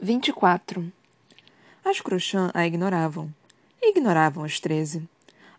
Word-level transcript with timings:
24. 0.00 0.92
As 1.84 2.00
Crochã 2.00 2.52
a 2.54 2.64
ignoravam. 2.64 3.34
Ignoravam 3.82 4.44
as 4.44 4.60
treze. 4.60 5.02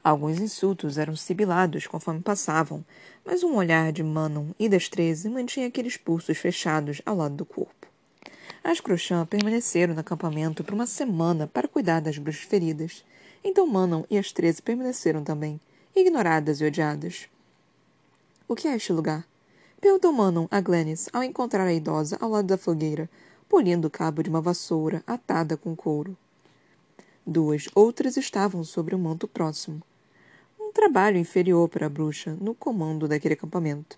Alguns 0.02 0.40
insultos 0.40 0.98
eram 0.98 1.14
sibilados 1.14 1.86
conforme 1.86 2.22
passavam, 2.22 2.86
mas 3.26 3.44
um 3.44 3.56
olhar 3.56 3.92
de 3.92 4.02
Manon 4.02 4.52
e 4.58 4.70
das 4.70 4.88
treze 4.88 5.28
mantinha 5.28 5.68
aqueles 5.68 5.98
pulsos 5.98 6.38
fechados 6.38 7.02
ao 7.06 7.18
lado 7.18 7.36
do 7.36 7.44
corpo. 7.44 7.86
As 8.64 8.80
Crochã 8.80 9.26
permaneceram 9.26 9.94
no 9.94 10.00
acampamento 10.00 10.64
por 10.64 10.74
uma 10.74 10.88
semana 10.88 11.46
para 11.46 11.68
cuidar 11.68 12.00
das 12.00 12.18
bruxas 12.18 12.44
feridas. 12.44 13.04
Então 13.44 13.68
Manon 13.68 14.06
e 14.10 14.18
as 14.18 14.32
treze 14.32 14.62
permaneceram 14.62 15.22
também, 15.22 15.60
ignoradas 15.94 16.62
e 16.62 16.66
odiadas. 16.66 17.28
O 18.48 18.56
que 18.56 18.70
é 18.70 18.76
este 18.78 18.94
lugar? 18.94 19.28
Perguntou 19.82 20.14
Manon 20.14 20.48
a 20.50 20.62
Glennis 20.62 21.10
ao 21.12 21.24
encontrar 21.24 21.68
a 21.68 21.74
idosa 21.74 22.18
ao 22.22 22.30
lado 22.30 22.48
da 22.48 22.58
fogueira, 22.58 23.10
polindo 23.50 23.88
o 23.88 23.92
cabo 23.92 24.22
de 24.22 24.30
uma 24.30 24.40
vassoura 24.40 25.04
atada 25.08 25.58
com 25.58 25.76
couro. 25.76 26.16
Duas 27.26 27.68
outras 27.74 28.16
estavam 28.16 28.64
sobre 28.64 28.94
o 28.94 29.00
manto 29.00 29.28
próximo. 29.28 29.82
Um 30.60 30.72
trabalho 30.72 31.18
inferior 31.18 31.68
para 31.68 31.88
a 31.88 31.90
bruxa 31.90 32.38
no 32.40 32.54
comando 32.54 33.08
daquele 33.08 33.34
acampamento. 33.34 33.98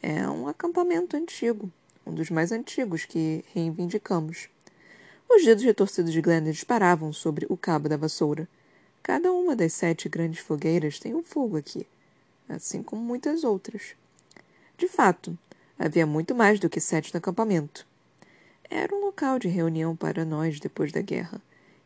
É 0.00 0.28
um 0.28 0.46
acampamento 0.46 1.16
antigo, 1.16 1.68
um 2.06 2.14
dos 2.14 2.30
mais 2.30 2.52
antigos 2.52 3.04
que 3.04 3.44
reivindicamos. 3.52 4.48
Os 5.28 5.44
dedos 5.44 5.64
retorcidos 5.64 6.12
de 6.12 6.20
Glenn 6.20 6.44
disparavam 6.44 7.12
sobre 7.12 7.46
o 7.50 7.56
cabo 7.56 7.88
da 7.88 7.96
vassoura. 7.96 8.48
Cada 9.02 9.32
uma 9.32 9.56
das 9.56 9.72
sete 9.72 10.08
grandes 10.08 10.38
fogueiras 10.38 11.00
tem 11.00 11.16
um 11.16 11.24
fogo 11.24 11.56
aqui, 11.56 11.84
assim 12.48 12.80
como 12.80 13.02
muitas 13.02 13.42
outras. 13.42 13.96
De 14.76 14.86
fato, 14.86 15.36
havia 15.76 16.06
muito 16.06 16.32
mais 16.32 16.60
do 16.60 16.70
que 16.70 16.80
sete 16.80 17.12
no 17.12 17.18
acampamento. 17.18 17.87
Era 18.70 18.94
um 18.94 19.00
local 19.00 19.38
de 19.38 19.48
reunião 19.48 19.96
para 19.96 20.24
nós 20.24 20.60
depois 20.60 20.92
da 20.92 21.00
guerra, 21.00 21.40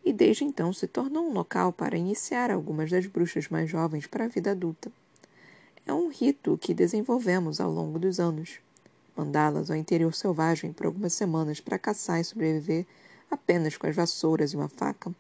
e 0.05 0.13
desde 0.13 0.45
então 0.45 0.73
se 0.73 0.87
tornou 0.87 1.29
um 1.29 1.33
local 1.33 1.73
para 1.73 1.97
iniciar 1.97 2.51
algumas 2.51 2.91
das 2.91 3.07
bruxas 3.07 3.49
mais 3.49 3.71
jovens 3.71 4.07
para 4.07 4.25
a 4.25 4.29
vida 4.29 4.51
adulta. 4.51 4.91
É 5.87 5.93
um 5.93 6.09
rito 6.09 6.59
que 6.61 6.75
desenvolvemos 6.75 7.61
ao 7.61 7.71
longo 7.71 7.99
dos 7.99 8.19
anos. 8.19 8.61
Mandá-las 9.17 9.71
ao 9.71 9.77
interior 9.77 10.15
selvagem 10.15 10.73
por 10.73 10.87
algumas 10.87 11.13
semanas 11.13 11.61
para 11.61 11.79
caçar 11.79 12.21
e 12.21 12.25
sobreviver 12.25 12.87
apenas 13.31 13.77
com 13.77 13.87
as 13.87 13.95
vassouras 13.95 14.53
e 14.53 14.57
uma 14.57 14.69
faca. 14.69 15.13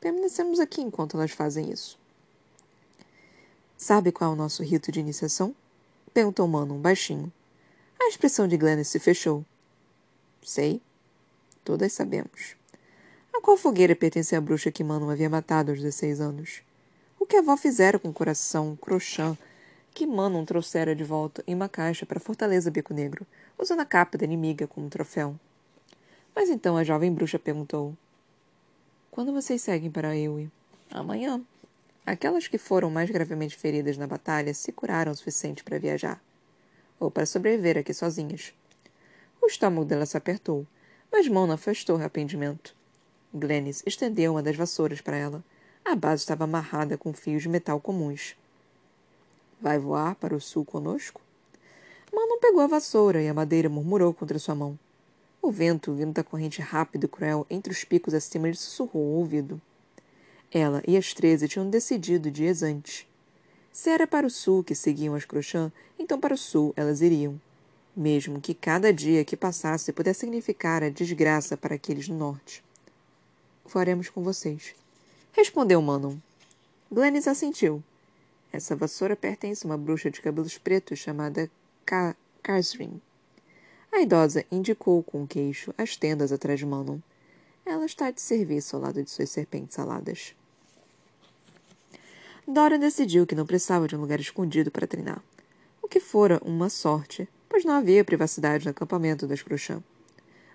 Permanecemos 0.00 0.60
aqui 0.60 0.80
enquanto 0.80 1.16
elas 1.16 1.30
fazem 1.30 1.70
isso. 1.70 1.98
Sabe 3.76 4.12
qual 4.12 4.30
é 4.30 4.34
o 4.34 4.36
nosso 4.36 4.62
rito 4.62 4.92
de 4.92 5.00
iniciação? 5.00 5.54
Perguntou 6.12 6.46
Manon, 6.46 6.78
baixinho. 6.78 7.32
A 8.00 8.08
expressão 8.08 8.46
de 8.46 8.56
Glennis 8.56 8.88
se 8.88 8.98
fechou. 8.98 9.44
Sei, 10.42 10.80
Todas 11.64 11.92
sabemos. 11.92 12.56
A 13.32 13.40
qual 13.40 13.56
fogueira 13.56 13.94
pertencia 13.94 14.38
a 14.38 14.40
bruxa 14.40 14.70
que 14.70 14.82
Manon 14.82 15.10
havia 15.10 15.30
matado 15.30 15.70
aos 15.70 15.80
16 15.80 16.20
anos? 16.20 16.62
O 17.18 17.26
que 17.26 17.36
a 17.36 17.40
avó 17.40 17.56
fizera 17.56 17.98
com 17.98 18.08
o 18.08 18.12
coração 18.12 18.76
crochã 18.76 19.36
que 19.92 20.06
Manon 20.06 20.44
trouxera 20.44 20.94
de 20.94 21.04
volta 21.04 21.42
em 21.46 21.54
uma 21.54 21.68
caixa 21.68 22.06
para 22.06 22.18
a 22.18 22.20
Fortaleza 22.20 22.70
Bico 22.70 22.94
Negro, 22.94 23.26
usando 23.58 23.80
a 23.80 23.84
capa 23.84 24.16
da 24.16 24.24
inimiga 24.24 24.66
como 24.66 24.88
troféu? 24.88 25.38
Mas 26.34 26.48
então 26.48 26.76
a 26.76 26.84
jovem 26.84 27.12
bruxa 27.12 27.38
perguntou: 27.38 27.96
Quando 29.10 29.32
vocês 29.32 29.60
seguem 29.62 29.90
para 29.90 30.16
Ewe? 30.16 30.50
Amanhã. 30.90 31.40
Aquelas 32.06 32.48
que 32.48 32.58
foram 32.58 32.90
mais 32.90 33.10
gravemente 33.10 33.56
feridas 33.56 33.96
na 33.96 34.06
batalha 34.06 34.52
se 34.54 34.72
curaram 34.72 35.12
o 35.12 35.14
suficiente 35.14 35.62
para 35.62 35.78
viajar. 35.78 36.20
Ou 36.98 37.10
para 37.10 37.26
sobreviver 37.26 37.78
aqui 37.78 37.94
sozinhas. 37.94 38.52
O 39.40 39.46
estômago 39.46 39.84
dela 39.84 40.06
se 40.06 40.16
apertou 40.16 40.66
mas 41.12 41.28
Mona 41.28 41.54
afastou 41.54 41.96
o 41.96 41.98
arrependimento. 41.98 42.74
Glennis 43.32 43.82
estendeu 43.86 44.32
uma 44.32 44.42
das 44.42 44.56
vassouras 44.56 45.00
para 45.00 45.16
ela. 45.16 45.44
A 45.84 45.94
base 45.94 46.22
estava 46.22 46.44
amarrada 46.44 46.96
com 46.96 47.12
fios 47.12 47.42
de 47.42 47.48
metal 47.48 47.80
comuns. 47.80 48.36
Vai 49.60 49.78
voar 49.78 50.14
para 50.14 50.34
o 50.34 50.40
sul 50.40 50.64
conosco? 50.64 51.20
Manon 52.12 52.38
pegou 52.40 52.60
a 52.60 52.66
vassoura 52.66 53.22
e 53.22 53.28
a 53.28 53.34
madeira 53.34 53.68
murmurou 53.68 54.12
contra 54.12 54.38
sua 54.38 54.54
mão. 54.54 54.78
O 55.42 55.50
vento, 55.50 55.92
vindo 55.94 56.12
da 56.12 56.24
corrente 56.24 56.60
rápida 56.60 57.06
e 57.06 57.08
cruel 57.08 57.46
entre 57.48 57.72
os 57.72 57.84
picos 57.84 58.14
acima, 58.14 58.48
lhe 58.48 58.56
sussurrou 58.56 59.02
ao 59.02 59.18
ouvido. 59.20 59.60
Ela 60.52 60.82
e 60.86 60.96
as 60.96 61.14
treze 61.14 61.48
tinham 61.48 61.70
decidido 61.70 62.30
dias 62.30 62.62
antes. 62.62 63.06
Se 63.72 63.90
era 63.90 64.06
para 64.06 64.26
o 64.26 64.30
sul 64.30 64.64
que 64.64 64.74
seguiam 64.74 65.14
as 65.14 65.24
Crochã, 65.24 65.72
então 65.98 66.18
para 66.18 66.34
o 66.34 66.38
sul 66.38 66.74
elas 66.76 67.00
iriam 67.00 67.40
mesmo 68.00 68.40
que 68.40 68.54
cada 68.54 68.94
dia 68.94 69.22
que 69.26 69.36
passasse 69.36 69.92
pudesse 69.92 70.20
significar 70.20 70.82
a 70.82 70.88
desgraça 70.88 71.54
para 71.54 71.74
aqueles 71.74 72.08
no 72.08 72.16
norte. 72.16 72.64
Faremos 73.66 74.08
com 74.08 74.22
vocês. 74.22 74.74
Respondeu 75.32 75.82
Manon. 75.82 76.16
Glennis 76.90 77.28
assentiu. 77.28 77.84
Essa 78.50 78.74
vassoura 78.74 79.14
pertence 79.14 79.66
a 79.66 79.68
uma 79.68 79.76
bruxa 79.76 80.10
de 80.10 80.22
cabelos 80.22 80.56
pretos 80.56 80.98
chamada 80.98 81.50
Ka. 81.84 82.16
A 83.92 84.00
idosa 84.00 84.46
indicou 84.50 85.02
com 85.02 85.22
o 85.22 85.26
queixo 85.26 85.74
as 85.76 85.94
tendas 85.94 86.32
atrás 86.32 86.58
de 86.58 86.64
Manon. 86.64 87.00
Ela 87.66 87.84
está 87.84 88.10
de 88.10 88.22
serviço 88.22 88.76
ao 88.76 88.82
lado 88.82 89.02
de 89.04 89.10
suas 89.10 89.28
serpentes 89.28 89.78
aladas. 89.78 90.34
Dora 92.48 92.78
decidiu 92.78 93.26
que 93.26 93.34
não 93.34 93.46
precisava 93.46 93.86
de 93.86 93.94
um 93.94 94.00
lugar 94.00 94.18
escondido 94.18 94.70
para 94.70 94.86
treinar, 94.86 95.22
o 95.82 95.86
que 95.86 96.00
fora 96.00 96.40
uma 96.42 96.70
sorte 96.70 97.28
pois 97.50 97.64
não 97.64 97.74
havia 97.74 98.04
privacidade 98.04 98.64
no 98.64 98.70
acampamento 98.70 99.26
das 99.26 99.42
Crochã. 99.42 99.82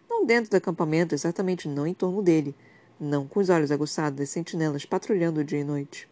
Não 0.10 0.26
dentro 0.26 0.50
do 0.50 0.56
acampamento, 0.56 1.14
exatamente 1.14 1.68
não 1.68 1.86
em 1.86 1.94
torno 1.94 2.24
dele, 2.24 2.56
não 3.00 3.28
com 3.28 3.42
os 3.42 3.50
olhos 3.50 3.70
aguçados 3.70 4.18
das 4.18 4.30
sentinelas 4.30 4.86
patrulhando 4.86 5.44
dia 5.44 5.60
e 5.60 5.64
noite. 5.64 6.08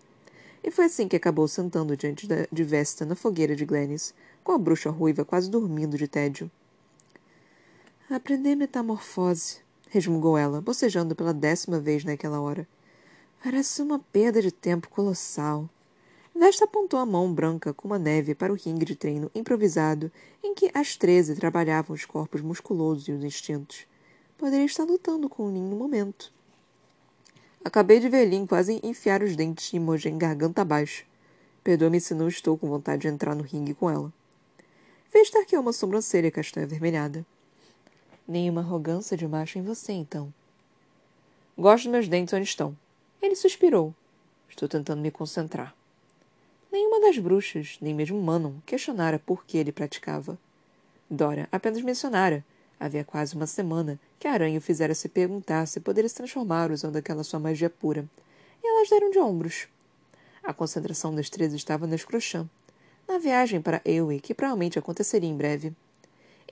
E 0.61 0.69
foi 0.69 0.85
assim 0.85 1.07
que 1.07 1.15
acabou 1.15 1.47
sentando 1.47 1.95
diante 1.95 2.27
de 2.51 2.63
Vesta 2.63 3.05
na 3.05 3.15
fogueira 3.15 3.55
de 3.55 3.65
Glennis, 3.65 4.13
com 4.43 4.51
a 4.51 4.57
bruxa 4.57 4.89
ruiva 4.89 5.23
quase 5.23 5.49
dormindo 5.49 5.97
de 5.97 6.07
tédio. 6.07 6.51
Aprender 8.09 8.55
metamorfose, 8.55 9.59
resmungou 9.89 10.37
ela, 10.37 10.61
bocejando 10.61 11.15
pela 11.15 11.33
décima 11.33 11.79
vez 11.79 12.03
naquela 12.03 12.41
hora. 12.41 12.67
Parece 13.41 13.81
uma 13.81 13.99
perda 13.99 14.41
de 14.41 14.51
tempo 14.51 14.89
colossal. 14.89 15.69
Vesta 16.35 16.65
apontou 16.65 16.99
a 16.99 17.05
mão 17.05 17.31
branca 17.31 17.73
como 17.73 17.93
a 17.93 17.99
neve 17.99 18.33
para 18.33 18.51
o 18.51 18.55
ringue 18.55 18.85
de 18.85 18.95
treino 18.95 19.29
improvisado 19.35 20.11
em 20.43 20.55
que 20.55 20.71
as 20.73 20.97
treze 20.97 21.35
trabalhavam 21.35 21.95
os 21.95 22.05
corpos 22.05 22.41
musculosos 22.41 23.07
e 23.07 23.11
os 23.11 23.23
instintos. 23.23 23.85
Poderia 24.37 24.65
estar 24.65 24.83
lutando 24.83 25.29
com 25.29 25.49
Lin 25.49 25.69
no 25.69 25.75
momento. 25.75 26.33
Acabei 27.63 27.99
de 27.99 28.09
ver 28.09 28.25
Lin 28.25 28.47
quase 28.47 28.79
enfiar 28.83 29.21
os 29.21 29.35
dentes 29.35 29.69
de 29.69 29.77
Imogen 29.77 30.17
garganta 30.17 30.63
abaixo. 30.63 31.05
Perdoa-me 31.63 32.01
se 32.01 32.13
não 32.13 32.27
estou 32.27 32.57
com 32.57 32.67
vontade 32.67 33.03
de 33.03 33.07
entrar 33.07 33.35
no 33.35 33.43
ringue 33.43 33.73
com 33.73 33.89
ela. 33.89 34.11
Vesta 35.13 35.39
arqueou 35.39 35.61
uma 35.61 35.71
sobrancelha 35.71 36.31
castanha 36.31 36.65
avermelhada. 36.65 37.25
Nenhuma 38.27 38.61
arrogância 38.61 39.15
de 39.15 39.27
macho 39.27 39.59
em 39.59 39.61
você, 39.61 39.93
então. 39.93 40.33
Gosto 41.57 41.83
dos 41.83 41.91
meus 41.91 42.07
dentes 42.07 42.33
onde 42.33 42.45
estão. 42.45 42.75
Ele 43.21 43.35
suspirou. 43.35 43.93
Estou 44.49 44.67
tentando 44.67 45.01
me 45.01 45.11
concentrar. 45.11 45.73
Nenhuma 46.73 46.99
das 46.99 47.19
bruxas, 47.19 47.77
nem 47.79 47.93
mesmo 47.93 48.19
Manon, 48.19 48.53
questionara 48.65 49.19
por 49.19 49.45
que 49.45 49.59
ele 49.59 49.71
praticava. 49.71 50.39
Dora 51.07 51.47
apenas 51.51 51.83
mencionara, 51.83 52.43
havia 52.79 53.03
quase 53.03 53.35
uma 53.35 53.45
semana, 53.45 53.99
que 54.19 54.27
a 54.27 54.31
aranha 54.31 54.57
o 54.57 54.61
fizera 54.61 54.95
se 54.95 55.07
perguntar 55.07 55.67
se 55.67 55.79
poderia 55.79 56.09
se 56.09 56.15
transformar 56.15 56.71
usando 56.71 56.95
aquela 56.95 57.23
sua 57.23 57.39
magia 57.39 57.69
pura. 57.69 58.09
E 58.63 58.67
elas 58.67 58.89
deram 58.89 59.11
de 59.11 59.19
ombros. 59.19 59.67
A 60.43 60.51
concentração 60.51 61.13
das 61.13 61.29
três 61.29 61.53
estava 61.53 61.85
nas 61.85 62.03
Crochã, 62.03 62.49
na 63.07 63.19
viagem 63.19 63.61
para 63.61 63.79
Ewe, 63.85 64.19
que 64.19 64.33
provavelmente 64.33 64.79
aconteceria 64.79 65.29
em 65.29 65.37
breve. 65.37 65.75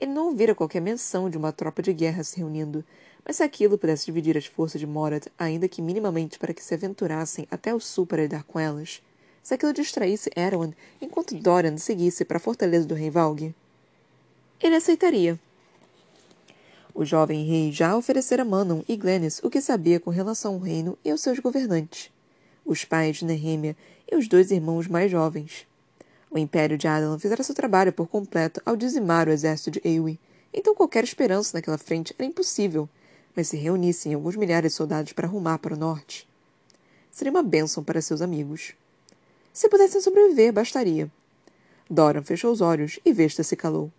Ele 0.00 0.12
não 0.12 0.26
ouvira 0.26 0.54
qualquer 0.54 0.80
menção 0.80 1.28
de 1.28 1.36
uma 1.36 1.50
tropa 1.50 1.82
de 1.82 1.92
guerra 1.92 2.22
se 2.22 2.36
reunindo, 2.38 2.84
mas 3.26 3.38
se 3.38 3.42
aquilo 3.42 3.76
pudesse 3.76 4.06
dividir 4.06 4.38
as 4.38 4.46
forças 4.46 4.80
de 4.80 4.86
Morat, 4.86 5.26
ainda 5.36 5.66
que 5.66 5.82
minimamente 5.82 6.38
para 6.38 6.54
que 6.54 6.62
se 6.62 6.74
aventurassem 6.74 7.44
até 7.50 7.74
o 7.74 7.80
sul 7.80 8.06
para 8.06 8.22
lidar 8.22 8.44
com 8.44 8.60
elas, 8.60 9.02
se 9.42 9.54
aquilo 9.54 9.72
distraísse 9.72 10.30
Erwan 10.36 10.72
enquanto 11.00 11.34
Dorian 11.34 11.76
seguisse 11.76 12.24
para 12.24 12.36
a 12.36 12.40
fortaleza 12.40 12.86
do 12.86 12.94
rei 12.94 13.10
Valg. 13.10 13.54
Ele 14.60 14.76
aceitaria. 14.76 15.38
O 16.94 17.04
jovem 17.04 17.44
rei 17.44 17.72
já 17.72 17.96
oferecera 17.96 18.44
Manon 18.44 18.82
e 18.86 18.96
Glennis 18.96 19.40
o 19.42 19.50
que 19.50 19.60
sabia 19.60 19.98
com 19.98 20.10
relação 20.10 20.54
ao 20.54 20.60
reino 20.60 20.98
e 21.04 21.10
aos 21.10 21.22
seus 21.22 21.38
governantes, 21.38 22.10
os 22.64 22.84
pais 22.84 23.16
de 23.16 23.24
Nehemia 23.24 23.76
e 24.10 24.14
os 24.14 24.28
dois 24.28 24.50
irmãos 24.50 24.86
mais 24.86 25.10
jovens. 25.10 25.66
O 26.30 26.38
império 26.38 26.78
de 26.78 26.86
Adelan 26.86 27.18
fizera 27.18 27.42
seu 27.42 27.54
trabalho 27.54 27.92
por 27.92 28.08
completo 28.08 28.60
ao 28.64 28.76
dizimar 28.76 29.26
o 29.26 29.32
exército 29.32 29.70
de 29.70 29.80
Eowyn, 29.84 30.18
então 30.52 30.74
qualquer 30.74 31.02
esperança 31.02 31.56
naquela 31.56 31.78
frente 31.78 32.14
era 32.18 32.28
impossível, 32.28 32.88
mas 33.34 33.48
se 33.48 33.56
reunissem 33.56 34.14
alguns 34.14 34.36
milhares 34.36 34.72
de 34.72 34.76
soldados 34.76 35.12
para 35.12 35.26
rumar 35.26 35.58
para 35.58 35.74
o 35.74 35.78
norte. 35.78 36.28
Seria 37.10 37.30
uma 37.30 37.42
bênção 37.42 37.82
para 37.82 38.00
seus 38.02 38.22
amigos. 38.22 38.74
Se 39.52 39.68
pudessem 39.68 40.00
sobreviver, 40.00 40.52
bastaria. 40.52 41.10
Doran 41.88 42.22
fechou 42.22 42.50
os 42.50 42.62
olhos 42.62 42.98
e 43.04 43.12
Vesta 43.12 43.42
se 43.42 43.54
calou. 43.54 43.92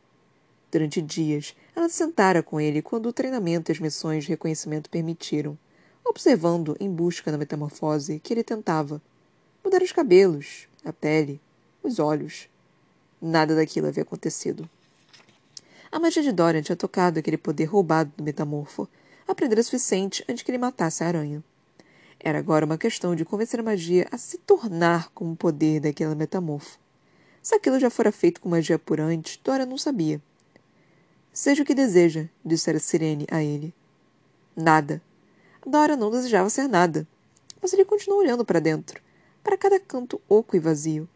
Durante 0.71 0.99
dias, 0.99 1.55
ela 1.75 1.87
sentara 1.87 2.41
com 2.41 2.59
ele 2.59 2.81
quando 2.81 3.07
o 3.07 3.13
treinamento 3.13 3.69
e 3.69 3.73
as 3.73 3.79
missões 3.79 4.23
de 4.23 4.31
reconhecimento 4.31 4.89
permitiram, 4.89 5.55
observando 6.03 6.75
em 6.79 6.89
busca 6.89 7.31
da 7.31 7.37
metamorfose 7.37 8.19
que 8.19 8.33
ele 8.33 8.43
tentava. 8.43 8.99
Mudar 9.63 9.83
os 9.83 9.91
cabelos, 9.91 10.67
a 10.83 10.91
pele, 10.91 11.39
os 11.83 11.99
olhos. 11.99 12.49
Nada 13.21 13.55
daquilo 13.55 13.87
havia 13.87 14.01
acontecido. 14.01 14.67
A 15.91 15.99
magia 15.99 16.23
de 16.23 16.31
Dorian 16.31 16.63
tinha 16.63 16.75
tocado 16.75 17.19
aquele 17.19 17.37
poder 17.37 17.65
roubado 17.65 18.11
do 18.17 18.23
metamorfo, 18.23 18.89
aprender 19.27 19.59
o 19.59 19.63
suficiente 19.63 20.25
antes 20.27 20.41
que 20.41 20.49
ele 20.49 20.57
matasse 20.57 21.03
a 21.03 21.07
aranha. 21.07 21.43
Era 22.25 22.39
agora 22.39 22.65
uma 22.65 22.77
questão 22.77 23.13
de 23.13 23.25
convencer 23.25 23.59
a 23.59 23.63
magia 23.63 24.07
a 24.09 24.17
se 24.17 24.37
tornar 24.37 25.09
como 25.09 25.33
o 25.33 25.35
poder 25.35 25.81
daquela 25.81 26.15
metamorfo. 26.15 26.79
Se 27.41 27.53
aquilo 27.53 27.77
já 27.77 27.89
fora 27.89 28.13
feito 28.13 28.39
com 28.39 28.47
magia 28.47 28.79
por 28.79 29.01
antes, 29.01 29.37
Dora 29.43 29.65
não 29.65 29.77
sabia. 29.77 30.21
Seja 31.33 31.63
o 31.63 31.65
que 31.65 31.75
deseja, 31.75 32.29
dissera 32.43 32.79
Sirene 32.79 33.27
a 33.29 33.43
ele. 33.43 33.73
Nada. 34.55 35.01
Dora 35.67 35.97
não 35.97 36.09
desejava 36.09 36.49
ser 36.49 36.69
nada. 36.69 37.05
Mas 37.61 37.73
ele 37.73 37.83
continuou 37.83 38.21
olhando 38.21 38.45
para 38.45 38.61
dentro, 38.61 39.01
para 39.43 39.57
cada 39.57 39.77
canto 39.77 40.21
oco 40.29 40.55
e 40.55 40.59
vazio. 40.59 41.09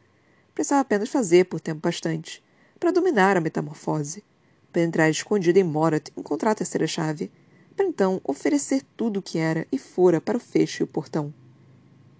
Precisava 0.54 0.81
apenas 0.81 1.07
fazer 1.07 1.45
por 1.45 1.62
tempo 1.62 1.80
bastante, 1.80 2.44
para 2.77 2.92
dominar 2.92 3.38
a 3.38 3.42
metamorfose, 3.42 4.25
para 4.74 4.81
entrar 4.81 5.09
escondido 5.09 5.57
em 5.57 5.63
Morat 5.63 6.09
e 6.09 6.19
encontrar 6.19 6.51
a 6.51 6.56
terceira 6.56 6.86
chave, 6.86 7.31
para 7.78 7.86
então 7.86 8.20
oferecer 8.24 8.82
tudo 8.98 9.20
o 9.20 9.22
que 9.22 9.38
era 9.38 9.68
e 9.72 9.78
fora 9.78 10.20
para 10.20 10.36
o 10.36 10.40
fecho 10.40 10.82
e 10.82 10.84
o 10.84 10.88
portão. 10.88 11.32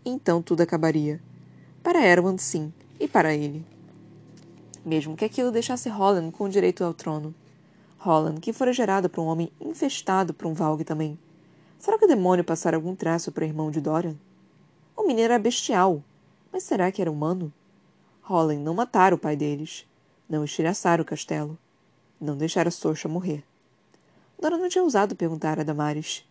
Então 0.06 0.40
tudo 0.40 0.62
acabaria. 0.62 1.20
Para 1.82 2.06
Erwan, 2.06 2.38
sim, 2.38 2.72
e 3.00 3.08
para 3.08 3.34
ele. 3.34 3.66
Mesmo 4.86 5.18
que 5.18 5.26
aquilo 5.26 5.52
deixasse 5.52 5.90
Holland 5.90 6.32
com 6.32 6.44
o 6.44 6.50
direito 6.50 6.84
ao 6.84 6.94
trono. 6.94 7.34
Holland, 7.98 8.40
que 8.40 8.54
fora 8.54 8.72
gerado 8.72 9.10
por 9.10 9.22
um 9.22 9.26
homem 9.26 9.52
infestado 9.60 10.32
por 10.32 10.46
um 10.46 10.54
Valg 10.54 10.84
também. 10.84 11.18
Será 11.80 11.98
que 11.98 12.06
o 12.06 12.08
demônio 12.08 12.46
passara 12.46 12.78
algum 12.78 12.96
traço 12.96 13.32
para 13.32 13.44
o 13.44 13.48
irmão 13.48 13.72
de 13.72 13.82
Dorian? 13.82 14.16
O 14.96 15.08
menino 15.08 15.26
era 15.26 15.40
bestial, 15.40 16.04
mas 16.54 16.62
será 16.62 16.92
que 16.92 17.02
era 17.02 17.12
humano? 17.12 17.52
Holland 18.22 18.62
não 18.62 18.76
matara 18.76 19.16
o 19.16 19.18
pai 19.18 19.36
deles, 19.36 19.88
não 20.30 20.46
estilhaçara 20.46 21.02
o 21.02 21.06
castelo, 21.06 21.58
não 22.22 22.38
deixara 22.38 22.70
Sorcha 22.70 23.10
morrer. 23.10 23.44
Dora 24.40 24.58
não 24.58 24.70
tinha 24.70 24.84
ousado 24.84 25.16
perguntar 25.16 25.60
a 25.60 25.64
Damares. 25.64 26.24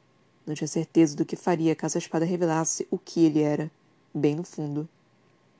Não 0.46 0.54
tinha 0.54 0.68
certeza 0.68 1.16
do 1.16 1.24
que 1.24 1.34
faria 1.34 1.74
caso 1.74 1.98
a 1.98 2.00
espada 2.00 2.24
revelasse 2.24 2.86
o 2.88 2.98
que 2.98 3.24
ele 3.24 3.42
era, 3.42 3.70
bem 4.14 4.36
no 4.36 4.44
fundo. 4.44 4.88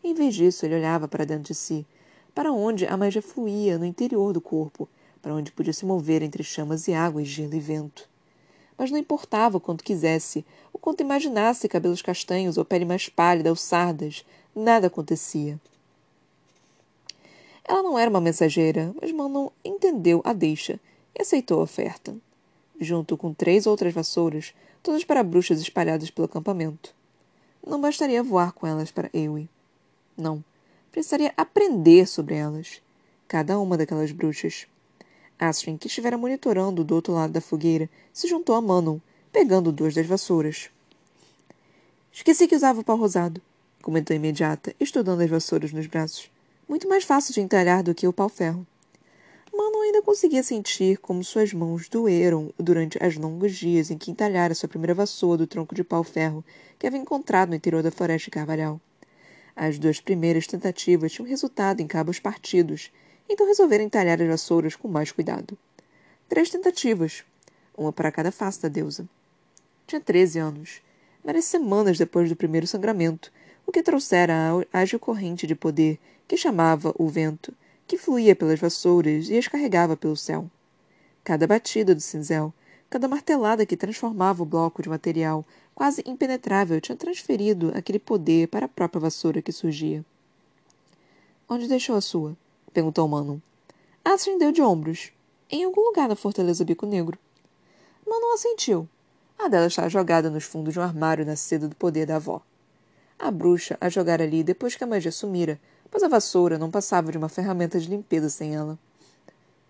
Em 0.03 0.15
vez 0.15 0.35
disso, 0.35 0.65
ele 0.65 0.77
olhava 0.77 1.09
para 1.09 1.25
dentro 1.25 1.45
de 1.45 1.55
si, 1.55 1.85
para 2.33 2.53
onde 2.53 2.87
a 2.87 2.97
magia 2.97 3.21
fluía 3.21 3.77
no 3.77 3.85
interior 3.85 4.33
do 4.33 4.41
corpo, 4.41 4.89
para 5.21 5.35
onde 5.35 5.51
podia 5.51 5.73
se 5.73 5.85
mover 5.85 6.23
entre 6.23 6.45
chamas 6.45 6.87
e 6.87 6.95
águas, 6.95 7.27
gelo 7.27 7.55
e 7.55 7.59
vento. 7.59 8.09
Mas 8.79 8.93
não 8.93 8.99
importava 8.99 9.57
o 9.57 9.61
quanto 9.61 9.83
quisesse, 9.83 10.45
o 10.73 10.79
quanto 10.79 11.01
imaginasse 11.01 11.69
cabelos 11.69 12.01
castanhos 12.01 12.57
ou 12.57 12.65
pele 12.65 12.85
mais 12.85 13.09
pálida 13.09 13.51
ou 13.51 13.57
sardas, 13.57 14.25
nada 14.55 14.87
acontecia. 14.87 15.59
Ela 17.65 17.83
não 17.83 17.99
era 17.99 18.09
uma 18.09 18.21
mensageira, 18.21 18.95
mas 19.01 19.11
Manon 19.11 19.49
entendeu 19.65 20.23
a 20.25 20.33
deixa 20.33 20.79
e 21.13 21.23
aceitou 21.23 21.59
a 21.59 21.65
oferta, 21.65 22.15
junto 22.81 23.17
com 23.17 23.33
três 23.33 23.67
outras 23.67 23.93
vassouras, 23.93 24.55
todas 24.83 25.05
para 25.05 25.23
bruxas 25.23 25.61
espalhadas 25.61 26.11
pelo 26.11 26.27
acampamento. 26.27 26.95
Não 27.67 27.81
bastaria 27.81 28.23
voar 28.23 28.53
com 28.53 28.67
elas 28.67 28.91
para 28.91 29.11
Ewe. 29.13 29.49
Não, 30.17 30.45
precisaria 30.93 31.33
aprender 31.37 32.07
sobre 32.07 32.35
elas, 32.35 32.81
cada 33.27 33.59
uma 33.59 33.77
daquelas 33.77 34.13
bruxas. 34.13 34.67
Astrid, 35.39 35.79
que 35.79 35.89
estivera 35.89 36.17
monitorando 36.17 36.85
do 36.85 36.95
outro 36.95 37.13
lado 37.13 37.33
da 37.33 37.41
fogueira, 37.41 37.91
se 38.13 38.29
juntou 38.29 38.55
a 38.55 38.61
Manon, 38.63 38.99
pegando 39.33 39.73
duas 39.73 39.95
das 39.95 40.07
vassouras. 40.07 40.71
Esqueci 42.13 42.49
que 42.49 42.57
usava 42.57 42.81
o 42.81 42.85
pau 42.85 42.97
rosado, 42.97 43.43
comentou 43.83 44.17
imediata, 44.17 44.75
estudando 44.81 45.21
as 45.21 45.29
vassouras 45.29 45.73
nos 45.73 45.87
braços. 45.87 46.31
Muito 46.69 46.89
mais 46.89 47.05
fácil 47.05 47.35
de 47.35 47.41
entalhar 47.41 47.83
do 47.83 47.95
que 47.95 48.09
o 48.09 48.13
pau-ferro. 48.13 48.67
Manon 49.57 49.81
ainda 49.81 50.03
conseguia 50.03 50.43
sentir 50.43 50.99
como 50.99 51.25
suas 51.25 51.55
mãos 51.55 51.89
doeram 51.89 52.53
durante 52.59 52.99
os 53.03 53.17
longos 53.17 53.57
dias 53.57 53.91
em 53.91 53.97
que 53.97 54.11
entalhara 54.11 54.55
sua 54.55 54.69
primeira 54.69 54.93
vassoura 54.93 55.39
do 55.39 55.47
tronco 55.47 55.75
de 55.75 55.83
pau-ferro 55.83 56.45
que 56.79 56.87
havia 56.87 57.01
encontrado 57.01 57.49
no 57.49 57.55
interior 57.55 57.83
da 57.83 57.91
floresta 57.91 58.27
de 58.27 58.33
Carvalhal. 58.33 58.79
As 59.57 59.79
duas 59.79 59.99
primeiras 59.99 60.47
tentativas 60.47 61.13
tinham 61.13 61.27
resultado 61.27 61.81
em 61.81 61.87
cabos 61.87 62.19
partidos, 62.19 62.93
então 63.27 63.47
resolveram 63.47 63.85
entalhar 63.85 64.21
as 64.21 64.29
vassouras 64.29 64.77
com 64.77 64.89
mais 64.89 65.11
cuidado. 65.11 65.57
Três 66.29 66.51
tentativas, 66.51 67.25
uma 67.75 67.93
para 67.93 68.13
cada 68.13 68.31
face 68.31 68.61
da 68.61 68.69
deusa. 68.69 69.09
Tinha 69.87 70.01
treze 70.01 70.39
anos. 70.39 70.83
Várias 71.25 71.47
semanas 71.47 71.97
depois 71.97 72.29
do 72.29 72.37
primeiro 72.37 72.67
sangramento, 72.67 73.33
o 73.67 73.73
que 73.73 73.83
trouxera 73.83 74.35
a 74.71 74.81
ágil 74.81 75.01
corrente 75.01 75.47
de 75.47 75.55
poder 75.55 75.99
que 76.29 76.37
chamava 76.37 76.95
o 76.99 77.09
vento, 77.09 77.55
que 77.87 77.97
fluía 77.97 78.35
pelas 78.35 78.59
vassouras 78.59 79.29
e 79.29 79.39
as 79.39 79.49
carregava 79.49 79.97
pelo 79.97 80.17
céu. 80.17 80.51
Cada 81.23 81.47
batida 81.47 81.95
do 81.95 82.01
cinzel, 82.01 82.53
cada 82.91 83.09
martelada 83.09 83.67
que 83.67 83.77
transformava 83.77 84.43
o 84.43 84.47
bloco 84.47 84.83
de 84.83 84.89
material 84.89 85.45
quase 85.75 86.03
impenetrável 86.07 86.81
tinha 86.81 86.97
transferido 86.97 87.73
aquele 87.75 87.99
poder 87.99 88.49
para 88.49 88.67
a 88.67 88.69
própria 88.69 89.01
vassoura 89.01 89.43
que 89.43 89.53
surgia. 89.53 90.05
Onde 91.49 91.69
deixou 91.69 91.97
a 91.97 92.01
sua? 92.01 92.37
perguntou 92.73 93.07
Manon. 93.07 93.39
Astrid 94.05 94.39
deu 94.39 94.53
de 94.53 94.63
ombros. 94.63 95.13
Em 95.51 95.65
algum 95.65 95.81
lugar 95.81 96.09
na 96.09 96.17
fortaleza 96.17 96.65
Bico 96.65 96.87
Negro. 96.87 97.19
Manon 98.07 98.35
assentiu. 98.35 98.89
A 99.39 99.49
dela 99.49 99.67
estava 99.67 99.89
jogada 99.89 100.31
nos 100.31 100.45
fundos 100.45 100.73
de 100.73 100.81
um 100.81 100.83
armário 100.83 101.27
na 101.27 101.37
seda 101.37 101.69
do 101.69 101.77
poder 101.77 102.07
da 102.07 102.17
avó. 102.17 102.41
A 103.19 103.31
bruxa 103.31 103.77
a 103.81 103.89
jogara 103.89 104.25
ali 104.25 104.43
depois 104.43 104.75
que 104.75 104.85
a 104.85 104.87
magia 104.87 105.13
sumira, 105.13 105.61
pois 105.91 106.03
a 106.03 106.09
vassoura 106.09 106.59
não 106.59 106.71
passava 106.71 107.11
de 107.11 107.19
uma 107.19 107.29
ferramenta 107.29 107.79
de 107.79 107.89
limpeza 107.89 108.29
sem 108.29 108.55
ela. 108.55 108.79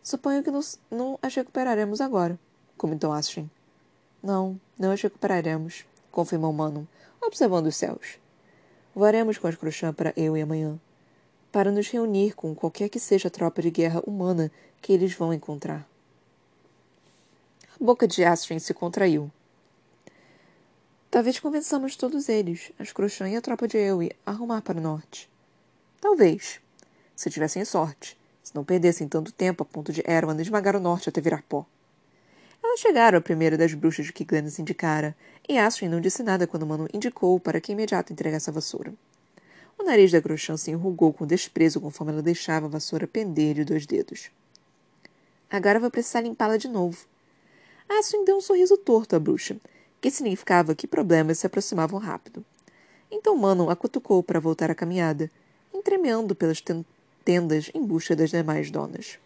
Suponho 0.03 0.43
que 0.43 0.51
nos, 0.51 0.79
não 0.91 1.19
as 1.23 1.35
recuperaremos 1.35 2.01
agora, 2.01 2.39
comentou 2.77 3.13
Astrid. 3.13 3.51
Não, 4.23 4.61
não 4.79 4.93
as 4.93 5.01
recuperaremos, 5.01 5.85
confirmou 6.11 6.53
Manon, 6.53 6.85
observando 7.21 7.67
os 7.67 7.77
céus. 7.77 8.19
Voaremos 8.95 9.39
com 9.39 9.47
as 9.47 9.57
crochãs 9.57 9.95
para 9.95 10.13
eu 10.17 10.37
e 10.37 10.43
amanhã 10.43 10.79
para 11.57 11.73
nos 11.73 11.89
reunir 11.89 12.35
com 12.35 12.55
qualquer 12.55 12.91
que 12.91 13.01
seja 13.01 13.29
a 13.29 13.31
tropa 13.31 13.63
de 13.63 13.71
guerra 13.71 14.03
humana 14.07 14.53
que 14.83 14.93
eles 14.93 15.15
vão 15.15 15.33
encontrar. 15.33 15.89
A 17.81 17.83
boca 17.83 18.07
de 18.07 18.23
Astrid 18.27 18.61
se 18.61 18.75
contraiu. 18.75 19.31
Talvez 21.11 21.41
convençamos 21.41 21.97
todos 21.97 22.29
eles, 22.29 22.73
as 22.79 22.93
Crochã 22.93 23.27
e 23.27 23.37
a 23.37 23.41
tropa 23.41 23.67
de 23.67 23.79
Ewe, 23.79 24.13
a 24.27 24.33
arrumar 24.33 24.61
para 24.61 24.77
o 24.77 24.83
norte. 24.83 25.31
Talvez. 26.01 26.61
Se 27.15 27.31
tivessem 27.31 27.65
sorte. 27.65 28.17
Se 28.43 28.55
não 28.55 28.65
perdessem 28.65 29.09
tanto 29.09 29.33
tempo 29.33 29.63
a 29.63 29.67
ponto 29.67 29.93
de 29.93 30.03
Erwan 30.07 30.41
esmagar 30.41 30.77
o 30.77 30.81
norte 30.81 31.09
até 31.09 31.21
virar 31.21 31.43
pó. 31.49 31.67
Elas 32.63 32.81
chegaram 32.81 33.19
à 33.19 33.21
primeira 33.21 33.57
das 33.57 33.75
bruxas 33.75 34.11
que 34.11 34.25
Glennis 34.25 34.59
indicara, 34.59 35.17
e 35.49 35.59
Astrid 35.59 35.91
não 35.91 36.01
disse 36.01 36.23
nada 36.23 36.47
quando 36.47 36.67
Mano 36.67 36.89
indicou 36.93 37.39
para 37.39 37.61
que 37.61 37.73
imediato 37.73 38.13
entregasse 38.13 38.51
a 38.51 38.53
vassoura. 38.53 38.93
O 39.79 39.85
nariz 39.85 40.11
da 40.11 40.21
Crochã 40.21 40.57
se 40.57 40.71
enrugou 40.71 41.13
com 41.13 41.27
desprezo 41.27 41.81
conforme 41.81 42.13
ela 42.13 42.23
deixava 42.23 42.67
a 42.67 42.69
vassoura 42.69 43.07
pender 43.07 43.55
de 43.55 43.65
dois 43.65 43.87
dedos. 43.87 44.31
Agora 45.51 45.79
vou 45.79 45.91
precisar 45.91 46.23
limpá-la 46.23 46.57
de 46.57 46.69
novo. 46.69 47.07
Aswin 47.89 48.25
deu 48.25 48.37
um 48.37 48.41
sorriso 48.41 48.77
torto 48.77 49.15
à 49.15 49.19
bruxa, 49.19 49.57
que 50.01 50.11
significava 50.11 50.75
que 50.75 50.87
problemas 50.87 51.39
se 51.39 51.47
aproximavam 51.47 52.01
rápido. 52.01 52.45
Então 53.11 53.37
Manon 53.37 53.71
a 53.71 53.77
cutucou 53.77 54.23
para 54.23 54.41
voltar 54.41 54.71
à 54.71 54.75
caminhada, 54.75 55.31
entremeando 55.77 56.35
pelas 56.35 56.63
tendas 57.25 57.71
em 57.75 57.85
busca 57.85 58.17
das 58.17 58.31
demais 58.31 58.71
donas. 58.71 59.19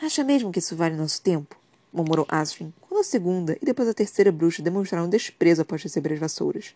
Acha 0.00 0.24
mesmo 0.24 0.50
que 0.50 0.58
isso 0.58 0.76
vale 0.76 0.96
nosso 0.96 1.20
tempo? 1.22 1.56
murmurou 1.92 2.26
Aswin, 2.28 2.74
quando 2.80 3.00
a 3.00 3.04
segunda 3.04 3.56
e 3.62 3.64
depois 3.64 3.88
a 3.88 3.94
terceira 3.94 4.32
bruxa 4.32 4.62
demonstraram 4.62 5.08
desprezo 5.08 5.62
após 5.62 5.82
receber 5.82 6.12
as 6.12 6.18
vassouras. 6.18 6.74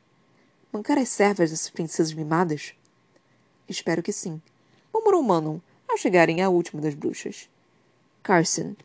Mancar 0.72 0.98
as 0.98 1.08
servas 1.08 1.50
dessas 1.50 1.70
princesas 1.70 2.12
mimadas? 2.12 2.74
Espero 3.68 4.02
que 4.02 4.12
sim, 4.12 4.40
murmurou 4.92 5.22
Manon 5.22 5.58
ao 5.88 5.96
chegarem 5.96 6.40
à 6.40 6.48
última 6.48 6.80
das 6.80 6.94
bruxas. 6.94 7.48
Carson. 8.22 8.76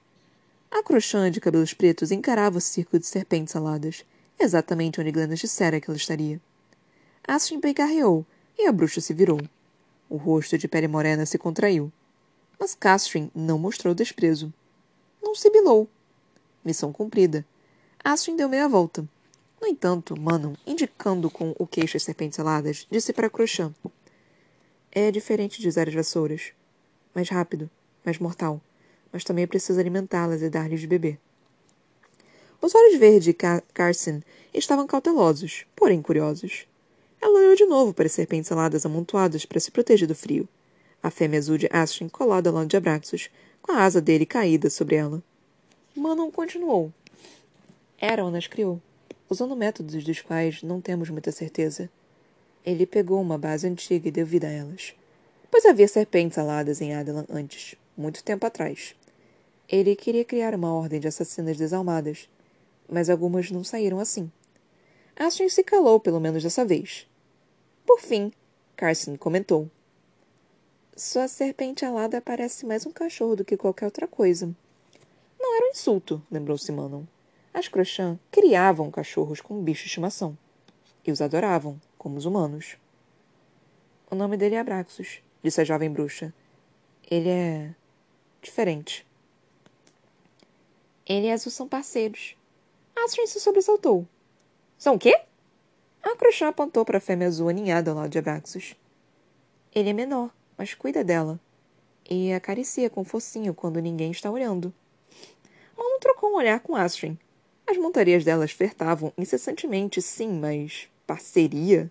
A 0.71 0.81
crochã 0.81 1.29
de 1.29 1.39
cabelos 1.39 1.73
pretos 1.73 2.11
encarava 2.11 2.57
o 2.57 2.61
círculo 2.61 2.99
de 2.99 3.05
serpentes 3.05 3.55
aladas, 3.55 4.03
exatamente 4.39 4.99
onde 4.99 5.11
Glennis 5.11 5.39
dissera 5.39 5.79
que 5.79 5.89
ela 5.89 5.97
estaria. 5.97 6.41
Astrid 7.27 7.73
carreou 7.73 8.25
e 8.57 8.67
a 8.67 8.71
bruxa 8.71 9.01
se 9.01 9.13
virou. 9.13 9.39
O 10.09 10.17
rosto 10.17 10.57
de 10.57 10.67
pele 10.67 10.87
morena 10.87 11.25
se 11.25 11.37
contraiu. 11.37 11.91
Mas 12.59 12.75
Castrin 12.75 13.31
não 13.33 13.57
mostrou 13.57 13.93
desprezo. 13.93 14.53
Não 15.21 15.33
sibilou. 15.33 15.89
Missão 16.63 16.93
cumprida. 16.93 17.45
Astrid 18.03 18.37
deu 18.37 18.49
meia 18.49 18.67
volta. 18.67 19.07
No 19.61 19.67
entanto, 19.67 20.19
Manon, 20.19 20.53
indicando 20.67 21.29
com 21.29 21.55
o 21.57 21.65
queixo 21.65 21.97
as 21.97 22.03
serpentes 22.03 22.39
aladas, 22.39 22.85
disse 22.91 23.13
para 23.13 23.29
Crochã. 23.29 23.73
É 24.91 25.09
diferente 25.09 25.61
de 25.61 25.67
usar 25.67 25.87
as 25.87 25.93
vassouras. 25.93 26.51
Mais 27.15 27.29
rápido, 27.29 27.69
mais 28.05 28.19
mortal. 28.19 28.61
mas 29.11 29.23
também 29.23 29.45
preciso 29.45 29.79
alimentá-las 29.79 30.41
e 30.41 30.49
dar-lhes 30.49 30.81
de 30.81 30.87
beber. 30.87 31.19
Os 32.59 32.73
olhos 32.73 32.97
verdes 32.97 33.25
de 33.25 33.33
Carson 33.73 34.21
estavam 34.53 34.87
cautelosos, 34.87 35.65
porém 35.75 36.01
curiosos. 36.01 36.65
Ela 37.23 37.39
olhou 37.39 37.55
de 37.55 37.65
novo 37.65 37.93
para 37.93 38.05
as 38.05 38.11
serpentes 38.11 38.51
aladas 38.51 38.85
amontoadas 38.85 39.45
para 39.45 39.57
se 39.57 39.71
proteger 39.71 40.05
do 40.05 40.13
frio. 40.13 40.45
A 41.01 41.09
fêmea 41.09 41.39
azul 41.39 41.57
de 41.57 41.69
Astrid 41.71 42.11
colada 42.11 42.51
lado 42.51 42.67
de 42.67 42.75
Abraxos, 42.75 43.29
com 43.61 43.71
a 43.71 43.85
asa 43.85 44.01
dele 44.01 44.25
caída 44.25 44.69
sobre 44.69 44.97
ela. 44.97 45.23
Manon 45.95 46.29
continuou. 46.29 46.91
Eron 47.97 48.29
nas 48.29 48.47
criou, 48.47 48.81
usando 49.29 49.55
métodos 49.55 50.03
dos 50.03 50.19
quais 50.19 50.61
não 50.63 50.81
temos 50.81 51.09
muita 51.09 51.31
certeza. 51.31 51.89
Ele 52.65 52.85
pegou 52.85 53.21
uma 53.21 53.37
base 53.37 53.65
antiga 53.67 54.09
e 54.09 54.11
deu 54.11 54.25
vida 54.25 54.47
a 54.47 54.51
elas. 54.51 54.93
Pois 55.49 55.65
havia 55.65 55.87
serpentes 55.87 56.37
aladas 56.37 56.81
em 56.81 56.93
Adelan 56.93 57.25
antes, 57.29 57.75
muito 57.95 58.21
tempo 58.21 58.45
atrás. 58.45 58.95
Ele 59.69 59.95
queria 59.95 60.25
criar 60.25 60.53
uma 60.53 60.73
ordem 60.73 60.99
de 60.99 61.07
assassinas 61.07 61.55
desalmadas, 61.55 62.27
mas 62.91 63.09
algumas 63.09 63.49
não 63.49 63.63
saíram 63.63 63.97
assim. 63.97 64.29
Astrid 65.15 65.49
se 65.49 65.63
calou, 65.63 66.01
pelo 66.01 66.19
menos 66.19 66.43
dessa 66.43 66.65
vez. 66.65 67.07
Por 67.85 67.99
fim, 67.99 68.31
Carson 68.75 69.15
comentou. 69.17 69.69
Sua 70.95 71.27
serpente 71.27 71.83
alada 71.83 72.21
parece 72.21 72.65
mais 72.65 72.85
um 72.85 72.91
cachorro 72.91 73.35
do 73.35 73.45
que 73.45 73.57
qualquer 73.57 73.85
outra 73.85 74.07
coisa. 74.07 74.53
Não 75.39 75.57
era 75.57 75.67
um 75.67 75.71
insulto, 75.71 76.21
lembrou-se 76.31 76.71
Manon. 76.71 77.03
As 77.53 77.67
Crochan 77.67 78.19
criavam 78.31 78.89
cachorros 78.89 79.41
como 79.41 79.61
bicho 79.61 79.81
de 79.81 79.87
estimação. 79.87 80.37
E 81.05 81.11
os 81.11 81.21
adoravam, 81.21 81.79
como 81.97 82.17
os 82.17 82.25
humanos. 82.25 82.77
O 84.09 84.15
nome 84.15 84.37
dele 84.37 84.55
é 84.55 84.59
Abraxos, 84.59 85.21
disse 85.43 85.59
a 85.59 85.63
jovem 85.63 85.91
bruxa. 85.91 86.33
Ele 87.09 87.29
é. 87.29 87.75
diferente. 88.41 89.05
Ele 91.05 91.27
e 91.27 91.31
Azul 91.31 91.51
são 91.51 91.67
parceiros. 91.67 92.35
Astrid 92.95 93.27
se 93.27 93.39
sobressaltou. 93.39 94.07
São 94.77 94.95
o 94.95 94.99
quê? 94.99 95.19
A 96.03 96.17
Crochã 96.17 96.49
apontou 96.49 96.83
para 96.83 96.97
a 96.97 97.01
fêmea 97.01 97.27
azul 97.27 97.47
aninhada 97.47 97.89
ao 97.89 97.97
lado 97.97 98.09
de 98.09 98.19
Abraxos. 98.19 98.75
Ele 99.73 99.89
é 99.89 99.93
menor, 99.93 100.29
mas 100.57 100.73
cuida 100.73 101.03
dela. 101.03 101.39
E 102.09 102.33
acaricia 102.33 102.89
com 102.89 103.05
focinho 103.05 103.53
quando 103.53 103.79
ninguém 103.79 104.11
está 104.11 104.29
olhando. 104.29 104.73
Mano 105.77 105.99
trocou 105.99 106.31
um 106.31 106.35
olhar 106.35 106.59
com 106.59 106.75
Astrid. 106.75 107.17
As 107.65 107.77
montarias 107.77 108.25
delas 108.25 108.51
flertavam 108.51 109.13
incessantemente, 109.17 110.01
sim, 110.01 110.27
mas 110.27 110.89
parceria? 111.07 111.89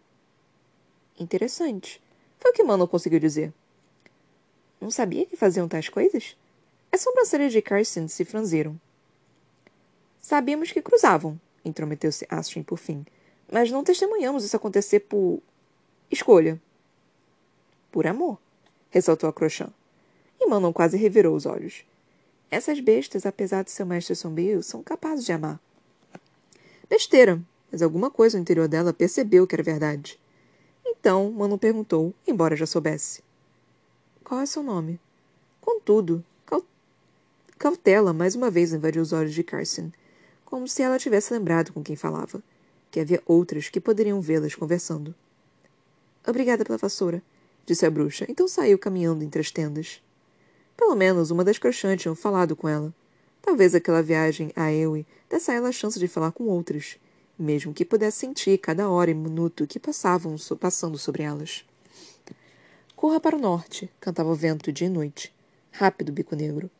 Interessante. 1.18 2.00
Foi 2.38 2.50
o 2.50 2.54
que 2.54 2.62
Mano 2.62 2.86
conseguiu 2.86 3.18
dizer. 3.18 3.52
Não 4.78 4.90
sabia 4.90 5.24
que 5.24 5.36
faziam 5.36 5.66
tais 5.66 5.88
coisas? 5.88 6.36
As 6.92 7.00
sobrancelhas 7.00 7.52
de 7.52 7.62
Carson 7.62 8.06
se 8.08 8.24
franziram. 8.24 8.78
Sabíamos 10.20 10.70
que 10.70 10.82
cruzavam, 10.82 11.40
intrometeu-se 11.64 12.26
Astrid 12.28 12.64
por 12.64 12.78
fim. 12.78 13.06
Mas 13.52 13.70
não 13.70 13.84
testemunhamos 13.84 14.44
isso 14.44 14.56
acontecer 14.56 15.00
por. 15.00 15.38
escolha. 16.10 16.58
Por 17.90 18.06
amor, 18.06 18.38
ressaltou 18.88 19.28
a 19.28 19.32
Crochã. 19.32 19.68
E 20.40 20.46
Manon 20.46 20.72
quase 20.72 20.96
revirou 20.96 21.36
os 21.36 21.44
olhos. 21.44 21.84
Essas 22.50 22.80
bestas, 22.80 23.26
apesar 23.26 23.62
de 23.62 23.70
seu 23.70 23.84
mestre 23.84 24.16
sombrio, 24.16 24.62
são 24.62 24.82
capazes 24.82 25.26
de 25.26 25.32
amar. 25.32 25.60
Besteira, 26.88 27.38
mas 27.70 27.82
alguma 27.82 28.10
coisa 28.10 28.38
no 28.38 28.42
interior 28.42 28.68
dela 28.68 28.92
percebeu 28.92 29.46
que 29.46 29.54
era 29.54 29.62
verdade. 29.62 30.18
Então, 30.84 31.30
Manon 31.30 31.58
perguntou, 31.58 32.14
embora 32.26 32.56
já 32.56 32.64
soubesse. 32.64 33.22
Qual 34.24 34.40
é 34.40 34.46
seu 34.46 34.62
nome? 34.62 34.98
Contudo, 35.60 36.24
cautela 37.58 38.12
mais 38.12 38.34
uma 38.34 38.50
vez 38.50 38.72
invadiu 38.72 39.02
os 39.02 39.12
olhos 39.12 39.34
de 39.34 39.44
Carson, 39.44 39.92
como 40.44 40.66
se 40.66 40.82
ela 40.82 40.98
tivesse 40.98 41.32
lembrado 41.32 41.72
com 41.72 41.82
quem 41.82 41.94
falava, 41.94 42.42
que 42.92 43.00
havia 43.00 43.22
outras 43.26 43.70
que 43.70 43.80
poderiam 43.80 44.20
vê-las 44.20 44.54
conversando. 44.54 45.14
Obrigada 46.24 46.64
pela 46.64 46.78
vassoura, 46.78 47.22
disse 47.66 47.86
a 47.86 47.90
bruxa, 47.90 48.26
então 48.28 48.46
saiu 48.46 48.78
caminhando 48.78 49.24
entre 49.24 49.40
as 49.40 49.50
tendas. 49.50 50.02
Pelo 50.76 50.94
menos 50.94 51.30
uma 51.30 51.42
das 51.42 51.58
crochãs 51.58 52.00
tinham 52.00 52.14
falado 52.14 52.54
com 52.54 52.68
ela. 52.68 52.94
Talvez 53.40 53.74
aquela 53.74 54.02
viagem 54.02 54.52
a 54.54 54.70
Ewe 54.70 55.06
desse 55.28 55.50
a 55.50 55.54
ela 55.54 55.70
a 55.70 55.72
chance 55.72 55.98
de 55.98 56.06
falar 56.06 56.32
com 56.32 56.44
outras, 56.44 56.98
mesmo 57.38 57.72
que 57.72 57.84
pudesse 57.84 58.18
sentir 58.18 58.58
cada 58.58 58.88
hora 58.88 59.10
e 59.10 59.14
minuto 59.14 59.66
que 59.66 59.80
passavam 59.80 60.36
passando 60.60 60.98
sobre 60.98 61.22
elas. 61.22 61.64
Corra 62.94 63.18
para 63.18 63.36
o 63.36 63.40
norte, 63.40 63.90
cantava 63.98 64.30
o 64.30 64.34
vento 64.34 64.70
dia 64.70 64.86
e 64.86 64.90
noite. 64.90 65.34
Rápido, 65.72 66.12
bico 66.12 66.36
negro. 66.36 66.70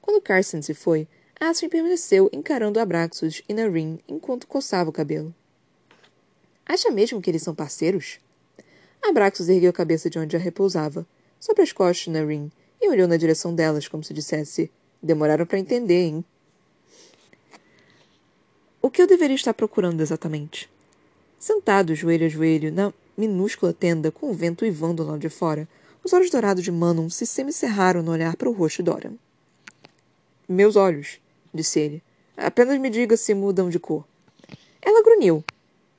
Quando 0.00 0.22
Carson 0.22 0.62
se 0.62 0.74
foi, 0.74 1.06
Astrid 1.38 1.70
permaneceu 1.70 2.30
encarando 2.32 2.80
Abraxos 2.80 3.42
e 3.48 3.54
Narin 3.54 4.00
enquanto 4.08 4.46
coçava 4.46 4.90
o 4.90 4.92
cabelo. 4.92 5.34
Acha 6.66 6.90
mesmo 6.90 7.20
que 7.20 7.30
eles 7.30 7.42
são 7.42 7.54
parceiros? 7.54 8.18
Abraxos 9.02 9.48
ergueu 9.48 9.70
a 9.70 9.72
cabeça 9.72 10.08
de 10.08 10.18
onde 10.18 10.36
a 10.36 10.38
repousava, 10.38 11.06
sobre 11.40 11.62
as 11.62 11.72
costas 11.72 12.04
de 12.04 12.10
Narin, 12.10 12.50
e 12.80 12.88
olhou 12.88 13.08
na 13.08 13.16
direção 13.16 13.54
delas, 13.54 13.88
como 13.88 14.04
se 14.04 14.14
dissesse: 14.14 14.70
Demoraram 15.02 15.44
para 15.44 15.58
entender, 15.58 16.02
hein? 16.02 16.24
O 18.80 18.90
que 18.90 19.02
eu 19.02 19.06
deveria 19.06 19.36
estar 19.36 19.54
procurando 19.54 20.00
exatamente? 20.00 20.70
Sentado, 21.38 21.94
joelho 21.94 22.26
a 22.26 22.28
joelho, 22.28 22.72
na 22.72 22.92
minúscula 23.16 23.72
tenda 23.72 24.10
com 24.10 24.30
o 24.30 24.34
vento 24.34 24.62
uivando 24.62 25.04
lá 25.04 25.16
de 25.18 25.28
fora, 25.28 25.68
os 26.04 26.12
olhos 26.12 26.30
dourados 26.30 26.64
de 26.64 26.72
Manon 26.72 27.08
se 27.10 27.26
semicerraram 27.26 28.02
no 28.02 28.12
olhar 28.12 28.36
para 28.36 28.48
o 28.48 28.52
rosto 28.52 28.78
de 28.78 28.90
Dorian. 28.90 29.14
Meus 30.48 30.76
olhos, 30.76 31.20
disse 31.52 31.78
ele. 31.78 32.02
Apenas 32.36 32.78
me 32.78 32.90
diga 32.90 33.16
se 33.16 33.34
mudam 33.34 33.68
de 33.70 33.78
cor. 33.78 34.04
Ela 34.80 35.02
grunhiu. 35.02 35.44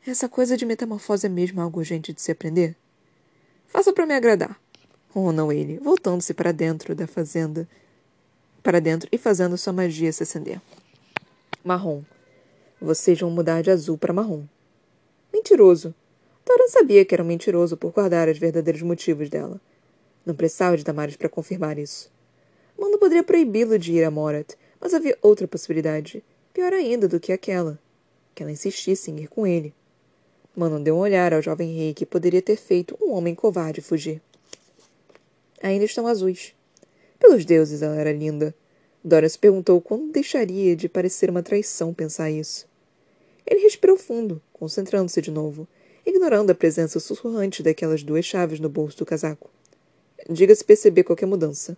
Essa 0.06 0.28
coisa 0.28 0.58
de 0.58 0.66
metamorfose 0.66 1.28
é 1.28 1.30
mesmo 1.30 1.62
algo 1.62 1.80
urgente 1.80 2.12
de 2.12 2.22
se 2.22 2.30
aprender? 2.30 2.76
Faça 3.68 3.94
para 3.94 4.06
me 4.06 4.14
agradar. 4.14 4.60
Ronou 5.10 5.50
ele, 5.50 5.80
voltando-se 5.80 6.34
para 6.34 6.52
dentro 6.52 6.94
da 6.94 7.08
fazenda, 7.08 7.66
para 8.62 8.82
dentro 8.82 9.08
e 9.14 9.18
fazendo 9.18 9.58
sua 9.58 9.72
magia 9.72 10.12
se 10.12 10.24
acender. 10.24 10.60
Marrom. 11.64 12.04
Vocês 12.82 13.18
vão 13.18 13.32
mudar 13.32 13.62
de 13.62 13.72
azul 13.72 13.98
para 13.98 14.12
marrom. 14.12 14.44
Mentiroso. 15.32 15.96
Thorin 16.44 16.68
sabia 16.68 17.06
que 17.06 17.16
era 17.16 17.24
um 17.24 17.28
mentiroso 17.28 17.78
por 17.78 17.94
guardar 17.94 18.28
os 18.28 18.38
verdadeiros 18.38 18.82
motivos 18.82 19.30
dela. 19.30 19.62
Não 20.26 20.36
precisava 20.36 20.76
de 20.76 20.84
Damares 20.84 21.16
para 21.16 21.30
confirmar 21.30 21.80
isso. 21.80 22.12
Mano 22.78 22.98
poderia 22.98 23.24
proibi-lo 23.24 23.80
de 23.80 23.94
ir 23.94 24.04
a 24.04 24.12
Morat, 24.12 24.54
mas 24.82 24.94
havia 24.94 25.18
outra 25.22 25.48
possibilidade, 25.48 26.22
pior 26.54 26.74
ainda 26.74 27.08
do 27.08 27.22
que 27.22 27.32
aquela, 27.32 27.80
que 28.36 28.44
ela 28.44 28.52
insistisse 28.52 29.10
em 29.10 29.22
ir 29.22 29.30
com 29.30 29.48
ele. 29.48 29.74
Mano 30.56 30.80
deu 30.80 30.96
um 30.96 31.00
olhar 31.00 31.34
ao 31.34 31.42
jovem 31.42 31.76
rei 31.76 31.94
que 31.96 32.06
poderia 32.06 32.42
ter 32.42 32.58
feito 32.58 32.96
um 33.02 33.12
homem 33.14 33.34
covarde 33.34 33.82
fugir. 33.82 34.22
Ainda 35.62 35.84
estão 35.84 36.06
azuis. 36.06 36.54
Pelos 37.20 37.44
deuses, 37.44 37.82
ela 37.82 37.96
era 37.96 38.14
linda. 38.14 38.54
Dora 39.04 39.28
se 39.28 39.40
perguntou 39.40 39.82
quando 39.82 40.12
deixaria 40.12 40.76
de 40.76 40.88
parecer 40.88 41.30
uma 41.30 41.42
traição 41.42 41.94
pensar 41.94 42.30
isso. 42.30 42.68
Ele 43.48 43.62
respirou 43.62 43.98
fundo, 43.98 44.42
concentrando-se 44.54 45.22
de 45.22 45.32
novo, 45.32 45.68
ignorando 46.06 46.52
a 46.52 46.56
presença 46.56 47.00
sussurrante 47.00 47.64
daquelas 47.64 48.04
duas 48.04 48.24
chaves 48.24 48.60
no 48.60 48.70
bolso 48.70 49.00
do 49.00 49.06
casaco. 49.06 49.50
Diga-se 50.30 50.64
perceber 50.64 51.04
qualquer 51.04 51.26
mudança. 51.26 51.76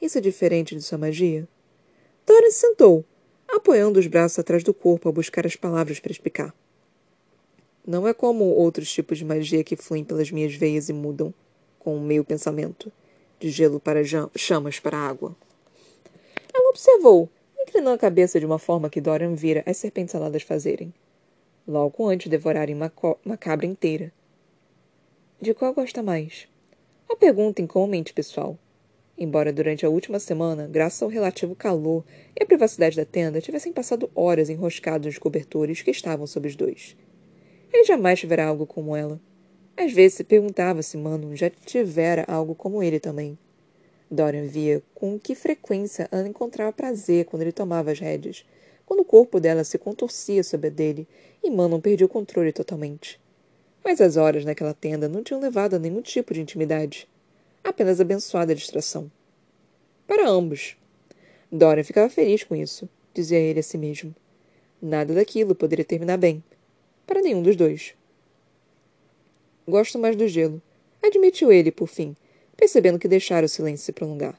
Isso 0.00 0.16
é 0.16 0.20
diferente 0.20 0.74
de 0.74 0.82
sua 0.82 0.96
magia? 0.96 1.46
Dora 2.26 2.50
se 2.50 2.58
sentou, 2.58 3.04
apoiando 3.46 4.00
os 4.00 4.06
braços 4.06 4.38
atrás 4.38 4.64
do 4.64 4.72
corpo 4.72 5.08
a 5.08 5.12
buscar 5.12 5.46
as 5.46 5.56
palavras 5.56 6.00
para 6.00 6.12
explicar. 6.12 6.54
Não 7.88 8.06
é 8.06 8.12
como 8.12 8.44
outros 8.44 8.92
tipos 8.92 9.16
de 9.16 9.24
magia 9.24 9.64
que 9.64 9.74
fluem 9.74 10.04
pelas 10.04 10.30
minhas 10.30 10.54
veias 10.54 10.90
e 10.90 10.92
mudam, 10.92 11.32
com 11.78 11.96
o 11.96 12.00
meu 12.02 12.22
pensamento, 12.22 12.92
de 13.40 13.48
gelo 13.48 13.80
para 13.80 14.02
chamas 14.36 14.78
para 14.78 14.98
água. 14.98 15.34
Ela 16.52 16.68
observou, 16.68 17.30
inclinando 17.58 17.94
a 17.94 17.98
cabeça 17.98 18.38
de 18.38 18.44
uma 18.44 18.58
forma 18.58 18.90
que 18.90 19.00
Dorian 19.00 19.34
vira 19.34 19.62
as 19.64 19.78
serpentes 19.78 20.14
aladas 20.14 20.42
fazerem. 20.42 20.92
Logo 21.66 22.06
antes 22.06 22.24
de 22.24 22.30
devorarem 22.32 22.74
uma, 22.74 22.92
uma 23.24 23.38
cabra 23.38 23.64
inteira. 23.64 24.12
De 25.40 25.54
qual 25.54 25.72
gosta 25.72 26.02
mais? 26.02 26.46
A 27.08 27.16
pergunta 27.16 27.62
incomumente 27.62 28.12
pessoal. 28.12 28.58
Embora 29.16 29.50
durante 29.50 29.86
a 29.86 29.88
última 29.88 30.18
semana, 30.18 30.68
graças 30.70 31.02
ao 31.02 31.08
relativo 31.08 31.56
calor 31.56 32.04
e 32.38 32.42
à 32.42 32.46
privacidade 32.46 32.98
da 32.98 33.06
tenda, 33.06 33.40
tivessem 33.40 33.72
passado 33.72 34.10
horas 34.14 34.50
enroscados 34.50 35.06
nos 35.06 35.16
cobertores 35.16 35.80
que 35.80 35.90
estavam 35.90 36.26
sob 36.26 36.46
os 36.46 36.54
dois. 36.54 36.94
Ele 37.78 37.84
jamais 37.84 38.18
tivera 38.18 38.44
algo 38.44 38.66
como 38.66 38.96
ela. 38.96 39.20
Às 39.76 39.92
vezes 39.92 40.14
se 40.14 40.24
perguntava 40.24 40.82
se 40.82 40.96
Mano 40.96 41.36
já 41.36 41.48
tivera 41.48 42.24
algo 42.26 42.52
como 42.52 42.82
ele 42.82 42.98
também. 42.98 43.38
Dorian 44.10 44.46
via 44.46 44.82
com 44.96 45.16
que 45.16 45.36
frequência 45.36 46.08
ela 46.10 46.26
encontrava 46.26 46.72
prazer 46.72 47.26
quando 47.26 47.42
ele 47.42 47.52
tomava 47.52 47.92
as 47.92 48.00
rédeas, 48.00 48.44
quando 48.84 49.00
o 49.00 49.04
corpo 49.04 49.38
dela 49.38 49.62
se 49.62 49.78
contorcia 49.78 50.42
sob 50.42 50.66
a 50.66 50.70
dele 50.70 51.06
e 51.40 51.48
Manon 51.48 51.80
perdia 51.80 52.04
o 52.04 52.08
controle 52.08 52.52
totalmente. 52.52 53.20
Mas 53.84 54.00
as 54.00 54.16
horas 54.16 54.44
naquela 54.44 54.74
tenda 54.74 55.08
não 55.08 55.22
tinham 55.22 55.40
levado 55.40 55.74
a 55.74 55.78
nenhum 55.78 56.02
tipo 56.02 56.34
de 56.34 56.40
intimidade. 56.40 57.08
Apenas 57.62 58.00
abençoada 58.00 58.56
distração. 58.56 59.08
Para 60.04 60.28
ambos. 60.28 60.76
Dorian 61.52 61.84
ficava 61.84 62.10
feliz 62.10 62.42
com 62.42 62.56
isso, 62.56 62.88
dizia 63.14 63.38
ele 63.38 63.60
a 63.60 63.62
si 63.62 63.78
mesmo. 63.78 64.12
Nada 64.82 65.14
daquilo 65.14 65.54
poderia 65.54 65.84
terminar 65.84 66.16
bem. 66.16 66.42
Para 67.08 67.22
nenhum 67.22 67.42
dos 67.42 67.56
dois. 67.56 67.94
Gosto 69.66 69.98
mais 69.98 70.14
do 70.14 70.28
gelo, 70.28 70.60
admitiu 71.02 71.50
ele, 71.50 71.72
por 71.72 71.86
fim, 71.88 72.14
percebendo 72.54 72.98
que 72.98 73.08
deixara 73.08 73.46
o 73.46 73.48
silêncio 73.48 73.86
se 73.86 73.92
prolongar. 73.92 74.38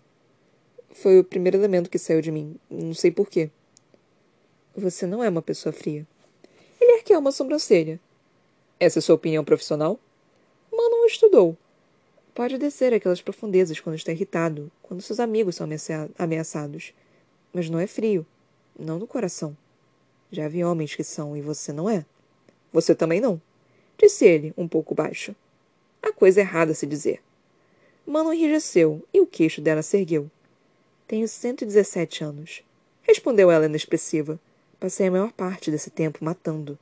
Foi 0.91 1.17
o 1.17 1.23
primeiro 1.23 1.57
elemento 1.57 1.89
que 1.89 1.97
saiu 1.97 2.21
de 2.21 2.31
mim. 2.31 2.57
Não 2.69 2.93
sei 2.93 3.09
porquê. 3.09 3.49
Você 4.75 5.07
não 5.07 5.23
é 5.23 5.29
uma 5.29 5.41
pessoa 5.41 5.73
fria. 5.73 6.05
Ele 6.79 6.99
ergueu 6.99 7.17
uma 7.17 7.31
sobrancelha. 7.31 7.99
Essa 8.79 8.99
é 8.99 9.01
sua 9.01 9.15
opinião 9.15 9.43
profissional? 9.43 9.99
Manon 10.71 11.07
estudou. 11.07 11.57
Pode 12.35 12.59
descer 12.59 12.93
aquelas 12.93 13.19
profundezas 13.19 13.79
quando 13.79 13.95
está 13.95 14.11
irritado, 14.11 14.71
quando 14.83 15.01
seus 15.01 15.19
amigos 15.19 15.55
são 15.55 15.67
ameaçados. 16.19 16.93
Mas 17.51 17.67
não 17.67 17.79
é 17.79 17.87
frio. 17.87 18.27
Não 18.77 18.99
no 18.99 19.07
coração. 19.07 19.57
Já 20.31 20.47
vi 20.47 20.63
homens 20.63 20.93
que 20.93 21.03
são 21.03 21.35
e 21.35 21.41
você 21.41 21.73
não 21.73 21.89
é. 21.89 22.05
Você 22.71 22.93
também 22.93 23.19
não. 23.19 23.41
Disse 23.97 24.25
ele, 24.25 24.53
um 24.57 24.67
pouco 24.67 24.95
baixo. 24.95 25.35
A 26.01 26.13
coisa 26.13 26.39
errada 26.39 26.71
a 26.71 26.75
se 26.75 26.85
dizer. 26.85 27.21
Manon 28.05 28.33
enrijeceu 28.33 29.03
e 29.13 29.19
o 29.19 29.27
queixo 29.27 29.61
dela 29.61 29.81
se 29.81 29.97
ergueu. 29.97 30.29
Tenho 31.07 31.27
117 31.27 32.23
anos. 32.23 32.63
Respondeu 33.01 33.51
ela 33.51 33.65
inexpressiva. 33.65 34.39
Passei 34.79 35.07
a 35.07 35.11
maior 35.11 35.31
parte 35.31 35.69
desse 35.69 35.89
tempo 35.89 36.23
matando. 36.23 36.77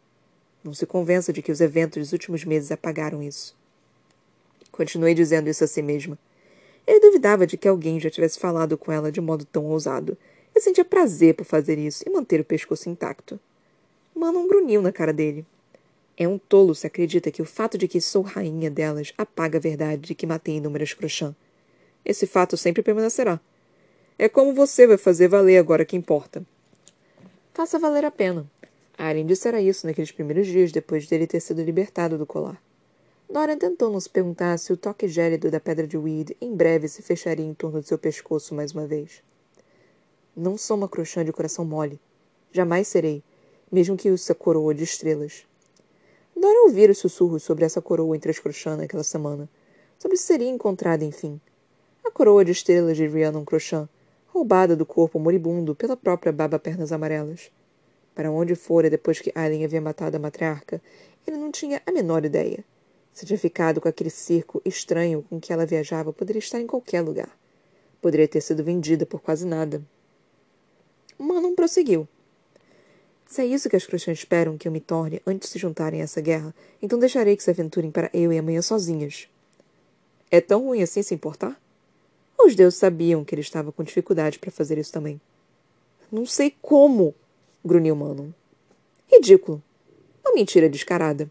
Não 0.63 0.73
se 0.73 0.85
convença 0.85 1.33
de 1.33 1.41
que 1.41 1.51
os 1.51 1.61
eventos 1.61 1.99
dos 2.03 2.13
últimos 2.13 2.43
meses 2.43 2.71
apagaram 2.71 3.23
isso. 3.23 3.55
Continuei 4.71 5.13
dizendo 5.13 5.49
isso 5.49 5.63
a 5.63 5.67
si 5.67 5.81
mesma. 5.81 6.17
Ele 6.85 6.99
duvidava 6.99 7.47
de 7.47 7.57
que 7.57 7.67
alguém 7.67 7.99
já 7.99 8.09
tivesse 8.09 8.37
falado 8.37 8.77
com 8.77 8.91
ela 8.91 9.11
de 9.11 9.19
modo 9.19 9.43
tão 9.45 9.65
ousado. 9.65 10.17
E 10.55 10.61
sentia 10.61 10.85
prazer 10.85 11.35
por 11.35 11.45
fazer 11.45 11.77
isso 11.77 12.03
e 12.05 12.09
manter 12.09 12.39
o 12.39 12.45
pescoço 12.45 12.89
intacto. 12.89 13.39
Manon 14.13 14.47
grunhiu 14.47 14.81
na 14.81 14.91
cara 14.91 15.13
dele. 15.13 15.45
É 16.17 16.27
um 16.27 16.39
tolo 16.39 16.73
se 16.73 16.87
acredita 16.87 17.29
que 17.29 17.43
o 17.43 17.45
fato 17.45 17.77
de 17.77 17.87
que 17.87 18.01
sou 18.01 18.23
rainha 18.23 18.71
delas 18.71 19.13
apaga 19.15 19.59
a 19.59 19.61
verdade 19.61 20.01
de 20.01 20.15
que 20.15 20.25
matei 20.25 20.55
inúmeras 20.55 20.93
crochã. 20.93 21.35
Esse 22.03 22.25
fato 22.25 22.57
sempre 22.57 22.81
permanecerá. 22.81 23.39
É 24.17 24.27
como 24.27 24.51
você 24.51 24.87
vai 24.87 24.97
fazer 24.97 25.27
valer 25.27 25.59
agora 25.59 25.85
que 25.85 25.95
importa. 25.95 26.43
Faça 27.53 27.77
valer 27.77 28.03
a 28.03 28.09
pena. 28.09 28.49
Aren 28.97 29.27
dissera 29.27 29.61
isso 29.61 29.85
naqueles 29.85 30.11
primeiros 30.11 30.47
dias 30.47 30.71
depois 30.71 31.05
dele 31.05 31.27
ter 31.27 31.39
sido 31.39 31.61
libertado 31.61 32.17
do 32.17 32.25
colar. 32.25 32.59
Dorian 33.29 33.57
tentou 33.57 33.91
não 33.91 33.99
se 33.99 34.09
perguntar 34.09 34.57
se 34.57 34.73
o 34.73 34.77
toque 34.77 35.07
gélido 35.07 35.51
da 35.51 35.59
pedra 35.59 35.85
de 35.85 35.97
Weed 35.97 36.35
em 36.41 36.55
breve 36.55 36.87
se 36.87 37.03
fecharia 37.03 37.45
em 37.45 37.53
torno 37.53 37.81
de 37.81 37.87
seu 37.87 37.97
pescoço 37.97 38.55
mais 38.55 38.71
uma 38.71 38.87
vez. 38.87 39.21
Não 40.35 40.57
sou 40.57 40.77
uma 40.77 40.87
crochã 40.87 41.23
de 41.23 41.33
coração 41.33 41.65
mole. 41.65 41.99
Jamais 42.51 42.87
serei, 42.87 43.21
mesmo 43.71 43.97
que 43.97 44.09
use 44.09 44.31
a 44.31 44.35
coroa 44.35 44.73
de 44.73 44.83
estrelas. 44.83 45.45
Dora 46.39 46.65
ouvira 46.65 46.91
os 46.91 46.99
sussurros 46.99 47.41
sobre 47.41 47.65
essa 47.65 47.81
coroa 47.81 48.15
entre 48.15 48.29
as 48.29 48.37
crochãs 48.37 48.77
naquela 48.77 49.03
semana. 49.03 49.49
Sobre 49.97 50.17
se 50.17 50.23
seria 50.23 50.47
encontrada, 50.47 51.03
enfim. 51.03 51.41
A 52.05 52.11
coroa 52.11 52.45
de 52.45 52.51
estrelas 52.51 52.95
de 52.95 53.07
Rhiannon 53.07 53.43
Crochã, 53.43 53.89
roubada 54.27 54.75
do 54.75 54.85
corpo 54.85 55.17
moribundo 55.17 55.73
pela 55.73 55.97
própria 55.97 56.31
Baba 56.31 56.59
Pernas 56.59 56.91
Amarelas. 56.91 57.51
Para 58.13 58.29
onde 58.29 58.53
fora 58.53 58.87
depois 58.87 59.19
que 59.19 59.31
Aileen 59.33 59.65
havia 59.65 59.81
matado 59.81 60.15
a 60.15 60.19
matriarca, 60.19 60.79
ele 61.25 61.37
não 61.37 61.51
tinha 61.51 61.81
a 61.83 61.91
menor 61.91 62.23
ideia. 62.23 62.63
Se 63.11 63.25
tinha 63.25 63.39
ficado 63.39 63.81
com 63.81 63.89
aquele 63.89 64.11
circo 64.11 64.61
estranho 64.63 65.25
com 65.27 65.39
que 65.39 65.51
ela 65.51 65.65
viajava, 65.65 66.13
poderia 66.13 66.39
estar 66.39 66.61
em 66.61 66.67
qualquer 66.67 67.01
lugar. 67.01 67.35
Poderia 67.99 68.27
ter 68.27 68.41
sido 68.41 68.63
vendida 68.63 69.07
por 69.07 69.21
quase 69.21 69.43
nada. 69.43 69.81
Manon 71.17 71.55
prosseguiu. 71.55 72.07
Se 73.27 73.41
é 73.41 73.45
isso 73.45 73.69
que 73.69 73.75
as 73.75 73.85
cristãs 73.85 74.19
esperam 74.19 74.57
que 74.57 74.67
eu 74.67 74.71
me 74.71 74.79
torne 74.79 75.21
antes 75.27 75.49
de 75.49 75.53
se 75.53 75.59
juntarem 75.59 75.99
a 75.99 76.05
essa 76.05 76.21
guerra, 76.21 76.55
então 76.81 76.97
deixarei 76.97 77.35
que 77.35 77.43
se 77.43 77.49
aventurem 77.49 77.91
para 77.91 78.09
eu 78.13 78.31
e 78.31 78.37
amanhã 78.37 78.61
sozinhas. 78.61 79.27
É 80.31 80.39
tão 80.39 80.63
ruim 80.63 80.81
assim 80.81 81.03
se 81.03 81.13
importar? 81.13 81.59
Os 82.39 82.55
deuses 82.55 82.79
sabiam 82.79 83.25
que 83.25 83.35
ele 83.35 83.41
estava 83.41 83.71
com 83.71 83.83
dificuldade 83.83 84.39
para 84.39 84.49
fazer 84.49 84.77
isso 84.77 84.93
também. 84.93 85.19
Não 86.09 86.25
sei 86.25 86.55
como, 86.61 87.13
grunhiu 87.65 87.95
Manon. 87.95 88.29
Ridículo. 89.11 89.61
Uma 90.23 90.33
mentira 90.33 90.69
descarada. 90.69 91.29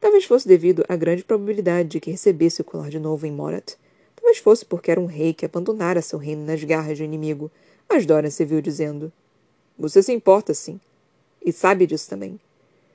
Talvez 0.00 0.24
fosse 0.24 0.46
devido 0.46 0.84
à 0.88 0.94
grande 0.94 1.24
probabilidade 1.24 1.88
de 1.88 2.00
que 2.00 2.10
recebesse 2.12 2.60
o 2.60 2.64
colar 2.64 2.88
de 2.88 3.00
novo 3.00 3.26
em 3.26 3.32
Morat. 3.32 3.74
Talvez 4.14 4.38
fosse 4.38 4.64
porque 4.64 4.90
era 4.90 5.00
um 5.00 5.06
rei 5.06 5.34
que 5.34 5.44
abandonara 5.44 6.02
seu 6.02 6.18
reino 6.18 6.44
nas 6.44 6.62
garras 6.62 6.98
do 6.98 7.04
inimigo. 7.04 7.50
Mas 7.88 8.06
Dorian 8.06 8.30
se 8.30 8.44
viu 8.44 8.60
dizendo: 8.60 9.12
Você 9.76 10.02
se 10.02 10.12
importa, 10.12 10.54
sim. 10.54 10.80
E 11.46 11.52
sabe 11.52 11.86
disso 11.86 12.10
também. 12.10 12.40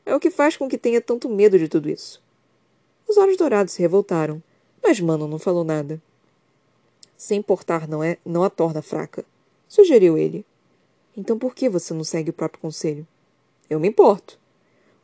É 0.05 0.13
o 0.13 0.19
que 0.19 0.29
faz 0.29 0.57
com 0.57 0.67
que 0.67 0.77
tenha 0.77 0.99
tanto 0.99 1.29
medo 1.29 1.57
de 1.57 1.69
tudo 1.69 1.89
isso. 1.89 2.21
Os 3.07 3.15
olhos 3.15 3.37
dourados 3.37 3.73
se 3.73 3.81
revoltaram, 3.81 4.43
mas 4.83 4.99
Manon 4.99 5.27
não 5.27 5.39
falou 5.39 5.63
nada. 5.63 6.01
Se 7.15 7.33
importar 7.33 7.87
não 7.87 8.03
é, 8.03 8.17
não 8.25 8.43
a 8.43 8.49
torna 8.49 8.81
fraca, 8.81 9.23
sugeriu 9.69 10.17
ele. 10.17 10.45
Então 11.15 11.39
por 11.39 11.55
que 11.55 11.69
você 11.69 11.93
não 11.93 12.03
segue 12.03 12.31
o 12.31 12.33
próprio 12.33 12.61
conselho? 12.61 13.07
Eu 13.69 13.79
me 13.79 13.87
importo. 13.87 14.37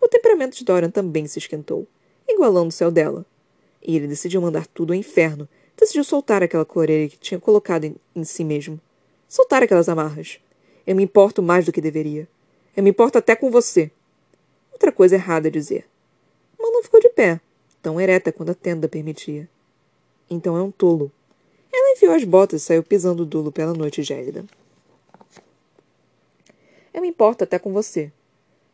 O 0.01 0.09
temperamento 0.09 0.57
de 0.57 0.65
Dorian 0.65 0.89
também 0.89 1.25
se 1.25 1.39
esquentou, 1.39 1.87
igualando-se 2.27 2.83
ao 2.83 2.91
dela. 2.91 3.25
E 3.81 3.95
ele 3.95 4.07
decidiu 4.07 4.41
mandar 4.41 4.67
tudo 4.67 4.91
ao 4.91 4.99
inferno. 4.99 5.47
Decidiu 5.77 6.03
soltar 6.03 6.43
aquela 6.43 6.65
cloreira 6.65 7.07
que 7.07 7.17
tinha 7.17 7.39
colocado 7.39 7.85
em, 7.85 7.95
em 8.13 8.25
si 8.25 8.43
mesmo. 8.43 8.77
Soltar 9.29 9.63
aquelas 9.63 9.87
amarras. 9.87 10.39
Eu 10.85 10.97
me 10.97 11.03
importo 11.03 11.41
mais 11.41 11.65
do 11.65 11.71
que 11.71 11.79
deveria. 11.79 12.27
Eu 12.77 12.83
me 12.83 12.91
importo 12.91 13.17
até 13.17 13.35
com 13.35 13.49
você. 13.49 13.89
Outra 14.71 14.91
coisa 14.91 15.15
errada 15.15 15.47
a 15.47 15.51
dizer. 15.51 15.87
Manon 16.59 16.83
ficou 16.83 16.99
de 16.99 17.09
pé, 17.09 17.41
tão 17.81 17.99
ereta 17.99 18.31
quando 18.31 18.51
a 18.51 18.53
tenda 18.53 18.87
permitia. 18.87 19.49
Então 20.29 20.55
é 20.55 20.61
um 20.61 20.69
tolo. 20.69 21.11
Ela 21.73 21.93
enfiou 21.93 22.13
as 22.13 22.23
botas 22.23 22.61
e 22.61 22.65
saiu 22.65 22.83
pisando 22.83 23.25
duro 23.25 23.51
pela 23.51 23.73
noite 23.73 24.03
gélida. 24.03 24.45
Eu 26.93 27.01
me 27.01 27.07
importo 27.07 27.45
até 27.45 27.57
com 27.57 27.73
você. 27.73 28.11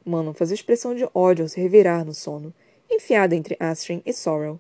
Manon 0.04 0.34
fazia 0.34 0.56
expressão 0.56 0.94
de 0.94 1.08
ódio 1.14 1.46
ao 1.46 1.50
se 1.50 1.62
revirar 1.62 2.04
no 2.04 2.14
sono, 2.14 2.54
enfiada 2.92 3.38
entre 3.38 3.56
Astrid 3.58 4.02
e 4.06 4.12
Sorrel. 4.12 4.60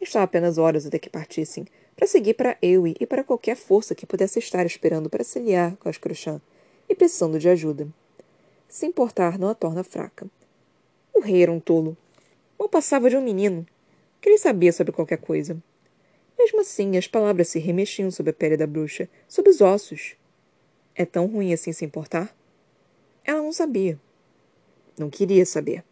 Estava 0.00 0.24
apenas 0.24 0.56
horas 0.56 0.86
até 0.86 0.98
que 0.98 1.10
partissem, 1.10 1.66
para 1.94 2.06
seguir 2.06 2.32
para 2.32 2.56
Ewe 2.62 2.96
e 2.98 3.06
para 3.06 3.22
qualquer 3.22 3.54
força 3.54 3.94
que 3.94 4.06
pudesse 4.06 4.38
estar 4.38 4.64
esperando 4.64 5.10
para 5.10 5.24
se 5.24 5.38
liar 5.38 5.76
com 5.76 5.90
as 5.90 5.98
Crochã 5.98 6.40
e 6.88 6.94
precisando 6.94 7.38
de 7.38 7.50
ajuda. 7.50 7.86
Se 8.68 8.84
importar 8.84 9.38
não 9.38 9.48
a 9.48 9.54
torna 9.54 9.82
fraca. 9.82 10.26
O 11.14 11.20
rei 11.20 11.42
era 11.42 11.50
um 11.50 11.58
tolo. 11.58 11.96
Mal 12.58 12.68
passava 12.68 13.08
de 13.08 13.16
um 13.16 13.22
menino, 13.22 13.66
que 14.20 14.28
ele 14.28 14.36
sabia 14.36 14.72
sobre 14.72 14.92
qualquer 14.92 15.16
coisa. 15.16 15.56
Mesmo 16.38 16.60
assim, 16.60 16.96
as 16.98 17.08
palavras 17.08 17.48
se 17.48 17.58
remexiam 17.58 18.10
sobre 18.10 18.30
a 18.30 18.34
pele 18.34 18.58
da 18.58 18.66
bruxa, 18.66 19.08
sob 19.26 19.48
os 19.48 19.62
ossos. 19.62 20.16
É 20.94 21.06
tão 21.06 21.26
ruim 21.26 21.52
assim 21.52 21.72
se 21.72 21.84
importar? 21.84 22.36
Ela 23.24 23.42
não 23.42 23.52
sabia. 23.52 23.98
Não 24.98 25.08
queria 25.08 25.46
saber. 25.46 25.82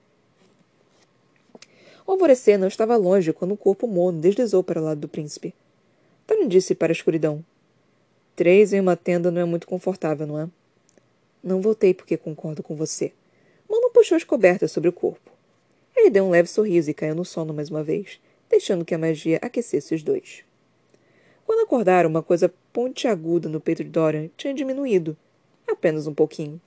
O 2.06 2.12
alvorecer 2.12 2.58
não 2.58 2.68
estava 2.68 2.96
longe 2.96 3.32
quando 3.32 3.52
o 3.52 3.56
corpo 3.56 3.88
mono 3.88 4.20
deslizou 4.20 4.62
para 4.62 4.80
o 4.80 4.84
lado 4.84 5.00
do 5.00 5.08
príncipe. 5.08 5.54
Tony 6.26 6.46
disse 6.46 6.74
para 6.74 6.92
a 6.92 6.94
escuridão. 6.94 7.44
Três 8.36 8.72
em 8.72 8.80
uma 8.80 8.96
tenda 8.96 9.30
não 9.30 9.40
é 9.40 9.44
muito 9.44 9.66
confortável, 9.66 10.26
não 10.26 10.38
é? 10.38 10.48
Não 11.46 11.60
voltei 11.60 11.94
porque 11.94 12.16
concordo 12.16 12.60
com 12.60 12.74
você. 12.74 13.12
Mano 13.70 13.88
puxou 13.90 14.16
as 14.16 14.24
cobertas 14.24 14.72
sobre 14.72 14.88
o 14.88 14.92
corpo. 14.92 15.30
Ele 15.96 16.10
deu 16.10 16.24
um 16.24 16.30
leve 16.30 16.48
sorriso 16.48 16.90
e 16.90 16.94
caiu 16.94 17.14
no 17.14 17.24
sono 17.24 17.54
mais 17.54 17.70
uma 17.70 17.84
vez, 17.84 18.20
deixando 18.50 18.84
que 18.84 18.92
a 18.92 18.98
magia 18.98 19.38
aquecesse 19.40 19.94
os 19.94 20.02
dois. 20.02 20.42
Quando 21.46 21.62
acordaram, 21.62 22.10
uma 22.10 22.20
coisa 22.20 22.52
pontiaguda 22.72 23.48
no 23.48 23.60
peito 23.60 23.84
de 23.84 23.90
Dorian 23.90 24.28
tinha 24.36 24.52
diminuído, 24.52 25.16
apenas 25.68 26.08
um 26.08 26.14
pouquinho. 26.14 26.60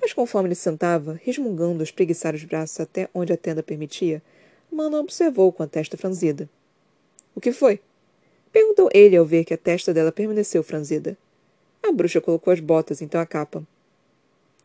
Mas 0.00 0.12
conforme 0.12 0.48
ele 0.48 0.56
sentava, 0.56 1.20
resmungando 1.22 1.80
a 1.80 1.84
espreguiçar 1.84 2.34
os 2.34 2.42
braços 2.42 2.80
até 2.80 3.08
onde 3.14 3.32
a 3.32 3.36
tenda 3.36 3.62
permitia, 3.62 4.20
Manon 4.68 4.98
observou 4.98 5.52
com 5.52 5.62
a 5.62 5.68
testa 5.68 5.96
franzida. 5.96 6.50
O 7.36 7.40
que 7.40 7.52
foi? 7.52 7.80
Perguntou 8.50 8.90
ele 8.92 9.16
ao 9.16 9.24
ver 9.24 9.44
que 9.44 9.54
a 9.54 9.58
testa 9.58 9.94
dela 9.94 10.10
permaneceu 10.10 10.64
franzida. 10.64 11.16
A 11.80 11.92
bruxa 11.92 12.20
colocou 12.20 12.52
as 12.52 12.58
botas, 12.58 13.00
então 13.00 13.20
a 13.20 13.24
capa. 13.24 13.64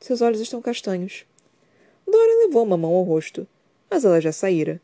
Seus 0.03 0.21
olhos 0.21 0.41
estão 0.41 0.61
castanhos. 0.61 1.25
Dorian 2.05 2.45
levou 2.45 2.65
uma 2.65 2.75
mão 2.75 2.91
ao 2.91 3.03
rosto, 3.03 3.47
mas 3.89 4.03
ela 4.03 4.19
já 4.19 4.33
saíra. 4.33 4.81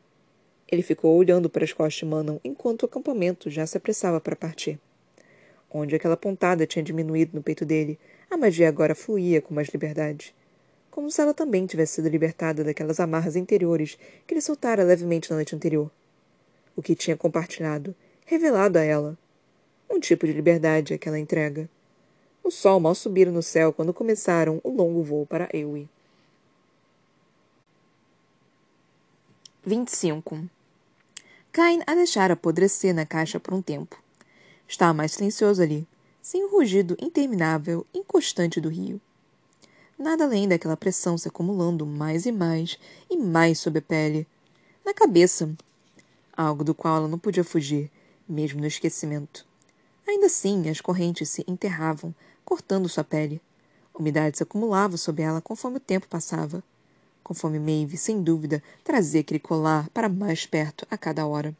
Ele 0.65 0.81
ficou 0.81 1.13
olhando 1.13 1.49
para 1.49 1.65
as 1.65 1.73
costas 1.73 1.95
de 1.95 2.05
Manon 2.05 2.39
enquanto 2.41 2.83
o 2.83 2.85
acampamento 2.85 3.49
já 3.49 3.67
se 3.67 3.75
apressava 3.75 4.21
para 4.21 4.33
partir. 4.33 4.79
Onde 5.69 5.93
aquela 5.93 6.15
pontada 6.15 6.65
tinha 6.65 6.81
diminuído 6.81 7.31
no 7.35 7.43
peito 7.43 7.65
dele, 7.65 7.99
a 8.31 8.37
magia 8.37 8.69
agora 8.69 8.95
fluía 8.95 9.41
com 9.41 9.53
mais 9.53 9.67
liberdade. 9.67 10.33
Como 10.89 11.11
se 11.11 11.19
ela 11.19 11.33
também 11.33 11.65
tivesse 11.65 11.95
sido 11.95 12.07
libertada 12.07 12.63
daquelas 12.63 13.01
amarras 13.01 13.35
interiores 13.35 13.97
que 14.25 14.33
ele 14.33 14.39
soltara 14.39 14.85
levemente 14.85 15.29
na 15.29 15.35
noite 15.35 15.53
anterior. 15.53 15.91
O 16.77 16.81
que 16.81 16.95
tinha 16.95 17.17
compartilhado, 17.17 17.93
revelado 18.25 18.79
a 18.79 18.83
ela. 18.83 19.17
Um 19.89 19.99
tipo 19.99 20.25
de 20.25 20.31
liberdade 20.31 20.93
aquela 20.93 21.19
entrega. 21.19 21.69
O 22.49 22.51
sol 22.51 22.79
mal 22.79 22.95
subira 22.95 23.31
no 23.31 23.43
céu 23.43 23.71
quando 23.71 23.93
começaram 23.93 24.59
o 24.63 24.71
longo 24.71 25.03
voo 25.03 25.23
para 25.23 25.47
Ewe. 25.53 25.87
25. 29.63 30.49
Cain 31.51 31.81
a 31.85 31.93
deixara 31.93 32.33
apodrecer 32.33 32.91
na 32.91 33.05
caixa 33.05 33.39
por 33.39 33.53
um 33.53 33.61
tempo. 33.61 34.01
Estava 34.67 34.95
mais 34.95 35.11
silencioso 35.11 35.61
ali, 35.61 35.87
sem 36.23 36.43
o 36.43 36.49
rugido 36.49 36.97
interminável 36.99 37.85
e 37.93 37.99
inconstante 37.99 38.59
do 38.59 38.67
rio. 38.67 38.99
Nada 39.95 40.23
além 40.23 40.47
daquela 40.47 40.75
pressão 40.75 41.19
se 41.19 41.27
acumulando 41.27 41.85
mais 41.85 42.25
e 42.25 42.31
mais 42.31 42.79
e 43.11 43.15
mais 43.15 43.59
sob 43.59 43.77
a 43.77 43.81
pele, 43.83 44.25
na 44.83 44.91
cabeça, 44.91 45.55
algo 46.35 46.63
do 46.63 46.73
qual 46.73 46.97
ela 46.97 47.07
não 47.07 47.19
podia 47.19 47.43
fugir, 47.43 47.91
mesmo 48.27 48.59
no 48.59 48.65
esquecimento. 48.65 49.45
Ainda 50.07 50.25
assim, 50.25 50.67
as 50.67 50.81
correntes 50.81 51.29
se 51.29 51.45
enterravam, 51.47 52.15
cortando 52.49 52.89
sua 52.89 53.03
pele. 53.03 53.39
Umidade 53.93 54.37
se 54.37 54.43
acumulava 54.43 54.97
sob 54.97 55.21
ela 55.21 55.39
conforme 55.39 55.77
o 55.77 55.79
tempo 55.79 56.07
passava. 56.07 56.63
Conforme 57.23 57.59
Maeve, 57.59 57.95
sem 57.95 58.23
dúvida, 58.23 58.63
trazia 58.83 59.21
aquele 59.21 59.39
colar 59.39 59.87
para 59.89 60.09
mais 60.09 60.47
perto 60.47 60.87
a 60.89 60.97
cada 60.97 61.27
hora. 61.27 61.55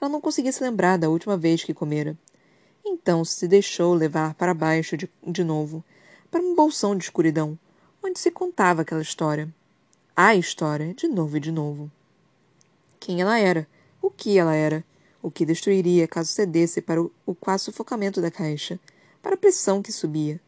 Ela 0.00 0.08
não 0.08 0.20
conseguia 0.20 0.52
se 0.52 0.62
lembrar 0.62 0.96
da 0.96 1.08
última 1.08 1.36
vez 1.36 1.64
que 1.64 1.74
comera. 1.74 2.16
Então 2.84 3.24
se 3.24 3.48
deixou 3.48 3.94
levar 3.94 4.34
para 4.34 4.54
baixo 4.54 4.96
de, 4.96 5.10
de 5.26 5.42
novo, 5.42 5.82
para 6.30 6.40
um 6.40 6.54
bolsão 6.54 6.94
de 6.96 7.02
escuridão, 7.02 7.58
onde 8.00 8.20
se 8.20 8.30
contava 8.30 8.82
aquela 8.82 9.02
história. 9.02 9.52
A 10.14 10.36
história, 10.36 10.94
de 10.94 11.08
novo 11.08 11.36
e 11.36 11.40
de 11.40 11.50
novo. 11.50 11.90
Quem 13.00 13.20
ela 13.20 13.40
era, 13.40 13.66
o 14.00 14.08
que 14.08 14.38
ela 14.38 14.54
era, 14.54 14.84
o 15.20 15.32
que 15.32 15.44
destruiria 15.44 16.06
caso 16.06 16.30
cedesse 16.30 16.80
para 16.80 17.02
o, 17.02 17.10
o 17.26 17.34
quase 17.34 17.64
sufocamento 17.64 18.20
da 18.20 18.30
caixa, 18.30 18.78
para 19.26 19.34
a 19.34 19.38
pressão 19.38 19.82
que 19.82 19.90
subia. 19.90 20.40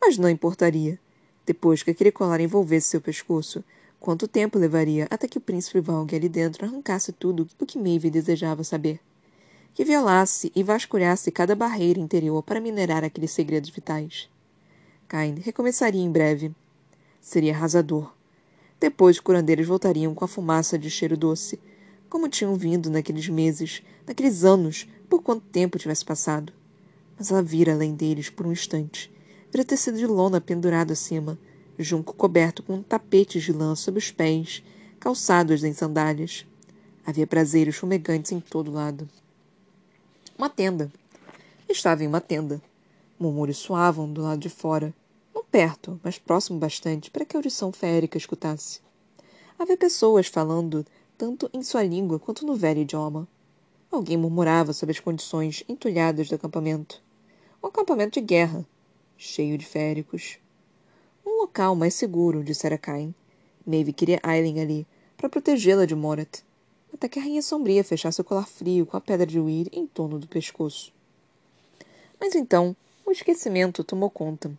Mas 0.00 0.16
não 0.16 0.30
importaria. 0.30 0.98
Depois 1.44 1.82
que 1.82 1.90
aquele 1.90 2.10
colar 2.10 2.40
envolvesse 2.40 2.88
seu 2.88 3.02
pescoço, 3.02 3.62
quanto 4.00 4.26
tempo 4.26 4.58
levaria 4.58 5.06
até 5.10 5.28
que 5.28 5.36
o 5.36 5.40
príncipe 5.42 5.78
Valg 5.78 6.16
ali 6.16 6.26
dentro 6.26 6.64
arrancasse 6.64 7.12
tudo 7.12 7.46
o 7.60 7.66
que 7.66 7.78
Maeve 7.78 8.08
desejava 8.08 8.64
saber? 8.64 8.98
Que 9.74 9.84
violasse 9.84 10.50
e 10.56 10.62
vasculhasse 10.62 11.30
cada 11.30 11.54
barreira 11.54 12.00
interior 12.00 12.42
para 12.42 12.62
minerar 12.62 13.04
aqueles 13.04 13.30
segredos 13.30 13.68
vitais. 13.68 14.30
Cain 15.06 15.34
recomeçaria 15.34 16.00
em 16.00 16.10
breve. 16.10 16.50
Seria 17.20 17.54
arrasador. 17.54 18.10
Depois 18.80 19.16
os 19.16 19.20
curandeiros 19.20 19.66
voltariam 19.66 20.14
com 20.14 20.24
a 20.24 20.28
fumaça 20.28 20.78
de 20.78 20.88
cheiro 20.88 21.14
doce, 21.14 21.60
como 22.08 22.26
tinham 22.26 22.54
vindo 22.54 22.88
naqueles 22.88 23.28
meses, 23.28 23.82
naqueles 24.06 24.44
anos, 24.44 24.88
por 25.10 25.22
quanto 25.22 25.44
tempo 25.44 25.78
tivesse 25.78 26.06
passado. 26.06 26.56
Mas 27.18 27.30
ela 27.30 27.42
vira 27.42 27.72
além 27.72 27.94
deles 27.94 28.30
por 28.30 28.46
um 28.46 28.52
instante. 28.52 29.10
Vira 29.50 29.64
tecido 29.64 29.98
de 29.98 30.06
lona 30.06 30.40
pendurado 30.40 30.92
acima, 30.92 31.38
junco 31.78 32.14
coberto 32.14 32.62
com 32.62 32.82
tapetes 32.82 33.42
de 33.42 33.52
lã 33.52 33.74
sob 33.74 33.98
os 33.98 34.10
pés, 34.10 34.62
calçados 35.00 35.64
em 35.64 35.72
sandálias. 35.72 36.46
Havia 37.04 37.26
braseiros 37.26 37.76
fumegantes 37.76 38.32
em 38.32 38.40
todo 38.40 38.70
lado. 38.70 39.08
Uma 40.36 40.48
tenda. 40.48 40.92
Estava 41.68 42.04
em 42.04 42.06
uma 42.06 42.20
tenda. 42.20 42.62
Murmúrios 43.18 43.58
soavam 43.58 44.12
do 44.12 44.22
lado 44.22 44.38
de 44.38 44.48
fora, 44.48 44.94
não 45.34 45.42
perto, 45.42 46.00
mas 46.04 46.18
próximo 46.18 46.58
bastante 46.58 47.10
para 47.10 47.24
que 47.24 47.36
a 47.36 47.38
audição 47.38 47.72
férica 47.72 48.16
escutasse. 48.16 48.80
Havia 49.58 49.76
pessoas 49.76 50.28
falando 50.28 50.86
tanto 51.16 51.50
em 51.52 51.62
sua 51.64 51.82
língua 51.82 52.20
quanto 52.20 52.46
no 52.46 52.54
velho 52.54 52.82
idioma. 52.82 53.26
Alguém 53.90 54.16
murmurava 54.16 54.72
sobre 54.72 54.92
as 54.92 55.00
condições 55.00 55.64
entulhadas 55.68 56.28
do 56.28 56.36
acampamento. 56.36 57.02
Um 57.60 57.66
acampamento 57.66 58.20
de 58.20 58.24
guerra, 58.24 58.64
cheio 59.16 59.58
de 59.58 59.66
féricos. 59.66 60.38
Um 61.26 61.40
local 61.40 61.74
mais 61.74 61.92
seguro, 61.94 62.44
dissera 62.44 62.78
Cain. 62.78 63.12
Maeve 63.66 63.92
queria 63.92 64.20
Aileen 64.22 64.60
ali, 64.60 64.86
para 65.16 65.28
protegê-la 65.28 65.84
de 65.84 65.94
Morat, 65.94 66.42
até 66.94 67.08
que 67.08 67.18
a 67.18 67.22
Rainha 67.22 67.42
Sombria 67.42 67.82
fechasse 67.82 68.20
o 68.20 68.24
colar 68.24 68.46
frio 68.46 68.86
com 68.86 68.96
a 68.96 69.00
pedra 69.00 69.26
de 69.26 69.40
Weir 69.40 69.68
em 69.72 69.88
torno 69.88 70.20
do 70.20 70.28
pescoço. 70.28 70.92
Mas 72.20 72.36
então, 72.36 72.76
o 73.04 73.10
esquecimento 73.10 73.82
tomou 73.82 74.08
conta. 74.08 74.52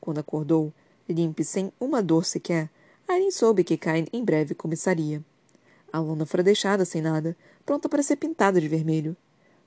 Quando 0.00 0.18
acordou, 0.18 0.72
limpe 1.08 1.44
sem 1.44 1.72
uma 1.78 2.02
dor 2.02 2.24
sequer, 2.24 2.68
Aileen 3.06 3.30
soube 3.30 3.62
que 3.62 3.76
Cain 3.76 4.06
em 4.12 4.24
breve 4.24 4.52
começaria. 4.52 5.24
A 5.92 6.00
lona 6.00 6.26
fora 6.26 6.42
deixada 6.42 6.84
sem 6.84 7.00
nada, 7.00 7.36
pronta 7.64 7.88
para 7.88 8.02
ser 8.02 8.16
pintada 8.16 8.60
de 8.60 8.66
vermelho. 8.66 9.16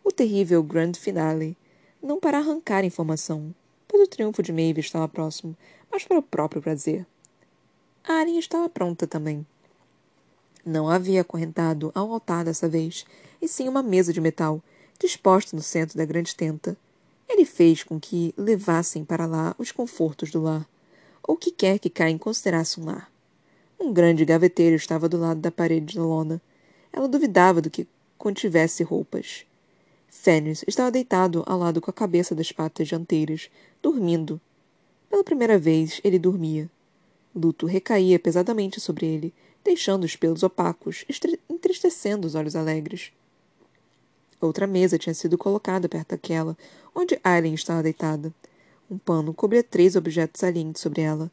O 0.03 0.11
terrível 0.11 0.61
Grand 0.61 0.93
Finale. 0.93 1.55
Não 2.05 2.19
para 2.19 2.37
arrancar 2.37 2.85
informação, 2.85 3.51
pois 3.87 4.03
o 4.03 4.07
triunfo 4.07 4.43
de 4.43 4.53
Maeve 4.53 4.79
estava 4.79 5.07
próximo, 5.07 5.57
mas 5.91 6.03
para 6.03 6.19
o 6.19 6.21
próprio 6.21 6.61
prazer. 6.61 7.03
A 8.07 8.13
Arya 8.13 8.37
estava 8.37 8.69
pronta 8.69 9.07
também. 9.07 9.43
Não 10.63 10.87
havia 10.87 11.21
acorrentado 11.21 11.91
ao 11.95 12.13
altar 12.13 12.45
dessa 12.45 12.69
vez, 12.69 13.07
e 13.41 13.47
sim 13.47 13.67
uma 13.67 13.81
mesa 13.81 14.13
de 14.13 14.21
metal, 14.21 14.61
disposta 14.99 15.55
no 15.55 15.63
centro 15.63 15.97
da 15.97 16.05
grande 16.05 16.35
tenta. 16.35 16.77
Ele 17.27 17.43
fez 17.43 17.81
com 17.81 17.99
que 17.99 18.35
levassem 18.37 19.03
para 19.03 19.25
lá 19.25 19.55
os 19.57 19.71
confortos 19.71 20.29
do 20.29 20.43
lar, 20.43 20.69
ou 21.23 21.33
o 21.33 21.37
que 21.39 21.49
quer 21.49 21.79
que 21.79 21.89
Caim 21.89 22.19
considerasse 22.19 22.79
um 22.79 22.85
lar. 22.85 23.11
Um 23.79 23.91
grande 23.91 24.23
gaveteiro 24.23 24.75
estava 24.75 25.09
do 25.09 25.17
lado 25.17 25.39
da 25.39 25.49
parede 25.49 25.93
de 25.93 25.99
lona. 25.99 26.39
Ela 26.93 27.07
duvidava 27.07 27.63
do 27.63 27.69
que 27.71 27.87
contivesse 28.15 28.83
roupas. 28.83 29.47
Fenris 30.15 30.63
estava 30.67 30.89
deitado 30.89 31.43
ao 31.45 31.59
lado 31.59 31.79
com 31.79 31.91
a 31.91 31.93
cabeça 31.93 32.33
das 32.33 32.51
patas 32.51 32.87
dianteiras, 32.87 33.49
dormindo. 33.81 34.41
Pela 35.09 35.23
primeira 35.23 35.59
vez, 35.59 36.01
ele 36.03 36.17
dormia. 36.17 36.67
Luto 37.35 37.67
recaía 37.67 38.17
pesadamente 38.17 38.79
sobre 38.79 39.05
ele, 39.05 39.33
deixando 39.63 40.03
os 40.05 40.15
pelos 40.15 40.41
opacos, 40.41 41.05
entristecendo 41.47 42.25
os 42.25 42.33
olhos 42.33 42.55
alegres. 42.55 43.11
Outra 44.41 44.65
mesa 44.65 44.97
tinha 44.97 45.13
sido 45.13 45.37
colocada 45.37 45.87
perto 45.87 46.09
daquela, 46.09 46.57
onde 46.95 47.19
Aileen 47.23 47.53
estava 47.53 47.83
deitada. 47.83 48.33
Um 48.89 48.97
pano 48.97 49.33
cobria 49.33 49.63
três 49.63 49.95
objetos 49.95 50.39
salientes 50.39 50.81
sobre 50.81 51.01
ela. 51.01 51.29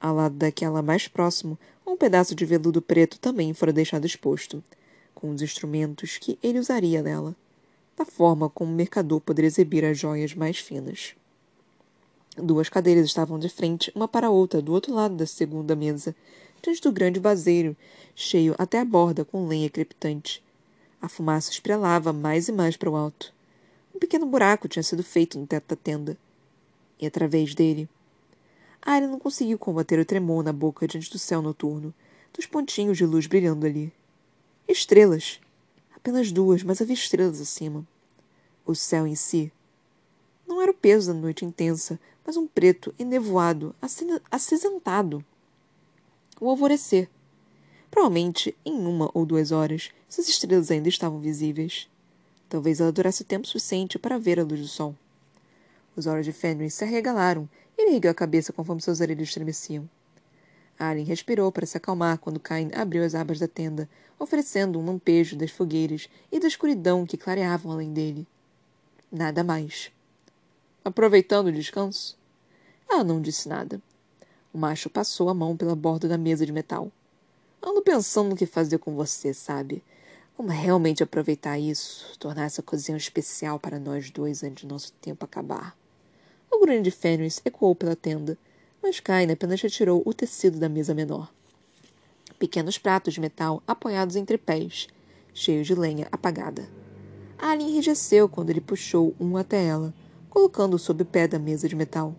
Ao 0.00 0.14
lado 0.14 0.36
daquela 0.36 0.80
mais 0.80 1.08
próximo, 1.08 1.58
um 1.84 1.96
pedaço 1.96 2.34
de 2.34 2.44
veludo 2.44 2.80
preto 2.80 3.18
também 3.18 3.52
fora 3.52 3.72
deixado 3.72 4.06
exposto, 4.06 4.62
com 5.14 5.30
os 5.30 5.42
instrumentos 5.42 6.18
que 6.18 6.38
ele 6.42 6.58
usaria 6.58 7.02
nela, 7.02 7.34
da 7.98 8.04
forma 8.04 8.48
como 8.48 8.72
o 8.72 8.74
mercador 8.74 9.20
poderia 9.20 9.48
exibir 9.48 9.84
as 9.84 9.98
joias 9.98 10.32
mais 10.32 10.58
finas. 10.58 11.16
Duas 12.36 12.68
cadeiras 12.68 13.06
estavam 13.06 13.40
de 13.40 13.48
frente, 13.48 13.90
uma 13.92 14.06
para 14.06 14.28
a 14.28 14.30
outra, 14.30 14.62
do 14.62 14.72
outro 14.72 14.94
lado 14.94 15.16
da 15.16 15.26
segunda 15.26 15.74
mesa, 15.74 16.14
diante 16.62 16.80
do 16.80 16.92
grande 16.92 17.18
vaseiro, 17.18 17.76
cheio 18.14 18.54
até 18.56 18.78
a 18.78 18.84
borda 18.84 19.24
com 19.24 19.48
lenha 19.48 19.68
crepitante. 19.68 20.40
A 21.02 21.08
fumaça 21.08 21.50
esprelava 21.50 22.12
mais 22.12 22.46
e 22.46 22.52
mais 22.52 22.76
para 22.76 22.88
o 22.88 22.94
alto. 22.94 23.34
Um 23.92 23.98
pequeno 23.98 24.26
buraco 24.26 24.68
tinha 24.68 24.82
sido 24.84 25.02
feito 25.02 25.36
no 25.36 25.46
teto 25.46 25.74
da 25.74 25.76
tenda. 25.76 26.16
E 27.00 27.06
através 27.06 27.52
dele, 27.52 27.88
Arya 28.80 29.08
não 29.08 29.18
conseguiu 29.18 29.58
combater 29.58 29.98
o 29.98 30.04
tremor 30.04 30.44
na 30.44 30.52
boca 30.52 30.86
diante 30.86 31.10
do 31.10 31.18
céu 31.18 31.42
noturno, 31.42 31.92
dos 32.32 32.46
pontinhos 32.46 32.96
de 32.96 33.04
luz 33.04 33.26
brilhando 33.26 33.66
ali. 33.66 33.92
Estrelas! 34.68 35.40
Apenas 35.98 36.30
duas, 36.30 36.62
mas 36.62 36.80
havia 36.80 36.94
estrelas 36.94 37.40
acima. 37.40 37.84
O 38.64 38.72
céu 38.72 39.04
em 39.04 39.16
si. 39.16 39.52
Não 40.46 40.62
era 40.62 40.70
o 40.70 40.74
peso 40.74 41.12
da 41.12 41.18
noite 41.18 41.44
intensa, 41.44 41.98
mas 42.24 42.36
um 42.36 42.46
preto 42.46 42.94
enevoado, 42.98 43.74
acinzentado. 44.30 45.24
O 46.40 46.48
alvorecer. 46.48 47.10
Provavelmente, 47.90 48.56
em 48.64 48.86
uma 48.86 49.10
ou 49.12 49.26
duas 49.26 49.50
horas, 49.50 49.90
essas 50.08 50.28
estrelas 50.28 50.70
ainda 50.70 50.88
estavam 50.88 51.18
visíveis. 51.18 51.88
Talvez 52.48 52.80
ela 52.80 52.92
durasse 52.92 53.24
tempo 53.24 53.48
suficiente 53.48 53.98
para 53.98 54.18
ver 54.18 54.38
a 54.38 54.44
luz 54.44 54.60
do 54.60 54.68
sol. 54.68 54.94
Os 55.96 56.06
olhos 56.06 56.24
de 56.24 56.32
Fenris 56.32 56.74
se 56.74 56.84
arregalaram 56.84 57.48
ele 57.76 57.94
ergueu 57.94 58.10
a 58.10 58.14
cabeça 58.14 58.52
conforme 58.52 58.82
seus 58.82 59.00
orelhas 59.00 59.28
estremeciam. 59.28 59.88
Alien 60.78 61.04
respirou 61.04 61.50
para 61.50 61.66
se 61.66 61.76
acalmar 61.76 62.18
quando 62.18 62.38
Cain 62.38 62.70
abriu 62.74 63.04
as 63.04 63.14
abas 63.14 63.38
da 63.38 63.48
tenda, 63.48 63.88
oferecendo 64.18 64.78
um 64.78 64.86
lampejo 64.86 65.36
das 65.36 65.50
fogueiras 65.50 66.08
e 66.30 66.38
da 66.38 66.46
escuridão 66.46 67.04
que 67.04 67.16
clareavam 67.16 67.72
além 67.72 67.92
dele. 67.92 68.26
Nada 69.10 69.42
mais. 69.42 69.90
Aproveitando 70.84 71.48
o 71.48 71.52
descanso? 71.52 72.16
Ela 72.88 73.02
não 73.02 73.20
disse 73.20 73.48
nada. 73.48 73.82
O 74.52 74.58
macho 74.58 74.88
passou 74.88 75.28
a 75.28 75.34
mão 75.34 75.56
pela 75.56 75.74
borda 75.74 76.08
da 76.08 76.16
mesa 76.16 76.46
de 76.46 76.52
metal. 76.52 76.90
Ando 77.62 77.82
pensando 77.82 78.30
no 78.30 78.36
que 78.36 78.46
fazer 78.46 78.78
com 78.78 78.94
você, 78.94 79.34
sabe? 79.34 79.82
Como 80.36 80.48
realmente 80.48 81.02
aproveitar 81.02 81.58
isso, 81.58 82.16
tornar 82.18 82.44
essa 82.44 82.62
cozinha 82.62 82.96
especial 82.96 83.58
para 83.58 83.80
nós 83.80 84.10
dois 84.10 84.44
antes 84.44 84.62
de 84.62 84.68
nosso 84.68 84.92
tempo 85.00 85.24
acabar. 85.24 85.76
O 86.50 86.60
grunho 86.60 86.82
de 86.82 86.90
Fenris 86.90 87.42
ecoou 87.44 87.74
pela 87.74 87.96
tenda, 87.96 88.38
mas 88.82 89.00
Kaine 89.00 89.32
apenas 89.32 89.60
retirou 89.60 90.02
o 90.04 90.14
tecido 90.14 90.58
da 90.58 90.68
mesa 90.68 90.94
menor. 90.94 91.32
Pequenos 92.38 92.78
pratos 92.78 93.14
de 93.14 93.20
metal 93.20 93.62
apoiados 93.66 94.16
entre 94.16 94.38
pés, 94.38 94.88
cheios 95.34 95.66
de 95.66 95.74
lenha 95.74 96.06
apagada. 96.12 96.68
A 97.38 97.50
Alien 97.50 97.70
enrijeceu 97.70 98.28
quando 98.28 98.50
ele 98.50 98.60
puxou 98.60 99.14
um 99.18 99.36
até 99.36 99.64
ela, 99.64 99.94
colocando-o 100.28 100.78
sob 100.78 101.02
o 101.02 101.06
pé 101.06 101.26
da 101.26 101.38
mesa 101.38 101.68
de 101.68 101.76
metal. 101.76 102.14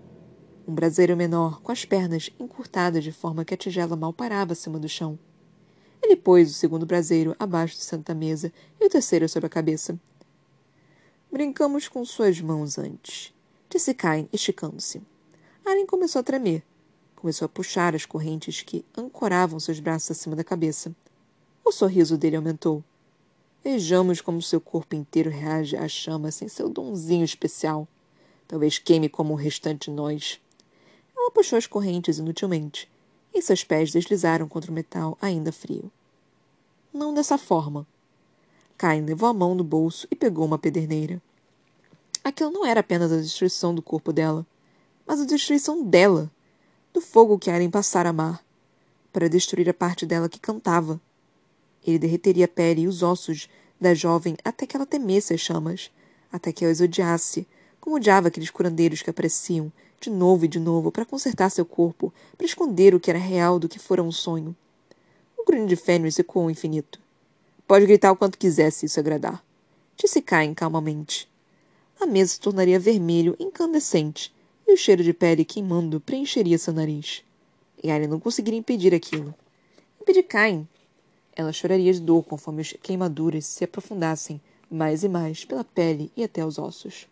Um 0.67 0.73
braseiro 0.73 1.15
menor, 1.15 1.61
com 1.61 1.71
as 1.71 1.83
pernas 1.83 2.29
encurtadas 2.39 3.03
de 3.03 3.11
forma 3.11 3.43
que 3.43 3.53
a 3.53 3.57
tigela 3.57 3.95
mal 3.95 4.13
parava 4.13 4.53
acima 4.53 4.79
do 4.79 4.87
chão. 4.87 5.17
Ele 6.01 6.15
pôs 6.15 6.49
o 6.49 6.53
segundo 6.53 6.85
braseiro 6.85 7.35
abaixo 7.39 7.75
do 7.75 7.81
centro 7.81 8.05
da 8.05 8.15
mesa 8.15 8.51
e 8.79 8.85
o 8.85 8.89
terceiro 8.89 9.27
sobre 9.27 9.47
a 9.47 9.49
cabeça. 9.49 9.99
Brincamos 11.31 11.87
com 11.87 12.03
suas 12.05 12.39
mãos 12.39 12.77
antes, 12.77 13.33
disse 13.69 13.93
Cain, 13.93 14.27
esticando-se. 14.31 15.01
Aren 15.69 15.85
começou 15.85 16.19
a 16.19 16.23
tremer. 16.23 16.63
Começou 17.15 17.45
a 17.45 17.49
puxar 17.49 17.93
as 17.93 18.03
correntes 18.03 18.63
que 18.63 18.83
ancoravam 18.97 19.59
seus 19.59 19.79
braços 19.79 20.09
acima 20.09 20.35
da 20.35 20.43
cabeça. 20.43 20.95
O 21.63 21.71
sorriso 21.71 22.17
dele 22.17 22.37
aumentou. 22.37 22.83
Vejamos 23.63 24.19
como 24.19 24.41
seu 24.41 24.59
corpo 24.59 24.95
inteiro 24.95 25.29
reage 25.29 25.77
à 25.77 25.87
chama 25.87 26.31
sem 26.31 26.47
seu 26.47 26.69
donzinho 26.69 27.23
especial. 27.23 27.87
Talvez 28.47 28.79
queime 28.79 29.07
como 29.07 29.33
o 29.33 29.37
restante 29.37 29.91
de 29.91 29.95
nós. 29.95 30.41
Ela 31.15 31.29
puxou 31.29 31.55
as 31.55 31.67
correntes 31.67 32.17
inutilmente, 32.17 32.89
e 33.31 33.39
seus 33.39 33.63
pés 33.63 33.91
deslizaram 33.91 34.47
contra 34.47 34.71
o 34.71 34.73
metal 34.73 35.19
ainda 35.21 35.51
frio. 35.51 35.91
Não 36.91 37.13
dessa 37.13 37.37
forma. 37.37 37.85
Cain 38.75 39.05
levou 39.05 39.29
a 39.29 39.33
mão 39.33 39.53
no 39.53 39.63
bolso 39.63 40.07
e 40.09 40.15
pegou 40.15 40.45
uma 40.47 40.57
pederneira. 40.57 41.21
Aquilo 42.23 42.49
não 42.49 42.65
era 42.65 42.79
apenas 42.79 43.11
a 43.11 43.17
destruição 43.17 43.75
do 43.75 43.83
corpo 43.83 44.11
dela, 44.11 44.43
mas 45.09 45.19
a 45.19 45.25
destruição 45.25 45.83
dela, 45.83 46.29
do 46.93 47.01
fogo 47.01 47.39
que 47.39 47.49
Aren 47.49 47.71
passara 47.71 48.09
a 48.09 48.11
amar, 48.11 48.45
para 49.11 49.27
destruir 49.27 49.67
a 49.67 49.73
parte 49.73 50.05
dela 50.05 50.29
que 50.29 50.39
cantava. 50.39 51.01
Ele 51.83 51.97
derreteria 51.97 52.45
a 52.45 52.47
pele 52.47 52.81
e 52.81 52.87
os 52.87 53.01
ossos 53.01 53.49
da 53.81 53.95
jovem 53.95 54.37
até 54.45 54.67
que 54.67 54.77
ela 54.77 54.85
temesse 54.85 55.33
as 55.33 55.39
chamas, 55.41 55.89
até 56.31 56.53
que 56.53 56.63
as 56.63 56.79
odiasse, 56.79 57.47
como 57.81 57.95
odiava 57.95 58.27
aqueles 58.27 58.51
curandeiros 58.51 59.01
que 59.01 59.09
apareciam 59.09 59.71
de 59.99 60.11
novo 60.11 60.45
e 60.45 60.47
de 60.47 60.59
novo, 60.59 60.91
para 60.91 61.05
consertar 61.05 61.49
seu 61.49 61.65
corpo, 61.65 62.13
para 62.37 62.45
esconder 62.45 62.93
o 62.93 62.99
que 62.99 63.09
era 63.09 63.17
real 63.17 63.57
do 63.57 63.67
que 63.67 63.79
fora 63.79 64.03
um 64.03 64.11
sonho. 64.11 64.55
O 65.35 65.43
grunho 65.43 65.65
de 65.65 65.75
Fenris 65.75 66.19
ecoou 66.19 66.45
ao 66.45 66.51
infinito. 66.51 66.99
Pode 67.67 67.87
gritar 67.87 68.11
o 68.11 68.15
quanto 68.15 68.37
quiser 68.37 68.71
se 68.71 68.85
isso 68.85 68.99
agradar. 68.99 69.43
Disse 69.97 70.21
Cain 70.21 70.53
calmamente. 70.53 71.27
A 71.99 72.05
mesa 72.05 72.33
se 72.33 72.39
tornaria 72.39 72.79
vermelho, 72.79 73.35
incandescente, 73.39 74.31
e 74.69 74.73
o 74.73 74.77
cheiro 74.77 75.03
de 75.03 75.13
pele 75.13 75.43
queimando 75.43 75.99
preencheria 75.99 76.57
seu 76.57 76.71
nariz. 76.71 77.23
E 77.83 77.89
Arya 77.89 78.07
não 78.07 78.19
conseguiria 78.19 78.59
impedir 78.59 78.93
aquilo. 78.93 79.33
Impedir 79.99 80.23
Cain. 80.23 80.67
Ela 81.35 81.51
choraria 81.51 81.91
de 81.91 81.99
dor 81.99 82.23
conforme 82.23 82.61
as 82.61 82.73
queimaduras 82.73 83.45
se 83.45 83.63
aprofundassem 83.63 84.39
mais 84.69 85.03
e 85.03 85.09
mais 85.09 85.43
pela 85.43 85.63
pele 85.63 86.11
e 86.15 86.23
até 86.23 86.45
os 86.45 86.59
ossos. 86.59 87.07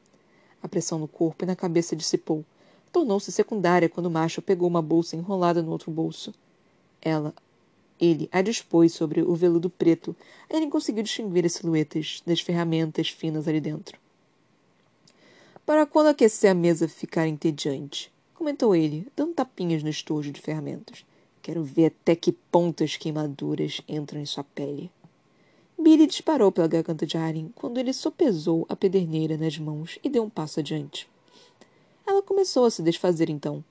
A 0.61 0.67
pressão 0.67 0.99
no 0.99 1.07
corpo 1.07 1.45
e 1.45 1.47
na 1.47 1.55
cabeça 1.55 1.95
dissipou, 1.95 2.45
tornou-se 2.91 3.31
secundária 3.31 3.89
quando 3.89 4.05
o 4.05 4.11
macho 4.11 4.41
pegou 4.41 4.67
uma 4.67 4.81
bolsa 4.81 5.15
enrolada 5.15 5.61
no 5.61 5.71
outro 5.71 5.89
bolso. 5.89 6.33
Ela, 7.01 7.33
ele 7.99 8.29
a 8.31 8.41
dispôs 8.41 8.93
sobre 8.93 9.21
o 9.21 9.33
veludo 9.33 9.69
preto. 9.69 10.15
Ele 10.49 10.67
conseguiu 10.67 11.03
distinguir 11.03 11.45
as 11.45 11.53
silhuetas 11.53 12.21
das 12.25 12.39
ferramentas 12.39 13.09
finas 13.09 13.47
ali 13.47 13.59
dentro. 13.59 13.97
Para 15.67 15.85
quando 15.85 16.07
aquecer 16.07 16.49
a 16.49 16.53
mesa 16.53 16.87
ficar 16.87 17.27
entediante, 17.27 18.09
comentou 18.33 18.73
ele, 18.73 19.05
dando 19.13 19.33
tapinhas 19.33 19.83
no 19.83 19.89
estojo 19.89 20.31
de 20.31 20.39
ferramentas. 20.39 21.05
Quero 21.41 21.61
ver 21.61 21.87
até 21.87 22.15
que 22.15 22.31
pontas 22.31 22.95
queimaduras 22.95 23.81
entram 23.85 24.21
em 24.21 24.25
sua 24.25 24.45
pele. 24.45 24.89
Billy 25.77 26.07
disparou 26.07 26.53
pela 26.53 26.69
garganta 26.69 27.05
de 27.05 27.17
Aren 27.17 27.49
quando 27.53 27.79
ele 27.79 27.91
sopesou 27.91 28.65
a 28.69 28.77
pederneira 28.77 29.35
nas 29.35 29.57
mãos 29.57 29.99
e 30.01 30.07
deu 30.07 30.23
um 30.23 30.29
passo 30.29 30.61
adiante. 30.61 31.05
Ela 32.07 32.23
começou 32.23 32.63
a 32.63 32.71
se 32.71 32.81
desfazer 32.81 33.29
então. 33.29 33.61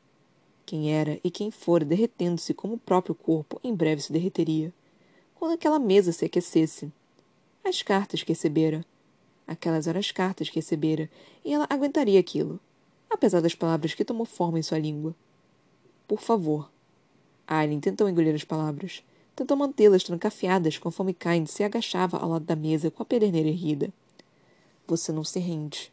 Quem 0.67 0.93
era 0.93 1.19
e 1.25 1.31
quem 1.31 1.51
fora 1.51 1.83
derretendo-se 1.83 2.53
como 2.53 2.75
o 2.75 2.79
próprio 2.79 3.15
corpo 3.15 3.59
em 3.65 3.75
breve 3.75 4.03
se 4.03 4.13
derreteria. 4.13 4.71
Quando 5.35 5.53
aquela 5.53 5.79
mesa 5.79 6.13
se 6.13 6.27
aquecesse. 6.27 6.93
As 7.65 7.81
cartas 7.81 8.23
que 8.23 8.33
recebera. 8.33 8.85
Aquelas 9.47 9.87
eram 9.87 10.01
as 10.01 10.11
cartas 10.11 10.49
que 10.49 10.57
recebera, 10.57 11.09
e 11.45 11.53
ela 11.53 11.67
aguentaria 11.71 12.19
aquilo, 12.19 12.59
apesar 13.09 13.41
das 13.41 13.55
palavras 13.55 13.95
que 13.95 14.05
tomou 14.05 14.27
forma 14.27 14.59
em 14.59 14.63
sua 14.63 14.79
língua. 14.79 15.15
Por 16.09 16.21
favor. 16.21 16.71
Aileen 17.47 17.81
tentou 17.81 18.09
engolir 18.09 18.35
as 18.35 18.45
palavras. 18.45 19.05
Tentou 19.37 19.57
mantê-las 19.57 20.03
trancafiadas 20.03 20.79
conforme 20.79 21.13
Cain 21.15 21.47
se 21.47 21.63
agachava 21.63 22.17
ao 22.17 22.31
lado 22.31 22.45
da 22.45 22.57
mesa 22.57 22.91
com 22.91 23.03
a 23.03 23.07
pederneira 23.07 23.49
erguida. 23.49 23.93
Você 24.87 25.13
não 25.13 25.23
se 25.23 25.39
rende. 25.39 25.93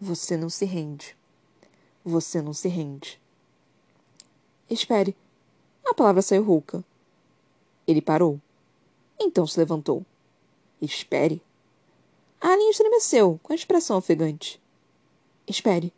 Você 0.00 0.36
não 0.36 0.48
se 0.48 0.64
rende. 0.64 1.16
Você 2.04 2.40
não 2.40 2.52
se 2.52 2.68
rende. 2.68 3.20
Espere. 4.70 5.16
A 5.84 5.94
palavra 5.94 6.22
saiu 6.22 6.44
rouca. 6.44 6.84
Ele 7.86 8.00
parou. 8.00 8.40
Então 9.18 9.46
se 9.46 9.58
levantou. 9.58 10.04
Espere. 10.80 11.42
Alien 12.46 12.68
estremeceu, 12.68 13.40
com 13.42 13.54
a 13.54 13.56
expressão 13.56 13.96
ofegante. 13.96 14.60
Espere. 15.48 15.90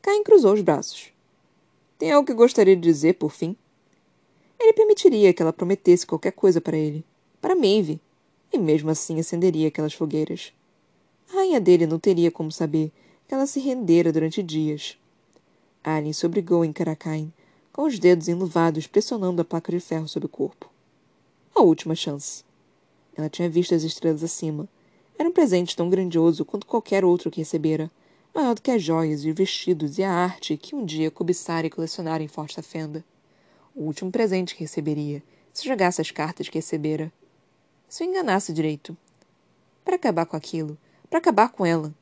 Cain 0.00 0.22
cruzou 0.22 0.54
os 0.54 0.62
braços. 0.62 1.12
Tem 1.98 2.10
algo 2.10 2.26
que 2.26 2.32
gostaria 2.32 2.74
de 2.74 2.80
dizer, 2.80 3.18
por 3.18 3.30
fim? 3.30 3.54
Ele 4.58 4.72
permitiria 4.72 5.34
que 5.34 5.42
ela 5.42 5.52
prometesse 5.52 6.06
qualquer 6.06 6.32
coisa 6.32 6.58
para 6.58 6.78
ele, 6.78 7.04
para 7.38 7.54
Maeve, 7.54 8.00
e 8.50 8.56
mesmo 8.56 8.88
assim 8.88 9.20
acenderia 9.20 9.68
aquelas 9.68 9.92
fogueiras. 9.92 10.54
A 11.28 11.34
rainha 11.34 11.60
dele 11.60 11.86
não 11.86 11.98
teria 11.98 12.30
como 12.30 12.50
saber 12.50 12.90
que 13.26 13.34
ela 13.34 13.46
se 13.46 13.60
rendera 13.60 14.10
durante 14.10 14.42
dias, 14.42 14.96
Alien 15.84 16.14
se 16.14 16.24
obrigou 16.24 16.62
a 16.62 16.66
encarar 16.66 16.96
com 17.70 17.82
os 17.82 17.98
dedos 17.98 18.26
enluvados 18.26 18.86
pressionando 18.86 19.42
a 19.42 19.44
placa 19.44 19.70
de 19.70 19.80
ferro 19.80 20.08
sobre 20.08 20.24
o 20.24 20.30
corpo. 20.30 20.70
A 21.54 21.60
última 21.60 21.94
chance. 21.94 22.42
Ela 23.14 23.28
tinha 23.28 23.50
visto 23.50 23.74
as 23.74 23.82
estrelas 23.82 24.24
acima. 24.24 24.66
Era 25.18 25.28
um 25.28 25.32
presente 25.32 25.74
tão 25.74 25.90
grandioso 25.90 26.44
quanto 26.44 26.64
qualquer 26.64 27.04
outro 27.04 27.28
que 27.28 27.40
recebera, 27.40 27.90
maior 28.32 28.54
do 28.54 28.62
que 28.62 28.70
as 28.70 28.80
joias 28.80 29.24
e 29.24 29.30
os 29.30 29.36
vestidos 29.36 29.98
e 29.98 30.04
a 30.04 30.12
arte 30.12 30.56
que 30.56 30.76
um 30.76 30.84
dia 30.84 31.10
cobiçara 31.10 31.66
e 31.66 31.70
colecionara 31.70 32.22
em 32.22 32.28
Forte 32.28 32.62
Fenda. 32.62 33.04
O 33.74 33.82
último 33.82 34.12
presente 34.12 34.54
que 34.54 34.60
receberia, 34.60 35.20
se 35.52 35.66
jogasse 35.66 36.00
as 36.00 36.12
cartas 36.12 36.48
que 36.48 36.58
recebera. 36.58 37.12
Se 37.88 38.04
o 38.04 38.06
enganasse 38.06 38.52
direito. 38.52 38.96
Para 39.84 39.96
acabar 39.96 40.24
com 40.24 40.36
aquilo, 40.36 40.78
para 41.10 41.18
acabar 41.18 41.48
com 41.48 41.66
ela, 41.66 41.92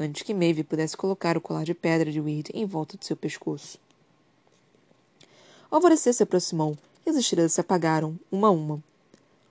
antes 0.00 0.22
que 0.22 0.32
Maeve 0.32 0.64
pudesse 0.64 0.96
colocar 0.96 1.36
o 1.36 1.40
colar 1.42 1.64
de 1.64 1.74
pedra 1.74 2.10
de 2.10 2.20
Weird 2.20 2.50
em 2.54 2.64
volta 2.64 2.96
de 2.96 3.04
seu 3.04 3.16
pescoço. 3.16 3.78
O 5.70 5.74
alvorecer 5.74 6.14
se 6.14 6.22
aproximou 6.22 6.78
e 7.04 7.10
as 7.10 7.16
estrelas 7.16 7.52
se 7.52 7.60
apagaram, 7.60 8.18
uma 8.32 8.48
a 8.48 8.50
uma. 8.50 8.82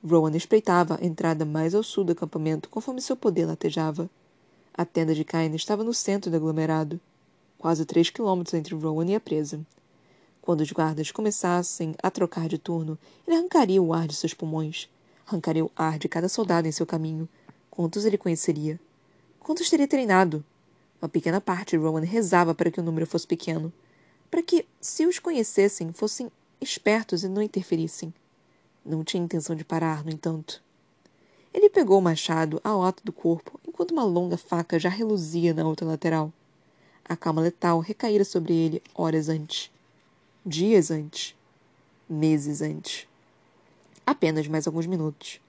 Rowan 0.07 0.35
espreitava 0.35 0.97
a 1.01 1.05
entrada 1.05 1.43
mais 1.43 1.75
ao 1.75 1.83
sul 1.83 2.05
do 2.05 2.13
acampamento 2.13 2.69
conforme 2.69 3.01
seu 3.01 3.15
poder 3.15 3.45
latejava. 3.45 4.09
A 4.73 4.85
tenda 4.85 5.13
de 5.13 5.25
Cain 5.25 5.53
estava 5.53 5.83
no 5.83 5.93
centro 5.93 6.31
do 6.31 6.37
aglomerado, 6.37 6.99
quase 7.57 7.85
três 7.85 8.09
quilômetros 8.09 8.53
entre 8.53 8.73
Rowan 8.73 9.05
e 9.05 9.15
a 9.15 9.19
presa. 9.19 9.59
Quando 10.41 10.61
os 10.61 10.71
guardas 10.71 11.11
começassem 11.11 11.93
a 12.01 12.09
trocar 12.09 12.47
de 12.47 12.57
turno, 12.57 12.97
ele 13.27 13.35
arrancaria 13.35 13.81
o 13.81 13.93
ar 13.93 14.07
de 14.07 14.15
seus 14.15 14.33
pulmões, 14.33 14.89
arrancaria 15.25 15.65
o 15.65 15.71
ar 15.75 15.99
de 15.99 16.07
cada 16.07 16.29
soldado 16.29 16.67
em 16.67 16.71
seu 16.71 16.85
caminho. 16.85 17.27
Quantos 17.69 18.05
ele 18.05 18.17
conheceria? 18.17 18.79
Quantos 19.41 19.69
teria 19.69 19.87
treinado? 19.87 20.43
Uma 21.01 21.09
pequena 21.09 21.41
parte 21.41 21.71
de 21.71 21.83
Rowan 21.83 22.01
rezava 22.01 22.55
para 22.55 22.71
que 22.71 22.79
o 22.79 22.83
número 22.83 23.05
fosse 23.05 23.27
pequeno, 23.27 23.73
para 24.31 24.41
que, 24.41 24.65
se 24.79 25.05
os 25.05 25.19
conhecessem, 25.19 25.91
fossem 25.91 26.31
espertos 26.61 27.23
e 27.23 27.27
não 27.27 27.41
interferissem. 27.41 28.13
Não 28.87 29.03
tinha 29.03 29.21
intenção 29.21 29.53
de 29.53 29.65
parar, 29.65 30.05
no 30.05 30.09
entanto. 30.09 30.63
Ele 31.53 31.69
pegou 31.69 31.99
o 31.99 32.01
machado 32.01 32.61
ao 32.63 32.81
alto 32.81 33.03
do 33.03 33.11
corpo, 33.11 33.59
enquanto 33.67 33.91
uma 33.91 34.05
longa 34.05 34.37
faca 34.37 34.79
já 34.79 34.87
reluzia 34.87 35.53
na 35.53 35.67
outra 35.67 35.85
lateral. 35.85 36.31
A 37.03 37.17
calma 37.17 37.41
letal 37.41 37.79
recaíra 37.81 38.23
sobre 38.23 38.53
ele 38.53 38.81
horas 38.95 39.27
antes. 39.27 39.69
Dias 40.45 40.89
antes. 40.89 41.35
Meses 42.09 42.61
antes. 42.61 43.05
Apenas 44.05 44.47
mais 44.47 44.67
alguns 44.67 44.85
minutos. 44.85 45.41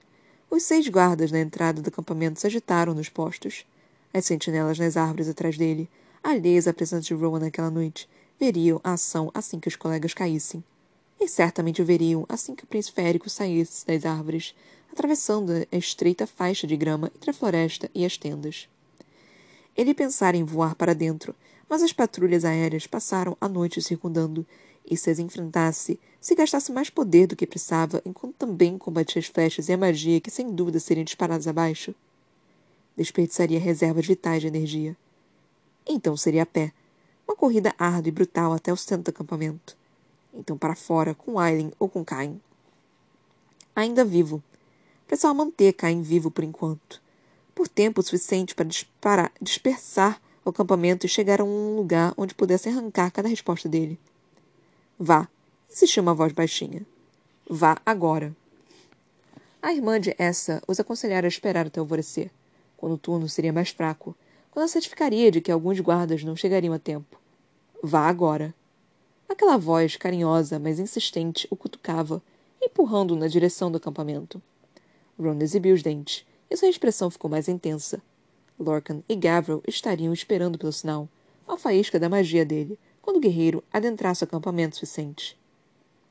Os 0.49 0.63
seis 0.63 0.89
guardas 0.89 1.31
na 1.31 1.39
entrada 1.39 1.81
do 1.81 1.87
acampamento 1.87 2.41
se 2.41 2.47
agitaram 2.47 2.93
nos 2.93 3.07
postos. 3.07 3.65
As 4.13 4.25
sentinelas 4.25 4.77
nas 4.77 4.97
árvores 4.97 5.29
atrás 5.29 5.57
dele, 5.57 5.89
alheias 6.21 6.67
à 6.67 6.73
presença 6.73 7.03
de 7.03 7.13
Rowan 7.13 7.39
naquela 7.39 7.69
noite, 7.69 8.09
veriam 8.37 8.81
a 8.83 8.93
ação 8.93 9.31
assim 9.33 9.61
que 9.61 9.69
os 9.69 9.77
colegas 9.77 10.13
caíssem. 10.13 10.61
E 11.19 11.27
certamente 11.27 11.81
o 11.81 11.85
veriam 11.85 12.25
assim 12.29 12.55
que 12.55 12.63
o 12.63 12.67
príncipe 12.67 13.01
férico 13.01 13.29
saísse 13.29 13.85
das 13.85 14.05
árvores, 14.05 14.55
atravessando 14.91 15.51
a 15.71 15.75
estreita 15.75 16.25
faixa 16.25 16.65
de 16.65 16.77
grama 16.77 17.11
entre 17.15 17.31
a 17.31 17.33
floresta 17.33 17.89
e 17.93 18.05
as 18.05 18.17
tendas. 18.17 18.69
Ele 19.75 19.93
pensara 19.93 20.37
em 20.37 20.43
voar 20.43 20.75
para 20.75 20.95
dentro, 20.95 21.35
mas 21.69 21.83
as 21.83 21.93
patrulhas 21.93 22.43
aéreas 22.43 22.87
passaram 22.87 23.37
a 23.39 23.47
noite 23.47 23.81
circundando, 23.81 24.45
e 24.89 24.97
se 24.97 25.09
as 25.09 25.19
enfrentasse, 25.19 25.99
se 26.19 26.35
gastasse 26.35 26.71
mais 26.71 26.89
poder 26.89 27.27
do 27.27 27.35
que 27.35 27.45
precisava, 27.45 28.01
enquanto 28.05 28.35
também 28.35 28.77
combatia 28.77 29.19
as 29.19 29.27
flechas 29.27 29.69
e 29.69 29.73
a 29.73 29.77
magia 29.77 30.19
que 30.19 30.31
sem 30.31 30.51
dúvida 30.53 30.79
seriam 30.79 31.03
disparadas 31.03 31.47
abaixo, 31.47 31.93
desperdiçaria 32.97 33.59
reservas 33.59 34.05
vitais 34.05 34.41
de 34.41 34.47
energia. 34.47 34.97
Então 35.87 36.17
seria 36.17 36.43
a 36.43 36.45
pé. 36.45 36.73
Uma 37.27 37.35
corrida 37.35 37.73
árdua 37.77 38.09
e 38.09 38.11
brutal 38.11 38.51
até 38.51 38.73
o 38.73 38.77
centro 38.77 39.03
do 39.03 39.09
acampamento. 39.09 39.78
Então 40.33 40.57
para 40.57 40.75
fora, 40.75 41.13
com 41.13 41.39
Aileen 41.39 41.71
ou 41.79 41.89
com 41.89 42.03
Cain. 42.05 42.39
Ainda 43.75 44.05
vivo. 44.05 44.43
Precisava 45.07 45.33
manter 45.33 45.73
Cain 45.73 46.01
vivo 46.01 46.29
por 46.29 46.43
enquanto. 46.43 47.01
Por 47.55 47.67
tempo 47.67 48.01
suficiente 48.01 48.53
para 48.53 48.65
disparar, 48.65 49.31
dispersar 49.41 50.21
o 50.45 50.49
acampamento 50.49 51.05
e 51.05 51.09
chegar 51.09 51.41
a 51.41 51.43
um 51.43 51.75
lugar 51.75 52.13
onde 52.17 52.35
pudesse 52.35 52.69
arrancar 52.69 53.11
cada 53.11 53.27
resposta 53.27 53.67
dele. 53.67 53.99
Vá, 54.97 55.27
insistiu 55.69 56.03
uma 56.03 56.13
voz 56.13 56.33
baixinha. 56.33 56.85
Vá 57.49 57.77
agora. 57.85 58.35
A 59.61 59.73
irmã 59.73 59.99
de 59.99 60.15
essa 60.17 60.61
os 60.67 60.79
aconselhara 60.79 61.27
a 61.27 61.29
esperar 61.29 61.67
até 61.67 61.79
alvorecer, 61.79 62.31
quando 62.77 62.93
o 62.93 62.97
turno 62.97 63.27
seria 63.27 63.51
mais 63.51 63.69
fraco, 63.69 64.15
quando 64.51 64.63
ela 64.63 64.71
certificaria 64.71 65.31
de 65.31 65.41
que 65.41 65.51
alguns 65.51 65.79
guardas 65.79 66.23
não 66.23 66.35
chegariam 66.35 66.73
a 66.73 66.79
tempo. 66.79 67.19
Vá 67.83 68.07
agora. 68.07 68.53
Aquela 69.29 69.55
voz 69.57 69.95
carinhosa, 69.95 70.59
mas 70.59 70.79
insistente, 70.79 71.47
o 71.49 71.55
cutucava, 71.55 72.21
empurrando-o 72.61 73.15
na 73.15 73.27
direção 73.27 73.71
do 73.71 73.77
acampamento. 73.77 74.41
Ron 75.17 75.37
exibiu 75.39 75.75
os 75.75 75.83
dentes, 75.83 76.25
e 76.49 76.57
sua 76.57 76.67
expressão 76.67 77.09
ficou 77.09 77.29
mais 77.29 77.47
intensa. 77.47 78.01
Lorcan 78.59 79.03
e 79.07 79.15
Gavril 79.15 79.63
estariam 79.67 80.11
esperando 80.11 80.57
pelo 80.57 80.73
sinal, 80.73 81.07
a 81.47 81.55
faísca 81.55 81.99
da 81.99 82.09
magia 82.09 82.43
dele, 82.43 82.77
quando 83.01 83.17
o 83.17 83.21
guerreiro 83.21 83.63
adentrasse 83.71 84.23
o 84.23 84.25
acampamento 84.25 84.75
suficiente. 84.75 85.39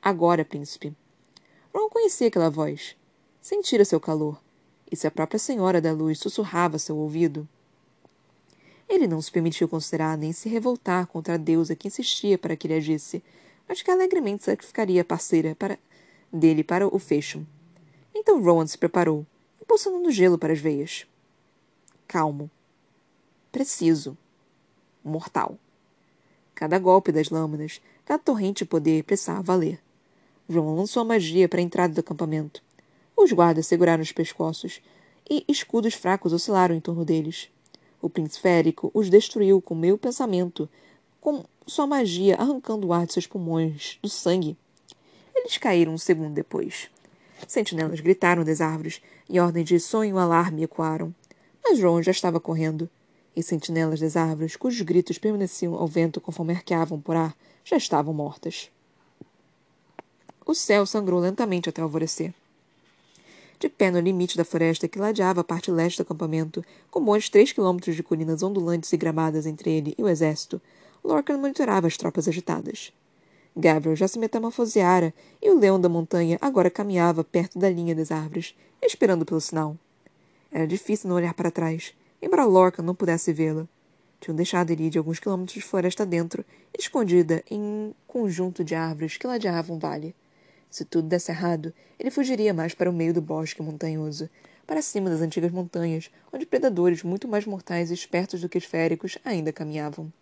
Agora, 0.00 0.44
príncipe. 0.44 0.94
Ron 1.74 1.90
conhecia 1.90 2.28
aquela 2.28 2.48
voz 2.48 2.96
sentira 3.48 3.82
seu 3.82 3.98
calor, 3.98 4.38
e 4.90 4.94
se 4.94 5.06
a 5.06 5.10
própria 5.10 5.38
Senhora 5.38 5.80
da 5.80 5.90
Luz 5.90 6.18
sussurrava 6.18 6.78
seu 6.78 6.98
ouvido. 6.98 7.48
Ele 8.88 9.06
não 9.06 9.20
se 9.20 9.30
permitiu 9.30 9.68
considerar 9.68 10.16
nem 10.16 10.32
se 10.32 10.48
revoltar 10.48 11.06
contra 11.06 11.34
a 11.34 11.36
deusa 11.36 11.76
que 11.76 11.88
insistia 11.88 12.38
para 12.38 12.56
que 12.56 12.66
ele 12.66 12.74
agisse, 12.74 13.22
mas 13.68 13.82
que 13.82 13.90
alegremente 13.90 14.44
sacrificaria 14.44 15.02
a 15.02 15.04
parceira 15.04 15.54
para... 15.54 15.78
dele 16.32 16.64
para 16.64 16.86
o 16.86 16.98
fecho. 16.98 17.46
Então 18.14 18.42
Rowan 18.42 18.66
se 18.66 18.78
preparou, 18.78 19.26
impulsionando 19.60 20.10
gelo 20.10 20.38
para 20.38 20.54
as 20.54 20.58
veias. 20.58 21.06
Calmo. 22.06 22.50
Preciso. 23.52 24.16
Mortal. 25.04 25.58
Cada 26.54 26.78
golpe 26.78 27.12
das 27.12 27.28
lâminas, 27.28 27.82
cada 28.04 28.22
torrente 28.22 28.64
de 28.64 28.70
poder 28.70 29.04
precisava 29.04 29.42
valer. 29.42 29.78
Rowan 30.50 30.74
lançou 30.74 31.02
a 31.02 31.04
magia 31.04 31.46
para 31.46 31.60
a 31.60 31.62
entrada 31.62 31.92
do 31.92 32.00
acampamento. 32.00 32.62
Os 33.14 33.30
guardas 33.32 33.66
seguraram 33.66 34.02
os 34.02 34.12
pescoços, 34.12 34.80
e 35.28 35.44
escudos 35.46 35.92
fracos 35.92 36.32
oscilaram 36.32 36.74
em 36.74 36.80
torno 36.80 37.04
deles. 37.04 37.50
O 38.00 38.08
príncipe 38.08 38.42
férico 38.42 38.90
os 38.94 39.10
destruiu 39.10 39.60
com 39.60 39.74
meio 39.74 39.98
pensamento, 39.98 40.68
com 41.20 41.44
sua 41.66 41.86
magia 41.86 42.36
arrancando 42.36 42.86
o 42.86 42.92
ar 42.92 43.06
de 43.06 43.12
seus 43.12 43.26
pulmões, 43.26 43.98
do 44.00 44.08
sangue. 44.08 44.56
Eles 45.34 45.58
caíram 45.58 45.94
um 45.94 45.98
segundo 45.98 46.32
depois. 46.32 46.88
Sentinelas 47.46 48.00
gritaram 48.00 48.44
das 48.44 48.60
árvores, 48.60 49.00
e 49.28 49.38
ordens 49.38 49.68
de 49.68 49.78
sonho 49.78 50.16
e 50.16 50.18
alarme 50.18 50.62
ecoaram. 50.62 51.14
Mas 51.62 51.80
Ron 51.80 52.02
já 52.02 52.12
estava 52.12 52.40
correndo, 52.40 52.88
e 53.36 53.42
sentinelas 53.42 54.00
das 54.00 54.16
árvores, 54.16 54.56
cujos 54.56 54.80
gritos 54.82 55.18
permaneciam 55.18 55.74
ao 55.74 55.86
vento 55.86 56.20
conforme 56.20 56.52
arqueavam 56.52 57.00
por 57.00 57.16
ar, 57.16 57.36
já 57.64 57.76
estavam 57.76 58.14
mortas. 58.14 58.70
O 60.46 60.54
céu 60.54 60.86
sangrou 60.86 61.20
lentamente 61.20 61.68
até 61.68 61.82
alvorecer 61.82 62.32
de 63.58 63.68
pé 63.68 63.90
no 63.90 63.98
limite 63.98 64.36
da 64.36 64.44
floresta 64.44 64.86
que 64.86 64.98
ladeava 64.98 65.40
a 65.40 65.44
parte 65.44 65.70
leste 65.70 65.98
do 65.98 66.02
acampamento, 66.02 66.64
com 66.90 67.04
bons 67.04 67.28
três 67.28 67.52
quilômetros 67.52 67.96
de 67.96 68.02
colinas 68.02 68.42
ondulantes 68.42 68.92
e 68.92 68.96
gramadas 68.96 69.46
entre 69.46 69.70
ele 69.70 69.94
e 69.98 70.02
o 70.02 70.08
exército, 70.08 70.60
Lorcan 71.02 71.38
monitorava 71.38 71.86
as 71.86 71.96
tropas 71.96 72.28
agitadas. 72.28 72.92
Gabriel 73.56 73.96
já 73.96 74.06
se 74.06 74.18
metamorfoseara 74.18 75.12
e 75.42 75.50
o 75.50 75.58
leão 75.58 75.80
da 75.80 75.88
montanha 75.88 76.38
agora 76.40 76.70
caminhava 76.70 77.24
perto 77.24 77.58
da 77.58 77.68
linha 77.68 77.94
das 77.94 78.12
árvores, 78.12 78.54
esperando 78.80 79.24
pelo 79.24 79.40
sinal. 79.40 79.76
Era 80.52 80.66
difícil 80.66 81.08
não 81.08 81.16
olhar 81.16 81.34
para 81.34 81.50
trás, 81.50 81.92
embora 82.22 82.44
Lorcan 82.44 82.82
não 82.82 82.94
pudesse 82.94 83.32
vê-la. 83.32 83.66
Tinham 84.20 84.36
deixado 84.36 84.70
ele 84.70 84.90
de 84.90 84.98
alguns 84.98 85.18
quilômetros 85.18 85.54
de 85.54 85.62
floresta 85.62 86.06
dentro, 86.06 86.44
escondida 86.76 87.42
em 87.50 87.60
um 87.60 87.92
conjunto 88.06 88.62
de 88.62 88.74
árvores 88.74 89.16
que 89.16 89.26
ladeavam 89.26 89.76
um 89.76 89.78
vale. 89.78 90.14
Se 90.70 90.84
tudo 90.84 91.08
desse 91.08 91.30
errado, 91.30 91.72
ele 91.98 92.10
fugiria 92.10 92.52
mais 92.52 92.74
para 92.74 92.90
o 92.90 92.92
meio 92.92 93.14
do 93.14 93.22
bosque 93.22 93.62
montanhoso, 93.62 94.28
para 94.66 94.82
cima 94.82 95.08
das 95.08 95.20
antigas 95.20 95.50
montanhas, 95.50 96.10
onde 96.32 96.44
predadores 96.44 97.02
muito 97.02 97.26
mais 97.26 97.46
mortais 97.46 97.90
e 97.90 97.94
espertos 97.94 98.40
do 98.40 98.48
que 98.48 98.58
esféricos 98.58 99.16
ainda 99.24 99.52
caminhavam. 99.52 100.12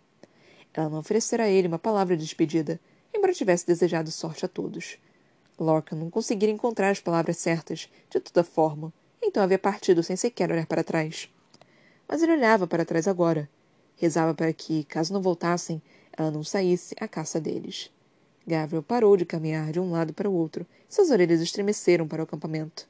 Ela 0.73 0.89
não 0.89 0.99
oferecera 0.99 1.43
a 1.43 1.49
ele 1.49 1.67
uma 1.67 1.79
palavra 1.79 2.15
de 2.15 2.23
despedida, 2.23 2.79
embora 3.13 3.33
tivesse 3.33 3.67
desejado 3.67 4.11
sorte 4.11 4.45
a 4.45 4.47
todos. 4.47 4.97
Lorcan 5.59 5.97
não 5.97 6.09
conseguira 6.09 6.51
encontrar 6.51 6.91
as 6.91 7.01
palavras 7.01 7.37
certas, 7.37 7.89
de 8.09 8.19
toda 8.19 8.43
forma, 8.43 8.93
então 9.21 9.43
havia 9.43 9.59
partido 9.59 10.01
sem 10.01 10.15
sequer 10.15 10.51
olhar 10.51 10.65
para 10.65 10.83
trás. 10.83 11.29
Mas 12.07 12.21
ele 12.21 12.33
olhava 12.33 12.65
para 12.67 12.85
trás 12.85 13.07
agora. 13.07 13.49
Rezava 13.97 14.33
para 14.33 14.53
que, 14.53 14.83
caso 14.85 15.11
não 15.11 15.21
voltassem, 15.21 15.81
ela 16.15 16.31
não 16.31 16.43
saísse 16.43 16.95
à 17.01 17.07
caça 17.07 17.41
deles. 17.41 17.91
Gabriel 18.47 18.81
parou 18.81 19.17
de 19.17 19.25
caminhar 19.25 19.73
de 19.73 19.79
um 19.79 19.91
lado 19.91 20.13
para 20.13 20.29
o 20.29 20.33
outro. 20.33 20.65
Suas 20.87 21.09
orelhas 21.09 21.41
estremeceram 21.41 22.07
para 22.07 22.21
o 22.21 22.23
acampamento. 22.23 22.87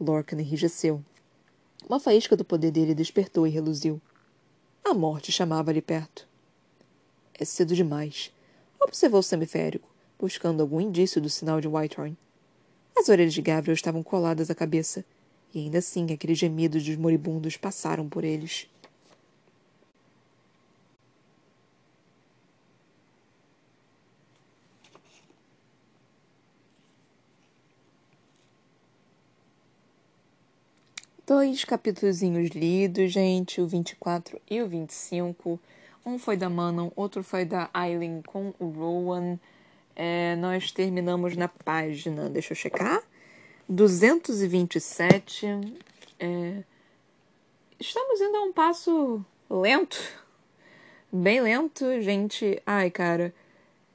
Lorcan 0.00 0.40
enrijeceu. 0.40 1.04
Uma 1.86 2.00
faísca 2.00 2.34
do 2.34 2.44
poder 2.44 2.70
dele 2.70 2.94
despertou 2.94 3.46
e 3.46 3.50
reluziu. 3.50 4.00
A 4.82 4.94
morte 4.94 5.30
chamava-lhe 5.30 5.82
perto. 5.82 6.26
É 7.34 7.44
cedo 7.44 7.74
demais. 7.74 8.32
Observou 8.80 9.20
o 9.20 9.22
semiférico, 9.22 9.88
buscando 10.18 10.62
algum 10.62 10.80
indício 10.80 11.20
do 11.20 11.28
sinal 11.28 11.60
de 11.60 11.68
Whitehorn. 11.68 12.16
As 12.96 13.10
orelhas 13.10 13.34
de 13.34 13.42
Gabriel 13.42 13.74
estavam 13.74 14.02
coladas 14.02 14.50
à 14.50 14.54
cabeça, 14.54 15.04
e 15.52 15.60
ainda 15.60 15.78
assim 15.78 16.10
aqueles 16.10 16.38
gemidos 16.38 16.82
dos 16.82 16.96
moribundos 16.96 17.58
passaram 17.58 18.08
por 18.08 18.24
eles. 18.24 18.70
Dois 31.26 31.64
capítulos 31.64 32.20
lidos, 32.20 33.10
gente, 33.10 33.60
o 33.60 33.66
24 33.66 34.40
e 34.48 34.62
o 34.62 34.68
25. 34.68 35.58
Um 36.04 36.20
foi 36.20 36.36
da 36.36 36.48
Manon, 36.48 36.90
outro 36.94 37.24
foi 37.24 37.44
da 37.44 37.68
Aileen 37.74 38.22
com 38.24 38.54
o 38.60 38.68
Rowan. 38.68 39.36
É, 39.96 40.36
nós 40.36 40.70
terminamos 40.70 41.36
na 41.36 41.48
página, 41.48 42.30
deixa 42.30 42.52
eu 42.52 42.56
checar, 42.56 43.02
227. 43.68 45.46
É, 46.20 46.62
estamos 47.80 48.20
indo 48.20 48.36
a 48.36 48.42
um 48.42 48.52
passo 48.52 49.24
lento, 49.50 49.98
bem 51.12 51.40
lento, 51.40 52.00
gente. 52.02 52.62
Ai, 52.64 52.88
cara, 52.88 53.34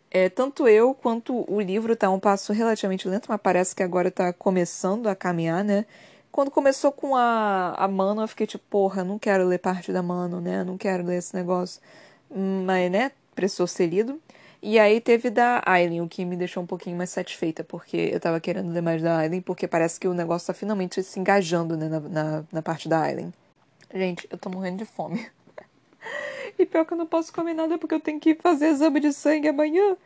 é, 0.09 0.27
tanto 0.27 0.67
eu 0.67 0.93
quanto 0.93 1.45
o 1.49 1.61
livro 1.61 1.95
tá 1.95 2.09
um 2.09 2.19
passo 2.19 2.51
relativamente 2.51 3.07
lento, 3.07 3.27
mas 3.29 3.39
parece 3.41 3.73
que 3.73 3.83
agora 3.83 4.11
tá 4.11 4.33
começando 4.33 5.07
a 5.07 5.15
caminhar, 5.15 5.63
né? 5.63 5.85
Quando 6.31 6.49
começou 6.49 6.91
com 6.91 7.15
a, 7.15 7.73
a 7.77 7.87
Mano, 7.87 8.21
eu 8.21 8.27
fiquei 8.27 8.47
tipo, 8.47 8.63
porra, 8.69 9.03
não 9.03 9.19
quero 9.19 9.45
ler 9.45 9.59
parte 9.59 9.91
da 9.91 10.01
Mano, 10.01 10.39
né? 10.39 10.63
Não 10.63 10.77
quero 10.77 11.03
ler 11.03 11.17
esse 11.17 11.35
negócio. 11.35 11.81
Mas, 12.29 12.89
né, 12.91 13.11
precisou 13.35 13.67
ser 13.67 13.87
lido. 13.87 14.19
E 14.61 14.77
aí 14.77 15.01
teve 15.01 15.29
da 15.29 15.61
Aileen, 15.65 16.01
o 16.01 16.07
que 16.07 16.23
me 16.23 16.35
deixou 16.37 16.61
um 16.61 16.67
pouquinho 16.67 16.95
mais 16.95 17.09
satisfeita, 17.09 17.63
porque 17.63 18.11
eu 18.13 18.19
tava 18.19 18.39
querendo 18.39 18.71
ler 18.71 18.81
mais 18.81 19.01
da 19.01 19.17
Aileen, 19.17 19.41
porque 19.41 19.67
parece 19.67 19.99
que 19.99 20.07
o 20.07 20.13
negócio 20.13 20.47
tá 20.47 20.53
finalmente 20.53 21.01
se 21.01 21.19
engajando, 21.19 21.75
né, 21.75 21.89
na, 21.89 21.99
na, 21.99 22.43
na 22.51 22.61
parte 22.61 22.87
da 22.87 23.01
Aileen. 23.01 23.33
Gente, 23.93 24.27
eu 24.29 24.37
tô 24.37 24.49
morrendo 24.49 24.77
de 24.77 24.85
fome. 24.85 25.27
e 26.59 26.65
pior 26.65 26.85
que 26.85 26.93
eu 26.93 26.97
não 26.97 27.07
posso 27.07 27.33
comer 27.33 27.55
nada 27.55 27.77
porque 27.77 27.95
eu 27.95 27.99
tenho 27.99 28.19
que 28.19 28.35
fazer 28.35 28.67
exame 28.67 28.99
de 28.99 29.11
sangue 29.11 29.47
amanhã. 29.47 29.97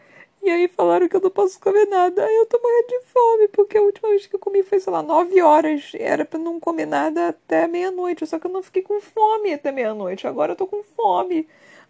E 0.45 0.49
aí 0.51 0.67
falaram 0.67 1.09
que 1.09 1.15
eu 1.15 1.21
não 1.21 1.31
posso 1.31 1.59
comer 1.59 1.87
nada. 1.87 2.23
Aí 2.23 2.35
eu 2.35 2.45
tô 2.45 2.59
morrendo 2.61 2.87
de 2.87 2.99
fome, 3.07 3.47
porque 3.47 3.79
a 3.79 3.81
última 3.81 4.09
vez 4.09 4.27
que 4.27 4.35
eu 4.35 4.39
comi 4.39 4.61
foi, 4.61 4.79
sei 4.79 4.93
lá, 4.93 5.01
nove 5.01 5.41
horas. 5.41 5.91
Era 5.95 6.23
pra 6.23 6.37
não 6.37 6.59
comer 6.59 6.85
nada 6.85 7.29
até 7.29 7.67
meia-noite. 7.67 8.27
Só 8.27 8.37
que 8.37 8.45
eu 8.45 8.51
não 8.51 8.61
fiquei 8.61 8.83
com 8.83 9.01
fome 9.01 9.51
até 9.51 9.71
meia-noite. 9.71 10.27
Agora 10.27 10.51
eu 10.51 10.55
tô 10.55 10.67
com 10.67 10.83
fome. 10.83 11.47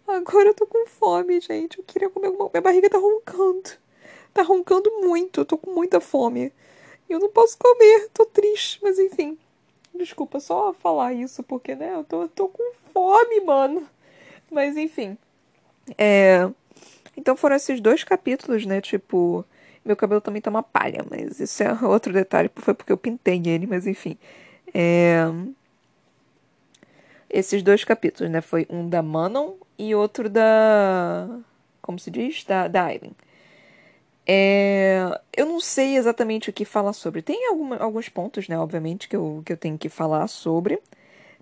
Agora 0.08 0.48
eu 0.48 0.54
tô 0.54 0.66
com 0.66 0.86
fome, 0.86 1.38
gente. 1.38 1.78
Eu 1.78 1.84
queria 1.84 2.08
comer 2.08 2.28
alguma 2.28 2.48
Minha 2.50 2.62
barriga 2.62 2.88
tá 2.88 2.96
roncando. 2.96 3.70
Tá 4.32 4.42
roncando 4.42 4.90
muito. 5.02 5.42
Eu 5.42 5.44
tô 5.44 5.58
com 5.58 5.72
muita 5.72 6.00
fome. 6.00 6.50
Eu 7.10 7.18
não 7.20 7.28
posso 7.28 7.58
comer. 7.58 8.08
Tô 8.14 8.24
triste, 8.24 8.78
mas 8.82 8.98
enfim. 8.98 9.36
Desculpa 9.94 10.40
só 10.40 10.72
falar 10.72 11.12
isso, 11.12 11.42
porque, 11.42 11.74
né, 11.74 11.92
eu 11.94 12.04
tô, 12.04 12.22
eu 12.22 12.28
tô 12.28 12.48
com 12.48 12.72
fome, 12.94 13.38
mano. 13.42 13.86
Mas 14.50 14.78
enfim. 14.78 15.18
É. 15.98 16.48
Então 17.16 17.36
foram 17.36 17.56
esses 17.56 17.80
dois 17.80 18.04
capítulos, 18.04 18.66
né? 18.66 18.80
Tipo, 18.80 19.44
meu 19.84 19.96
cabelo 19.96 20.20
também 20.20 20.42
tá 20.42 20.50
uma 20.50 20.62
palha, 20.62 21.04
mas 21.10 21.40
isso 21.40 21.62
é 21.62 21.72
outro 21.84 22.12
detalhe, 22.12 22.50
foi 22.56 22.74
porque 22.74 22.92
eu 22.92 22.98
pintei 22.98 23.40
ele, 23.46 23.66
mas 23.66 23.86
enfim. 23.86 24.18
É... 24.74 25.24
esses 27.30 27.62
dois 27.62 27.84
capítulos, 27.84 28.30
né? 28.30 28.40
Foi 28.40 28.66
um 28.70 28.88
da 28.88 29.02
Manon 29.02 29.54
e 29.78 29.94
outro 29.94 30.28
da. 30.28 31.28
Como 31.82 31.98
se 31.98 32.10
diz? 32.10 32.44
Da, 32.44 32.68
da 32.68 32.84
Aileen. 32.84 33.12
É, 34.28 35.20
eu 35.36 35.46
não 35.46 35.60
sei 35.60 35.96
exatamente 35.96 36.50
o 36.50 36.52
que 36.52 36.64
falar 36.64 36.92
sobre. 36.92 37.22
Tem 37.22 37.46
alguma, 37.48 37.76
alguns 37.76 38.08
pontos, 38.08 38.48
né, 38.48 38.58
obviamente, 38.58 39.08
que 39.08 39.14
eu, 39.16 39.42
que 39.46 39.52
eu 39.52 39.56
tenho 39.56 39.78
que 39.78 39.88
falar 39.88 40.26
sobre. 40.26 40.80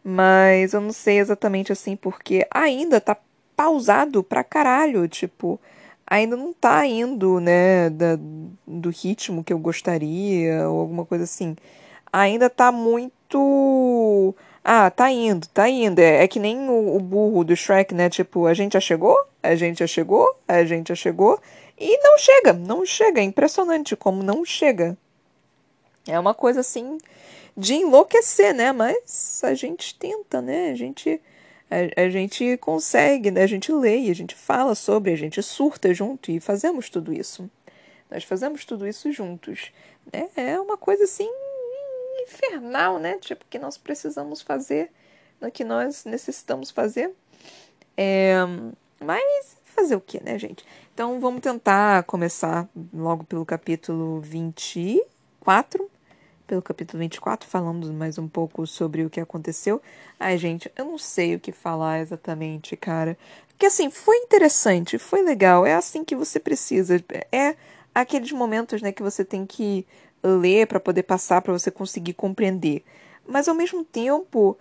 Mas 0.04 0.74
eu 0.74 0.80
não 0.82 0.92
sei 0.92 1.18
exatamente 1.18 1.72
assim, 1.72 1.96
porque 1.96 2.46
ainda 2.50 3.00
tá 3.00 3.16
pausado 3.56 4.22
pra 4.22 4.44
caralho. 4.44 5.08
Tipo, 5.08 5.60
ainda 6.06 6.36
não 6.36 6.52
tá 6.52 6.86
indo, 6.86 7.40
né, 7.40 7.90
da, 7.90 8.18
do 8.66 8.90
ritmo 8.90 9.42
que 9.44 9.52
eu 9.52 9.58
gostaria, 9.58 10.68
ou 10.68 10.80
alguma 10.80 11.04
coisa 11.04 11.24
assim. 11.24 11.56
Ainda 12.12 12.48
tá 12.48 12.70
muito. 12.70 14.34
Ah, 14.62 14.90
tá 14.90 15.10
indo, 15.10 15.46
tá 15.48 15.68
indo. 15.68 15.98
É, 15.98 16.24
é 16.24 16.28
que 16.28 16.38
nem 16.38 16.68
o, 16.68 16.96
o, 16.96 17.00
burro 17.00 17.44
do 17.44 17.56
Shrek, 17.56 17.94
né? 17.94 18.08
Tipo, 18.08 18.46
a 18.46 18.54
gente 18.54 18.74
já 18.74 18.80
chegou, 18.80 19.16
a 19.42 19.54
gente 19.54 19.80
já 19.80 19.86
chegou, 19.86 20.36
a 20.48 20.64
gente 20.64 20.88
já 20.88 20.94
chegou. 20.94 21.40
E 21.78 21.98
não 22.02 22.16
chega, 22.18 22.52
não 22.52 22.86
chega. 22.86 23.20
É 23.20 23.24
impressionante 23.24 23.96
como 23.96 24.22
não 24.22 24.44
chega. 24.44 24.96
É 26.06 26.18
uma 26.18 26.34
coisa 26.34 26.60
assim 26.60 26.98
de 27.56 27.74
enlouquecer, 27.74 28.54
né? 28.54 28.72
Mas 28.72 29.40
a 29.42 29.54
gente 29.54 29.94
tenta, 29.96 30.40
né? 30.40 30.70
A 30.70 30.74
gente 30.74 31.20
a, 31.96 32.02
a, 32.02 32.08
gente 32.08 32.56
consegue, 32.58 33.30
né? 33.30 33.42
A 33.42 33.46
gente 33.46 33.72
lê, 33.72 34.10
a 34.10 34.14
gente 34.14 34.34
fala 34.34 34.74
sobre, 34.74 35.12
a 35.12 35.16
gente 35.16 35.42
surta 35.42 35.92
junto 35.92 36.30
e 36.30 36.40
fazemos 36.40 36.88
tudo 36.88 37.12
isso. 37.12 37.50
Nós 38.10 38.24
fazemos 38.24 38.64
tudo 38.64 38.86
isso 38.86 39.10
juntos. 39.10 39.72
Né? 40.12 40.28
É 40.36 40.60
uma 40.60 40.76
coisa 40.76 41.04
assim 41.04 41.28
infernal, 42.22 42.98
né? 42.98 43.18
Tipo, 43.18 43.44
que 43.48 43.58
nós 43.58 43.76
precisamos 43.76 44.40
fazer, 44.40 44.90
no 45.40 45.50
que 45.50 45.64
nós 45.64 46.04
necessitamos 46.04 46.70
fazer. 46.70 47.10
É, 47.96 48.36
mas 49.00 49.56
fazer 49.64 49.96
o 49.96 50.00
que, 50.00 50.22
né, 50.22 50.38
gente? 50.38 50.64
Então 50.92 51.18
vamos 51.20 51.40
tentar 51.40 52.04
começar 52.04 52.68
logo 52.92 53.24
pelo 53.24 53.44
capítulo 53.44 54.20
24. 54.20 55.90
Pelo 56.46 56.60
capítulo 56.60 56.98
24, 56.98 57.48
falando 57.48 57.90
mais 57.90 58.18
um 58.18 58.28
pouco 58.28 58.66
sobre 58.66 59.02
o 59.02 59.08
que 59.08 59.18
aconteceu. 59.18 59.80
Ai, 60.20 60.36
gente, 60.36 60.70
eu 60.76 60.84
não 60.84 60.98
sei 60.98 61.34
o 61.34 61.40
que 61.40 61.50
falar 61.50 62.00
exatamente, 62.00 62.76
cara. 62.76 63.16
Porque 63.48 63.64
assim, 63.64 63.90
foi 63.90 64.18
interessante, 64.18 64.98
foi 64.98 65.22
legal. 65.22 65.64
É 65.64 65.74
assim 65.74 66.04
que 66.04 66.14
você 66.14 66.38
precisa. 66.38 67.02
É 67.32 67.56
aqueles 67.94 68.30
momentos, 68.30 68.82
né, 68.82 68.92
que 68.92 69.02
você 69.02 69.24
tem 69.24 69.46
que 69.46 69.86
ler 70.22 70.66
para 70.66 70.78
poder 70.78 71.04
passar, 71.04 71.40
para 71.40 71.52
você 71.54 71.70
conseguir 71.70 72.12
compreender. 72.12 72.84
Mas 73.26 73.48
ao 73.48 73.54
mesmo 73.54 73.82
tempo, 73.82 74.58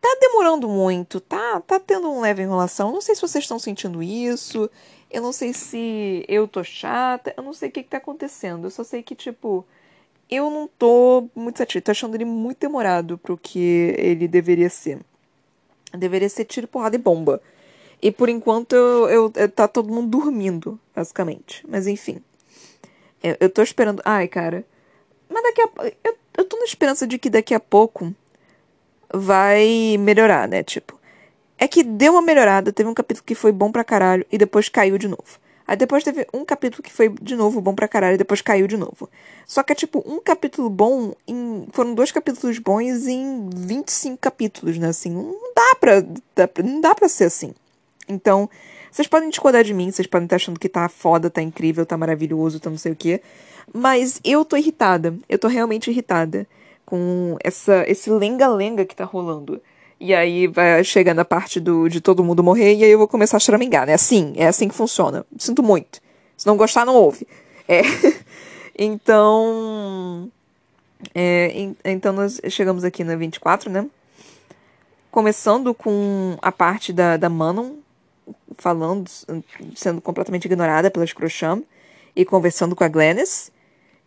tá 0.00 0.16
demorando 0.20 0.68
muito, 0.68 1.20
tá, 1.20 1.60
tá 1.60 1.78
tendo 1.78 2.10
um 2.10 2.20
leve 2.20 2.42
enrolação. 2.42 2.90
Não 2.90 3.00
sei 3.00 3.14
se 3.14 3.20
vocês 3.20 3.44
estão 3.44 3.60
sentindo 3.60 4.02
isso. 4.02 4.68
Eu 5.08 5.22
não 5.22 5.32
sei 5.32 5.52
se 5.52 6.24
eu 6.26 6.48
tô 6.48 6.64
chata. 6.64 7.32
Eu 7.36 7.44
não 7.44 7.52
sei 7.52 7.68
o 7.68 7.72
que, 7.72 7.84
que 7.84 7.90
tá 7.90 7.98
acontecendo. 7.98 8.66
Eu 8.66 8.70
só 8.72 8.82
sei 8.82 9.00
que, 9.00 9.14
tipo, 9.14 9.64
eu 10.30 10.48
não 10.50 10.68
tô 10.68 11.28
muito 11.34 11.58
satisfeita. 11.58 11.86
Tô 11.86 11.90
achando 11.90 12.14
ele 12.14 12.24
muito 12.24 12.58
demorado 12.58 13.18
pro 13.18 13.36
que 13.36 13.94
ele 13.98 14.28
deveria 14.28 14.70
ser. 14.70 15.00
Deveria 15.92 16.28
ser 16.28 16.44
tiro, 16.44 16.68
porrada 16.68 16.96
e 16.96 16.98
bomba. 16.98 17.42
E 18.00 18.10
por 18.10 18.28
enquanto 18.28 18.74
eu, 18.74 19.08
eu, 19.08 19.32
eu 19.34 19.48
tá 19.48 19.66
todo 19.66 19.92
mundo 19.92 20.08
dormindo, 20.08 20.78
basicamente. 20.94 21.64
Mas 21.68 21.86
enfim. 21.86 22.22
Eu, 23.22 23.36
eu 23.40 23.50
tô 23.50 23.62
esperando. 23.62 24.00
Ai, 24.04 24.28
cara. 24.28 24.64
Mas 25.28 25.42
daqui 25.42 25.62
a. 25.62 25.92
Eu, 26.04 26.16
eu 26.38 26.44
tô 26.44 26.56
na 26.56 26.64
esperança 26.64 27.06
de 27.06 27.18
que 27.18 27.28
daqui 27.28 27.54
a 27.54 27.60
pouco 27.60 28.14
vai 29.12 29.96
melhorar, 29.98 30.48
né? 30.48 30.62
Tipo, 30.62 30.98
é 31.58 31.68
que 31.68 31.82
deu 31.82 32.12
uma 32.12 32.22
melhorada, 32.22 32.72
teve 32.72 32.88
um 32.88 32.94
capítulo 32.94 33.24
que 33.26 33.34
foi 33.34 33.52
bom 33.52 33.70
pra 33.70 33.84
caralho 33.84 34.24
e 34.30 34.38
depois 34.38 34.68
caiu 34.68 34.96
de 34.96 35.08
novo. 35.08 35.38
Aí 35.70 35.76
depois 35.76 36.02
teve 36.02 36.26
um 36.34 36.44
capítulo 36.44 36.82
que 36.82 36.92
foi 36.92 37.08
de 37.22 37.36
novo 37.36 37.60
bom 37.60 37.72
pra 37.76 37.86
caralho 37.86 38.16
e 38.16 38.18
depois 38.18 38.40
caiu 38.40 38.66
de 38.66 38.76
novo. 38.76 39.08
Só 39.46 39.62
que 39.62 39.70
é 39.70 39.76
tipo 39.76 40.02
um 40.04 40.18
capítulo 40.18 40.68
bom 40.68 41.12
em. 41.28 41.64
Foram 41.70 41.94
dois 41.94 42.10
capítulos 42.10 42.58
bons 42.58 43.06
em 43.06 43.48
25 43.54 44.18
capítulos, 44.18 44.78
né? 44.78 44.88
Assim, 44.88 45.10
não 45.10 45.54
dá 45.54 45.76
pra. 45.78 46.00
Dá 46.34 46.48
pra 46.48 46.64
não 46.64 46.80
dá 46.80 46.92
pra 46.92 47.08
ser 47.08 47.26
assim. 47.26 47.54
Então, 48.08 48.50
vocês 48.90 49.06
podem 49.06 49.30
discordar 49.30 49.62
de 49.62 49.72
mim, 49.72 49.92
vocês 49.92 50.08
podem 50.08 50.26
estar 50.26 50.34
achando 50.34 50.58
que 50.58 50.68
tá 50.68 50.88
foda, 50.88 51.30
tá 51.30 51.40
incrível, 51.40 51.86
tá 51.86 51.96
maravilhoso, 51.96 52.58
tá 52.58 52.68
não 52.68 52.76
sei 52.76 52.90
o 52.90 52.96
quê. 52.96 53.22
Mas 53.72 54.20
eu 54.24 54.44
tô 54.44 54.56
irritada. 54.56 55.14
Eu 55.28 55.38
tô 55.38 55.46
realmente 55.46 55.88
irritada 55.88 56.48
com 56.84 57.36
essa, 57.44 57.84
esse 57.86 58.10
lenga-lenga 58.10 58.84
que 58.84 58.96
tá 58.96 59.04
rolando. 59.04 59.62
E 60.00 60.14
aí 60.14 60.46
vai 60.46 60.82
chegando 60.82 61.18
a 61.18 61.24
parte 61.24 61.60
do, 61.60 61.86
de 61.86 62.00
todo 62.00 62.24
mundo 62.24 62.42
morrer 62.42 62.74
e 62.74 62.84
aí 62.84 62.90
eu 62.90 62.98
vou 62.98 63.06
começar 63.06 63.36
a 63.36 63.40
choramingar, 63.40 63.86
né? 63.86 63.92
Assim, 63.92 64.32
é 64.34 64.46
assim 64.46 64.66
que 64.66 64.74
funciona. 64.74 65.26
Sinto 65.38 65.62
muito. 65.62 66.00
Se 66.36 66.46
não 66.46 66.56
gostar, 66.56 66.86
não 66.86 66.94
ouve. 66.94 67.28
É. 67.68 67.82
então. 68.78 70.30
É, 71.14 71.52
então 71.84 72.12
nós 72.14 72.40
chegamos 72.48 72.82
aqui 72.82 73.04
na 73.04 73.14
24, 73.14 73.70
né? 73.70 73.86
Começando 75.10 75.74
com 75.74 76.38
a 76.40 76.50
parte 76.50 76.92
da, 76.92 77.18
da 77.18 77.28
Manon 77.28 77.74
falando, 78.56 79.10
sendo 79.74 80.00
completamente 80.00 80.46
ignorada 80.46 80.90
pela 80.90 81.06
Scrocham 81.06 81.62
e 82.14 82.24
conversando 82.24 82.74
com 82.74 82.84
a 82.84 82.88
Glennis. 82.88 83.50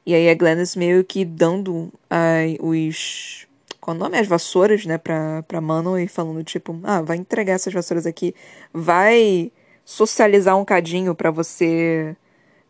E 0.05 0.13
aí 0.13 0.29
a 0.29 0.33
Glennis 0.33 0.75
meio 0.75 1.03
que 1.03 1.23
dando 1.23 1.91
ai, 2.09 2.57
os. 2.59 3.47
Qual 3.83 3.97
o 3.97 3.99
nome? 3.99 4.17
As 4.17 4.27
vassouras, 4.27 4.85
né, 4.85 4.97
pra, 4.97 5.43
pra 5.43 5.59
e 6.01 6.07
falando, 6.07 6.41
tipo, 6.41 6.79
ah, 6.83 7.01
vai 7.01 7.17
entregar 7.17 7.55
essas 7.55 7.73
vassouras 7.73 8.05
aqui. 8.05 8.33
Vai 8.73 9.51
socializar 9.83 10.57
um 10.57 10.63
cadinho 10.63 11.13
para 11.13 11.29
você. 11.29 12.15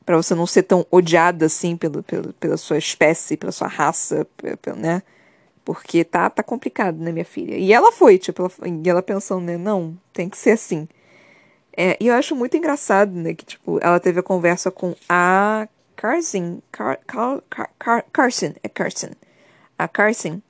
para 0.03 0.17
você 0.17 0.33
não 0.33 0.47
ser 0.47 0.63
tão 0.63 0.83
odiada 0.89 1.45
assim 1.45 1.77
pelo, 1.77 2.01
pelo, 2.01 2.33
pela 2.33 2.57
sua 2.57 2.79
espécie, 2.79 3.37
pela 3.37 3.51
sua 3.51 3.67
raça, 3.67 4.25
né? 4.75 5.03
Porque 5.63 6.03
tá, 6.03 6.31
tá 6.31 6.41
complicado, 6.41 6.97
né, 6.97 7.11
minha 7.11 7.25
filha? 7.25 7.57
E 7.57 7.71
ela 7.71 7.91
foi, 7.91 8.17
tipo, 8.17 8.41
ela, 8.41 8.51
e 8.67 8.89
ela 8.89 9.03
pensando, 9.03 9.45
né, 9.45 9.55
não, 9.55 9.95
tem 10.13 10.27
que 10.27 10.37
ser 10.37 10.51
assim. 10.51 10.87
É, 11.77 11.95
e 11.99 12.07
eu 12.07 12.15
acho 12.15 12.35
muito 12.35 12.57
engraçado, 12.57 13.11
né, 13.13 13.35
que, 13.35 13.45
tipo, 13.45 13.79
ela 13.83 13.99
teve 13.99 14.19
a 14.19 14.23
conversa 14.23 14.71
com 14.71 14.95
a 15.07 15.67
Carson, 15.95 16.59
Car, 16.71 16.99
Car, 17.05 17.43
Car, 17.77 18.05
Carson, 18.11 18.53
é 18.63 18.69
Carson, 18.69 19.11
a 19.77 19.87
Carson. 19.87 20.41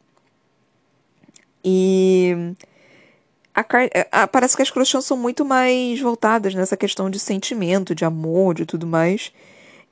E 1.63 2.55
a, 3.53 3.63
a, 4.23 4.27
parece 4.27 4.55
que 4.55 4.61
as 4.61 4.71
crochãs 4.71 5.05
são 5.05 5.15
muito 5.15 5.45
mais 5.45 5.99
voltadas 5.99 6.55
nessa 6.55 6.75
questão 6.75 7.09
de 7.09 7.19
sentimento, 7.19 7.93
de 7.93 8.03
amor, 8.03 8.55
de 8.55 8.65
tudo 8.65 8.87
mais. 8.87 9.31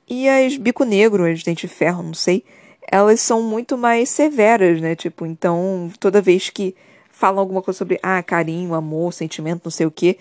E 0.08 0.28
as 0.28 0.56
bico 0.56 0.84
negro, 0.84 1.24
as 1.24 1.42
dente 1.42 1.66
de 1.66 1.72
ferro, 1.72 2.02
não 2.02 2.14
sei, 2.14 2.44
elas 2.90 3.20
são 3.20 3.42
muito 3.42 3.78
mais 3.78 4.10
severas, 4.10 4.80
né? 4.80 4.94
Tipo, 4.96 5.24
então, 5.24 5.90
toda 6.00 6.20
vez 6.20 6.50
que 6.50 6.74
falam 7.10 7.40
alguma 7.40 7.62
coisa 7.62 7.78
sobre 7.78 7.98
ah, 8.02 8.22
carinho, 8.22 8.74
amor, 8.74 9.12
sentimento, 9.12 9.62
não 9.64 9.70
sei 9.70 9.86
o 9.86 9.90
que, 9.90 10.18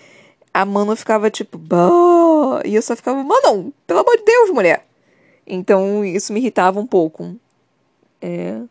a 0.54 0.64
Mano 0.66 0.96
ficava 0.96 1.30
tipo, 1.30 1.58
bah! 1.58 2.62
e 2.66 2.76
eu 2.76 2.82
só 2.82 2.96
ficava, 2.96 3.24
mano, 3.24 3.74
pelo 3.88 4.00
amor 4.00 4.18
de 4.18 4.24
Deus, 4.24 4.50
mulher. 4.52 4.86
Então 5.48 6.06
isso 6.06 6.32
me 6.32 6.40
irritava 6.40 6.80
um 6.80 6.86
pouco. 6.86 7.36
É. 8.22 8.62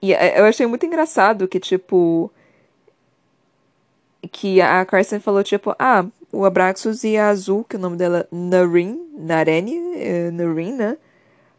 E 0.00 0.12
é, 0.12 0.40
eu 0.40 0.44
achei 0.44 0.66
muito 0.66 0.86
engraçado 0.86 1.48
que, 1.48 1.60
tipo. 1.60 2.30
Que 4.30 4.60
a 4.60 4.84
Carson 4.84 5.20
falou, 5.20 5.44
tipo, 5.44 5.74
ah, 5.78 6.04
o 6.32 6.44
Abraxos 6.44 7.04
e 7.04 7.16
a 7.16 7.28
Azul, 7.28 7.64
que 7.64 7.76
o 7.76 7.78
nome 7.78 7.96
dela 7.96 8.20
é 8.20 8.26
Narin, 8.34 9.00
Narene, 9.16 9.76
é, 9.96 10.30
Narin, 10.30 10.72
né? 10.72 10.98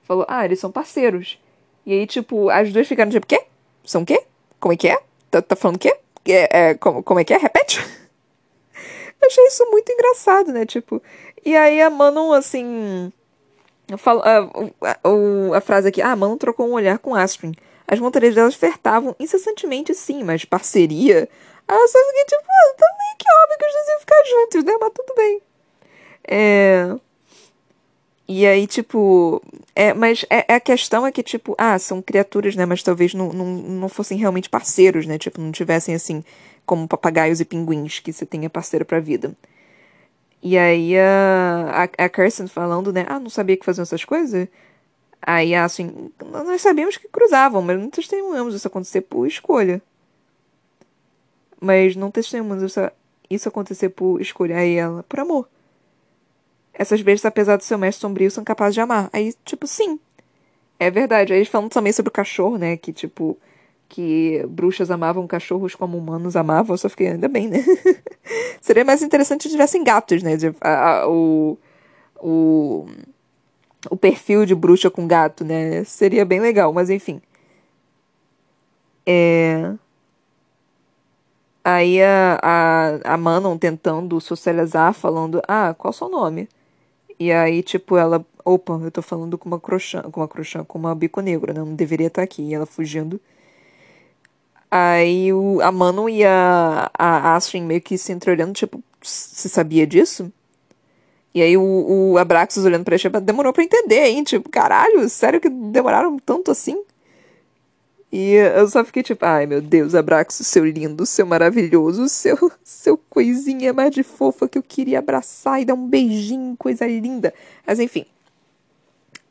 Falou, 0.03 0.25
ah, 0.27 0.45
eles 0.45 0.59
são 0.59 0.71
parceiros. 0.71 1.39
E 1.85 1.93
aí, 1.93 2.05
tipo, 2.05 2.49
as 2.49 2.71
duas 2.71 2.87
ficaram 2.87 3.09
tipo, 3.09 3.25
quê? 3.25 3.45
São 3.83 4.03
quê? 4.03 4.23
Como 4.59 4.73
é 4.73 4.77
que 4.77 4.89
é? 4.89 4.99
Tá, 5.31 5.41
tá 5.41 5.55
falando 5.55 5.79
quê? 5.79 5.95
É, 6.25 6.69
é, 6.69 6.73
como, 6.73 7.01
como 7.01 7.19
é 7.19 7.23
que 7.23 7.33
é? 7.33 7.37
Repete? 7.37 7.79
Eu 9.21 9.27
achei 9.27 9.45
isso 9.47 9.65
muito 9.71 9.91
engraçado, 9.91 10.51
né? 10.51 10.65
Tipo, 10.65 11.01
e 11.45 11.55
aí 11.55 11.81
a 11.81 11.89
Manon, 11.89 12.33
assim. 12.33 13.11
Falo, 13.97 14.21
a, 14.21 14.39
a, 14.89 15.57
a, 15.57 15.61
frase 15.61 15.87
aqui, 15.87 16.01
ah, 16.01 16.11
a 16.11 16.15
Manon 16.15 16.37
trocou 16.37 16.67
um 16.67 16.73
olhar 16.73 16.99
com 16.99 17.15
Astrid. 17.15 17.57
As 17.87 17.99
montarias 17.99 18.35
delas 18.35 18.55
fertavam 18.55 19.15
incessantemente, 19.19 19.93
sim, 19.93 20.23
mas 20.23 20.43
parceria. 20.43 21.29
Aí 21.67 21.77
eu 21.77 21.87
só 21.87 21.99
fiquei 22.07 22.25
tipo, 22.25 22.43
ah, 22.49 22.73
também 22.77 23.15
que 23.17 23.25
óbvio 23.43 23.57
que 23.57 23.65
os 23.65 23.73
dois 23.73 23.87
iam 23.87 23.99
ficar 23.99 24.23
juntos, 24.25 24.63
né? 24.63 24.77
Mas 24.79 24.91
tudo 24.93 25.15
bem. 25.15 25.41
É. 26.27 26.95
E 28.27 28.45
aí, 28.45 28.67
tipo. 28.67 29.41
É, 29.73 29.93
mas 29.93 30.25
é, 30.29 30.45
é, 30.49 30.55
a 30.55 30.59
questão 30.59 31.07
é 31.07 31.11
que, 31.11 31.23
tipo, 31.23 31.55
ah, 31.57 31.79
são 31.79 32.01
criaturas, 32.01 32.55
né? 32.55 32.65
Mas 32.65 32.83
talvez 32.83 33.13
não, 33.13 33.31
não, 33.31 33.45
não 33.45 33.89
fossem 33.89 34.17
realmente 34.17 34.49
parceiros, 34.49 35.05
né? 35.05 35.17
Tipo, 35.17 35.39
não 35.39 35.51
tivessem, 35.51 35.95
assim, 35.95 36.23
como 36.65 36.87
papagaios 36.87 37.39
e 37.39 37.45
pinguins, 37.45 37.99
que 37.99 38.11
você 38.11 38.25
tenha 38.25 38.49
parceiro 38.49 38.85
pra 38.85 38.99
vida. 38.99 39.33
E 40.41 40.57
aí 40.57 40.97
a, 40.97 41.87
a, 41.97 42.05
a 42.05 42.09
Kirsten 42.09 42.47
falando, 42.47 42.93
né? 42.93 43.05
Ah, 43.07 43.19
não 43.19 43.29
sabia 43.29 43.57
que 43.57 43.65
faziam 43.65 43.83
essas 43.83 44.05
coisas? 44.05 44.47
Aí 45.21 45.55
assim, 45.55 46.11
nós 46.31 46.61
sabíamos 46.61 46.97
que 46.97 47.07
cruzavam, 47.09 47.61
mas 47.61 47.79
não 47.79 47.89
testemunhamos 47.89 48.55
isso 48.55 48.67
acontecer 48.67 49.01
por 49.01 49.27
escolha. 49.27 49.81
mas 51.59 51.95
não 51.95 52.11
testemunhamos 52.11 52.63
isso, 52.63 52.79
isso 53.29 53.49
acontecer 53.49 53.89
por 53.89 54.21
escolha. 54.21 54.57
Aí 54.57 54.75
ela, 54.75 55.03
por 55.03 55.19
amor. 55.19 55.47
Essas 56.73 57.01
bestas, 57.01 57.25
apesar 57.25 57.57
do 57.57 57.63
seu 57.63 57.77
mestre 57.77 58.01
sombrio, 58.01 58.29
são 58.29 58.43
capazes 58.43 58.75
de 58.75 58.81
amar. 58.81 59.09
Aí, 59.11 59.33
tipo, 59.43 59.65
sim. 59.67 59.99
É 60.79 60.91
verdade. 60.91 61.33
Aí 61.33 61.39
eles 61.39 61.49
falam 61.49 61.69
também 61.69 61.93
sobre 61.93 62.09
o 62.09 62.13
cachorro, 62.13 62.57
né? 62.57 62.77
Que, 62.77 62.93
tipo, 62.93 63.37
que 63.89 64.45
bruxas 64.49 64.91
amavam 64.91 65.27
cachorros 65.27 65.75
como 65.75 65.97
humanos 65.97 66.35
amavam. 66.35 66.73
Eu 66.75 66.77
só 66.77 66.89
fiquei, 66.89 67.09
ainda 67.09 67.27
bem, 67.27 67.47
né? 67.49 67.59
Seria 68.61 68.85
mais 68.85 69.01
interessante 69.03 69.43
se 69.43 69.49
tivessem 69.49 69.83
gatos, 69.83 70.23
né? 70.23 70.37
De, 70.37 70.53
a, 70.61 71.01
a, 71.01 71.09
o, 71.09 71.57
o, 72.17 72.87
o 73.89 73.95
perfil 73.95 74.45
de 74.45 74.55
bruxa 74.55 74.89
com 74.89 75.07
gato, 75.07 75.45
né? 75.45 75.83
Seria 75.83 76.25
bem 76.25 76.39
legal, 76.39 76.73
mas 76.73 76.89
enfim. 76.89 77.21
É... 79.05 79.73
Aí 81.63 82.01
a, 82.01 82.39
a, 82.41 83.13
a 83.13 83.17
Manon 83.17 83.57
tentando 83.57 84.19
socializar, 84.21 84.93
falando, 84.93 85.41
ah, 85.47 85.75
qual 85.77 85.91
é 85.91 85.95
o 85.95 85.97
seu 85.97 86.09
nome? 86.09 86.47
E 87.19 87.31
aí, 87.31 87.63
tipo, 87.63 87.97
ela, 87.97 88.25
opa, 88.45 88.73
eu 88.83 88.91
tô 88.91 89.01
falando 89.01 89.37
com 89.37 89.49
uma 89.49 89.59
crochã, 89.59 90.01
com 90.03 90.21
uma 90.21 90.27
crochã, 90.27 90.63
com 90.63 90.77
uma 90.79 90.95
bico 90.95 91.19
negro, 91.21 91.53
né? 91.53 91.59
Não 91.59 91.75
deveria 91.75 92.07
estar 92.07 92.21
aqui. 92.23 92.43
E 92.43 92.53
ela 92.53 92.65
fugindo. 92.65 93.19
Aí 94.69 95.31
o, 95.33 95.61
a 95.61 95.71
Manon 95.71 96.09
e 96.09 96.25
a, 96.25 96.89
a 96.97 97.35
Astrid 97.35 97.63
meio 97.65 97.81
que 97.81 97.97
se 97.97 98.11
entreolhando, 98.11 98.53
tipo, 98.53 98.83
você 99.01 99.49
sabia 99.49 99.87
disso? 99.87 100.31
E 101.37 101.41
aí 101.43 101.55
o, 101.55 101.61
o 101.61 102.13
olhando 102.15 102.83
pra 102.83 102.95
ele, 102.95 103.19
demorou 103.21 103.53
pra 103.53 103.63
entender, 103.63 104.07
hein? 104.07 104.23
Tipo, 104.23 104.49
caralho, 104.49 105.07
sério 105.07 105.39
que 105.39 105.47
demoraram 105.47 106.17
tanto 106.17 106.49
assim? 106.49 106.83
E 108.11 108.31
eu 108.31 108.67
só 108.67 108.83
fiquei 108.83 109.03
tipo, 109.03 109.23
ai 109.23 109.45
meu 109.45 109.61
Deus, 109.61 109.93
Abraxas, 109.93 110.47
seu 110.47 110.65
lindo, 110.65 111.05
seu 111.05 111.27
maravilhoso, 111.27 112.09
seu, 112.09 112.51
seu 112.65 112.97
coisinha 112.97 113.71
mais 113.71 113.91
de 113.91 114.01
fofa 114.01 114.47
que 114.47 114.57
eu 114.57 114.63
queria 114.63 114.97
abraçar 114.97 115.61
e 115.61 115.65
dar 115.65 115.75
um 115.75 115.87
beijinho, 115.87 116.55
coisa 116.57 116.87
linda. 116.87 117.31
Mas 117.67 117.79
enfim. 117.79 118.03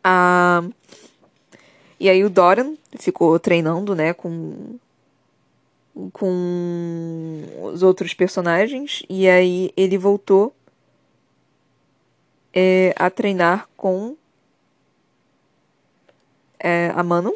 Ah, 0.04 0.62
e 1.98 2.08
aí 2.08 2.22
o 2.22 2.30
Dorian 2.30 2.74
ficou 3.00 3.36
treinando, 3.40 3.96
né, 3.96 4.12
com 4.12 4.76
com 6.12 7.42
os 7.72 7.82
outros 7.82 8.14
personagens 8.14 9.02
e 9.08 9.28
aí 9.28 9.72
ele 9.76 9.98
voltou 9.98 10.54
é, 12.58 12.94
a 12.96 13.10
treinar 13.10 13.68
com 13.76 14.16
é, 16.58 16.90
a 16.94 17.02
Manon 17.02 17.34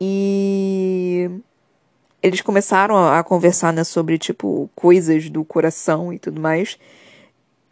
e 0.00 1.28
eles 2.22 2.40
começaram 2.40 2.96
a, 2.96 3.18
a 3.18 3.24
conversar 3.24 3.72
né, 3.72 3.82
sobre 3.82 4.16
tipo 4.16 4.70
coisas 4.76 5.28
do 5.28 5.44
coração 5.44 6.12
e 6.12 6.20
tudo 6.20 6.40
mais 6.40 6.78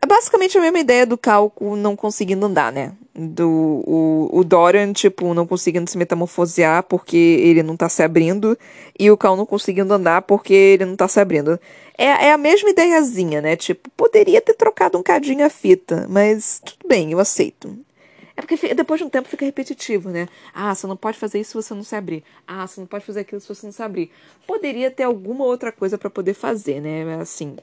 é 0.07 0.09
basicamente 0.09 0.57
a 0.57 0.61
mesma 0.61 0.79
ideia 0.79 1.05
do 1.05 1.19
Calco 1.19 1.75
não 1.75 1.97
conseguindo 1.97 2.47
andar, 2.47 2.73
né? 2.73 2.93
Do 3.13 3.49
o, 3.51 4.31
o 4.33 4.45
Dorian, 4.45 4.93
tipo, 4.93 5.35
não 5.35 5.47
conseguindo 5.47 5.91
se 5.91 5.99
metamorfosear 5.99 6.85
porque 6.85 7.17
ele 7.17 7.63
não 7.63 7.77
tá 7.77 7.89
se 7.89 8.03
abrindo, 8.03 8.57
e 8.99 9.11
o 9.11 9.17
Cal 9.17 9.37
não 9.37 9.45
conseguindo 9.45 9.93
andar 9.93 10.23
porque 10.23 10.55
ele 10.55 10.85
não 10.85 10.95
tá 10.97 11.09
se 11.09 11.19
abrindo. 11.19 11.59
É, 11.99 12.05
é 12.05 12.33
a 12.33 12.39
mesma 12.39 12.71
ideiazinha, 12.71 13.41
né? 13.41 13.57
Tipo, 13.57 13.91
poderia 13.97 14.41
ter 14.41 14.55
trocado 14.55 14.97
um 14.97 15.03
cadinho 15.03 15.45
a 15.45 15.51
fita, 15.51 16.07
mas 16.09 16.61
tudo 16.65 16.89
bem, 16.89 17.11
eu 17.11 17.19
aceito. 17.19 17.77
É 18.37 18.43
porque 18.43 18.75
depois 18.75 19.01
de 19.01 19.05
um 19.05 19.09
tempo 19.09 19.29
fica 19.29 19.47
repetitivo, 19.47 20.11
né? 20.11 20.29
Ah, 20.55 20.75
você 20.75 20.87
não 20.87 20.97
pode 20.97 21.19
fazer 21.19 21.41
isso 21.41 21.51
se 21.53 21.69
você 21.69 21.75
não 21.75 21.83
se 21.83 21.97
abrir. 21.97 22.23
Ah, 22.47 22.67
você 22.67 22.79
não 22.79 22.87
pode 22.87 23.05
fazer 23.05 23.21
aquilo 23.21 23.41
se 23.41 23.49
você 23.49 23.67
não 23.67 23.73
se 23.73 23.83
abrir. 23.83 24.11
Poderia 24.47 24.91
ter 24.91 25.05
alguma 25.05 25.45
outra 25.47 25.73
coisa 25.73 25.97
para 25.97 26.11
poder 26.11 26.35
fazer, 26.35 26.81
né? 26.81 27.19
Assim. 27.19 27.57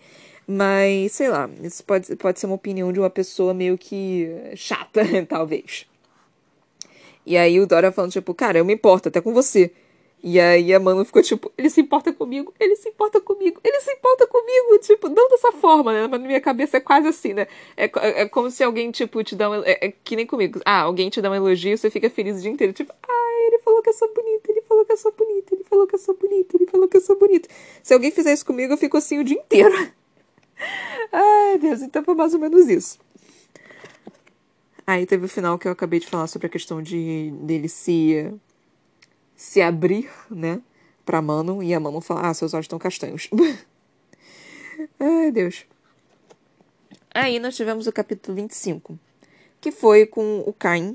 Mas, 0.48 1.14
sei 1.14 1.30
lá, 1.30 1.50
isso 1.62 1.84
pode, 1.84 2.16
pode 2.18 2.40
ser 2.40 2.46
uma 2.46 2.56
opinião 2.56 2.92
de 2.92 3.00
uma 3.00 3.10
pessoa 3.10 3.54
meio 3.54 3.78
que 3.78 4.30
chata, 4.56 5.02
talvez. 5.28 5.86
E 7.26 7.38
aí 7.38 7.60
o 7.60 7.66
Dora 7.66 7.92
falando, 7.92 8.12
tipo, 8.12 8.34
cara, 8.34 8.58
eu 8.58 8.66
me 8.66 8.74
importo 8.74 9.08
até 9.08 9.22
com 9.22 9.34
você. 9.34 9.72
E 10.26 10.40
aí 10.40 10.74
a 10.74 10.80
Mano 10.80 11.04
ficou 11.04 11.22
tipo, 11.22 11.52
ele 11.58 11.70
se 11.70 11.82
importa 11.82 12.14
comigo, 12.14 12.54
ele 12.58 12.78
se 12.78 12.88
importa 12.88 13.20
comigo, 13.20 13.60
ele 13.62 13.82
se 13.82 13.92
importa 13.92 14.26
comigo, 14.26 14.80
tipo, 14.80 15.10
não 15.10 15.28
dessa 15.28 15.52
forma, 15.52 15.92
né? 15.92 16.08
Mas 16.08 16.22
na 16.22 16.26
minha 16.26 16.40
cabeça 16.40 16.78
é 16.78 16.80
quase 16.80 17.10
assim, 17.10 17.34
né? 17.34 17.46
É, 17.76 17.86
é, 17.86 18.22
é 18.22 18.26
como 18.30 18.50
se 18.50 18.64
alguém, 18.64 18.90
tipo, 18.90 19.22
te 19.22 19.36
dá 19.36 19.50
um. 19.50 19.56
É, 19.66 19.88
é, 19.88 19.94
que 20.02 20.16
nem 20.16 20.26
comigo. 20.26 20.62
Ah, 20.66 20.84
alguém 20.84 21.10
te 21.10 21.22
dá 21.22 21.30
um 21.30 21.36
elogio, 21.36 21.78
você 21.78 21.90
fica 21.90 22.10
feliz 22.10 22.38
o 22.38 22.42
dia 22.42 22.52
inteiro. 22.52 22.72
Tipo, 22.72 22.94
ah, 23.04 23.48
ele 23.48 23.60
falou 23.60 23.82
que 23.82 23.90
eu 23.90 23.94
sou 23.94 24.14
bonita, 24.14 24.50
ele 24.50 24.62
falou 24.62 24.86
que 24.86 24.94
eu 24.94 24.98
sou 24.98 25.12
bonita, 25.12 25.56
ele 25.56 25.64
falou 25.66 25.88
que 25.88 25.96
eu 25.96 26.00
sou 26.00 26.16
bonita, 26.16 26.56
ele 26.56 26.66
falou 26.68 26.88
que 26.88 26.98
eu 26.98 27.02
sou 27.02 27.20
bonita. 27.20 27.50
Se 27.84 27.94
alguém 27.94 28.10
fizer 28.10 28.32
isso 28.32 28.46
comigo, 28.46 28.72
eu 28.72 28.78
fico 28.78 28.96
assim 28.96 29.20
o 29.20 29.26
dia 29.26 29.38
inteiro. 29.38 29.92
Ai, 31.12 31.58
Deus, 31.60 31.82
então 31.82 32.04
foi 32.04 32.16
mais 32.16 32.34
ou 32.34 32.40
menos 32.40 32.68
isso. 32.68 33.00
Aí 34.86 35.06
teve 35.06 35.26
o 35.26 35.30
final 35.30 35.58
que 35.58 35.68
eu 35.68 35.72
acabei 35.72 36.00
de 36.00 36.08
falar 36.08 36.28
sobre 36.28 36.48
a 36.48 36.50
questão 36.50 36.82
de 36.82 37.32
dele 37.42 37.70
se 37.70 38.34
se 39.36 39.62
abrir, 39.62 40.10
né, 40.30 40.62
pra 41.06 41.22
Manon 41.22 41.64
e 41.64 41.74
a 41.74 41.80
Manon 41.80 42.02
falar: 42.02 42.30
"Ah, 42.30 42.34
seus 42.34 42.54
olhos 42.54 42.66
estão 42.66 42.80
castanhos". 42.80 43.30
Ai, 45.00 45.32
Deus. 45.32 45.66
Aí 47.14 47.40
nós 47.40 47.56
tivemos 47.56 47.88
o 47.88 47.92
capítulo 47.94 48.36
25, 48.36 48.98
que 49.62 49.72
foi 49.72 50.06
com 50.06 50.40
o 50.46 50.52
Cain 50.52 50.92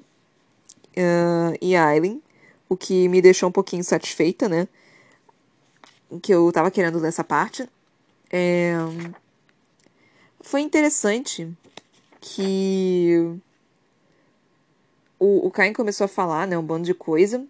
uh, 0.97 1.57
e 1.61 1.77
a 1.77 1.87
Aileen, 1.87 2.21
o 2.69 2.77
que 2.77 3.09
me 3.09 3.23
deixou 3.23 3.49
um 3.49 3.53
pouquinho 3.53 3.85
satisfeita, 3.85 4.49
né? 4.49 4.69
Que 6.21 6.35
eu 6.35 6.51
tava 6.53 6.71
querendo 6.71 6.99
ler 6.99 7.09
essa 7.09 7.25
parte. 7.25 7.69
É 8.31 8.75
foi 10.49 10.63
interessante 10.63 11.47
que 12.23 13.35
o, 15.19 15.47
o 15.47 15.51
Caim 15.51 15.75
começou 15.75 16.07
a 16.07 16.09
falar, 16.09 16.47
né, 16.47 16.57
um 16.57 16.63
bando 16.63 16.87
de 16.87 16.95
coisa. 16.95 17.45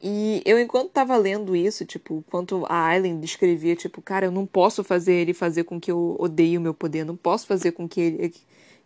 E 0.00 0.40
eu, 0.46 0.56
enquanto 0.60 0.90
tava 0.90 1.16
lendo 1.16 1.56
isso, 1.56 1.84
tipo, 1.84 2.22
enquanto 2.24 2.64
a 2.68 2.86
Aileen 2.86 3.18
descrevia, 3.18 3.74
tipo, 3.74 4.00
cara, 4.00 4.26
eu 4.26 4.30
não 4.30 4.46
posso 4.46 4.84
fazer 4.84 5.14
ele 5.14 5.34
fazer 5.34 5.64
com 5.64 5.80
que 5.80 5.90
eu 5.90 6.14
odeie 6.16 6.56
o 6.56 6.60
meu 6.60 6.72
poder, 6.72 7.04
não 7.04 7.16
posso 7.16 7.44
fazer 7.44 7.72
com 7.72 7.88
que 7.88 8.00
ele, 8.00 8.34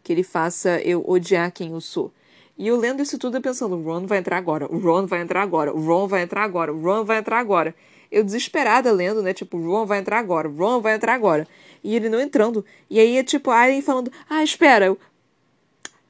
que 0.03 0.11
ele 0.11 0.23
faça 0.23 0.81
eu 0.81 1.05
odiar 1.07 1.53
quem 1.53 1.73
eu 1.73 1.81
sou. 1.83 2.11
E 2.57 2.67
eu 2.67 2.79
lendo 2.79 3.03
isso 3.03 3.19
tudo 3.19 3.39
pensando, 3.43 3.77
o 3.77 3.83
Ron 3.83 4.07
vai 4.07 4.17
entrar 4.17 4.39
agora, 4.39 4.67
o 4.73 4.79
Ron 4.79 5.07
vai 5.07 5.21
entrar 5.21 5.43
agora, 5.43 5.75
o 5.75 5.85
Ron 5.85 6.09
vai 6.09 6.23
entrar 6.23 6.43
agora, 6.43 6.73
o 6.73 6.81
Ron 6.81 7.05
vai 7.05 7.19
entrar 7.19 7.39
agora. 7.39 7.75
Eu 8.11 8.25
desesperada 8.25 8.91
lendo, 8.93 9.23
né, 9.23 9.35
tipo, 9.35 9.59
o 9.59 9.71
Ron 9.71 9.85
vai 9.85 9.99
entrar 9.99 10.19
agora, 10.19 10.49
o 10.49 10.57
Ron 10.57 10.81
vai 10.81 10.95
entrar 10.95 11.13
agora 11.13 11.47
e 11.83 11.95
ele 11.95 12.09
não 12.09 12.21
entrando. 12.21 12.65
E 12.89 13.01
aí 13.01 13.17
é 13.17 13.25
tipo 13.25 13.51
a 13.51 13.59
Aileen 13.59 13.83
falando: 13.83 14.13
Ah, 14.29 14.43
espera. 14.43 14.87
Eu, 14.87 14.99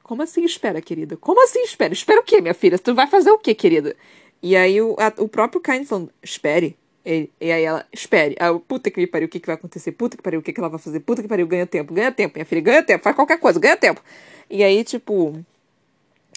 Como 0.03 0.21
assim 0.21 0.43
espera, 0.43 0.81
querida? 0.81 1.17
Como 1.17 1.43
assim 1.43 1.63
espera? 1.63 1.93
Espera 1.93 2.19
o 2.19 2.23
quê, 2.23 2.41
minha 2.41 2.53
filha? 2.53 2.77
Tu 2.77 2.93
vai 2.93 3.07
fazer 3.07 3.31
o 3.31 3.39
quê, 3.39 3.53
querida? 3.55 3.95
E 4.41 4.55
aí 4.55 4.81
o, 4.81 4.95
a, 4.99 5.21
o 5.21 5.27
próprio 5.27 5.61
Kain 5.61 5.85
falando: 5.85 6.11
Espere. 6.21 6.77
E 7.05 7.29
aí 7.39 7.63
ela, 7.63 7.85
espere. 7.91 8.35
Ah, 8.39 8.53
puta 8.53 8.89
que 8.89 8.99
me 8.99 9.05
pariu, 9.05 9.27
o 9.27 9.29
que, 9.29 9.39
que 9.39 9.47
vai 9.47 9.55
acontecer? 9.55 9.91
Puta 9.91 10.15
que 10.15 10.23
pariu, 10.23 10.39
o 10.39 10.43
que, 10.43 10.53
que 10.53 10.59
ela 10.59 10.69
vai 10.69 10.79
fazer? 10.79 11.01
Puta 11.01 11.21
que 11.21 11.27
pariu, 11.27 11.45
ganha 11.45 11.67
tempo, 11.67 11.93
ganha 11.93 12.11
tempo, 12.11 12.35
minha 12.35 12.45
filha, 12.45 12.61
ganha 12.61 12.83
tempo, 12.83 13.03
faz 13.03 13.15
qualquer 13.15 13.39
coisa, 13.39 13.59
ganha 13.59 13.75
tempo. 13.75 14.01
E 14.49 14.63
aí, 14.63 14.85
tipo, 14.85 15.43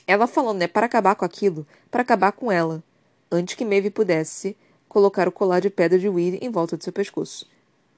ela 0.06 0.26
falando, 0.26 0.58
né, 0.58 0.66
para 0.66 0.86
acabar 0.86 1.14
com 1.14 1.24
aquilo, 1.24 1.64
para 1.88 2.02
acabar 2.02 2.32
com 2.32 2.50
ela, 2.50 2.82
antes 3.30 3.54
que 3.54 3.64
Maeve 3.64 3.90
pudesse 3.90 4.56
colocar 4.88 5.28
o 5.28 5.32
colar 5.32 5.60
de 5.60 5.70
pedra 5.70 5.98
de 5.98 6.08
Weed 6.08 6.38
em 6.42 6.50
volta 6.50 6.76
do 6.76 6.82
seu 6.82 6.92
pescoço. 6.92 7.48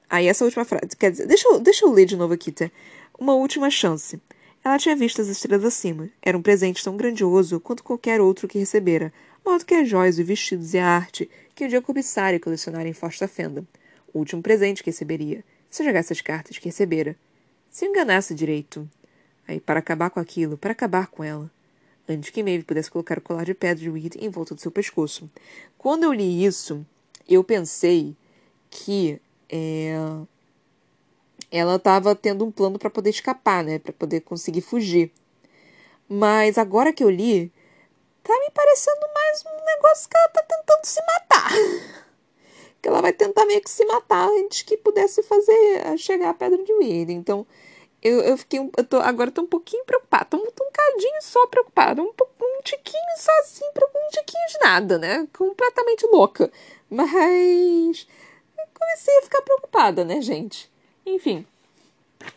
Aí 0.09 0.27
essa 0.27 0.43
última 0.43 0.65
frase, 0.65 0.95
quer 0.97 1.11
dizer, 1.11 1.27
deixa 1.27 1.47
eu, 1.47 1.59
deixa 1.59 1.85
eu 1.85 1.91
ler 1.91 2.05
de 2.05 2.17
novo 2.17 2.33
aqui, 2.33 2.51
tá? 2.51 2.71
Uma 3.17 3.33
última 3.33 3.69
chance. 3.69 4.19
Ela 4.63 4.77
tinha 4.77 4.95
visto 4.95 5.21
as 5.21 5.27
estrelas 5.27 5.63
acima. 5.63 6.09
Era 6.21 6.37
um 6.37 6.41
presente 6.41 6.83
tão 6.83 6.97
grandioso 6.97 7.59
quanto 7.59 7.83
qualquer 7.83 8.19
outro 8.19 8.47
que 8.47 8.57
recebera, 8.57 9.13
modo 9.45 9.65
que 9.65 9.75
as 9.75 9.87
joias 9.87 10.17
e 10.19 10.23
vestidos 10.23 10.73
e 10.73 10.79
a 10.79 10.87
arte 10.87 11.29
que 11.55 11.65
um 11.65 11.67
dia 11.67 11.81
cobiçara 11.81 12.35
e 12.35 12.39
colecionara 12.39 12.87
em 12.87 12.93
Fosta 12.93 13.27
Fenda. 13.27 13.63
O 14.13 14.19
último 14.19 14.41
presente 14.41 14.83
que 14.83 14.89
receberia, 14.89 15.43
se 15.69 15.83
jogasse 15.83 16.11
as 16.11 16.21
cartas 16.21 16.57
que 16.57 16.65
recebera. 16.65 17.15
Se 17.69 17.85
enganasse 17.85 18.33
direito. 18.33 18.89
Aí, 19.47 19.59
para 19.59 19.79
acabar 19.79 20.09
com 20.09 20.19
aquilo, 20.19 20.57
para 20.57 20.71
acabar 20.71 21.07
com 21.07 21.23
ela. 21.23 21.49
Antes 22.07 22.31
que 22.31 22.41
Maeve 22.41 22.63
pudesse 22.63 22.89
colocar 22.89 23.19
o 23.19 23.21
colar 23.21 23.45
de 23.45 23.53
pedra 23.53 23.83
de 23.83 23.89
Weed 23.89 24.15
em 24.19 24.29
volta 24.29 24.55
do 24.55 24.61
seu 24.61 24.71
pescoço. 24.71 25.29
Quando 25.77 26.03
eu 26.03 26.13
li 26.13 26.43
isso, 26.43 26.83
eu 27.27 27.43
pensei 27.43 28.15
que 28.71 29.21
é, 29.49 29.95
ela 31.51 31.75
estava 31.75 32.15
tendo 32.15 32.45
um 32.45 32.51
plano 32.51 32.77
para 32.77 32.89
poder 32.89 33.09
escapar, 33.09 33.63
né, 33.63 33.79
para 33.79 33.93
poder 33.93 34.21
conseguir 34.21 34.61
fugir. 34.61 35.11
Mas 36.07 36.57
agora 36.57 36.93
que 36.93 37.03
eu 37.03 37.09
li, 37.09 37.51
tá 38.23 38.33
me 38.39 38.49
parecendo 38.51 39.05
mais 39.13 39.43
um 39.45 39.65
negócio 39.65 40.09
que 40.09 40.17
ela 40.17 40.29
tá 40.29 40.43
tentando 40.43 40.85
se 40.85 41.01
matar. 41.05 41.49
que 42.81 42.87
ela 42.87 43.01
vai 43.01 43.13
tentar 43.13 43.45
meio 43.45 43.61
que 43.61 43.69
se 43.69 43.85
matar 43.85 44.27
antes 44.27 44.61
que 44.61 44.77
pudesse 44.77 45.21
fazer 45.23 45.97
chegar 45.97 46.29
a 46.29 46.33
pedra 46.33 46.63
de 46.63 46.73
Weird. 46.73 47.11
Então, 47.11 47.45
eu, 48.01 48.21
eu 48.21 48.37
fiquei. 48.37 48.59
Eu 48.59 48.83
tô, 48.83 48.97
agora 48.97 49.31
tô 49.31 49.41
um 49.41 49.47
pouquinho 49.47 49.83
preocupada. 49.85 50.25
Tô, 50.25 50.37
tô 50.37 50.63
um 50.63 50.71
cadinho 50.71 51.21
só 51.21 51.45
preocupada. 51.47 52.01
Um, 52.01 52.07
um 52.07 52.61
tiquinho 52.63 53.17
só 53.17 53.31
assim, 53.39 53.65
um 53.65 54.09
tiquinho 54.11 54.47
de 54.47 54.59
nada, 54.61 54.97
né? 54.97 55.27
Completamente 55.37 56.05
louca. 56.07 56.51
Mas 56.89 58.07
comecei 58.79 59.17
a 59.19 59.21
ficar 59.23 59.41
preocupada, 59.41 60.05
né, 60.05 60.21
gente? 60.21 60.69
Enfim. 61.05 61.45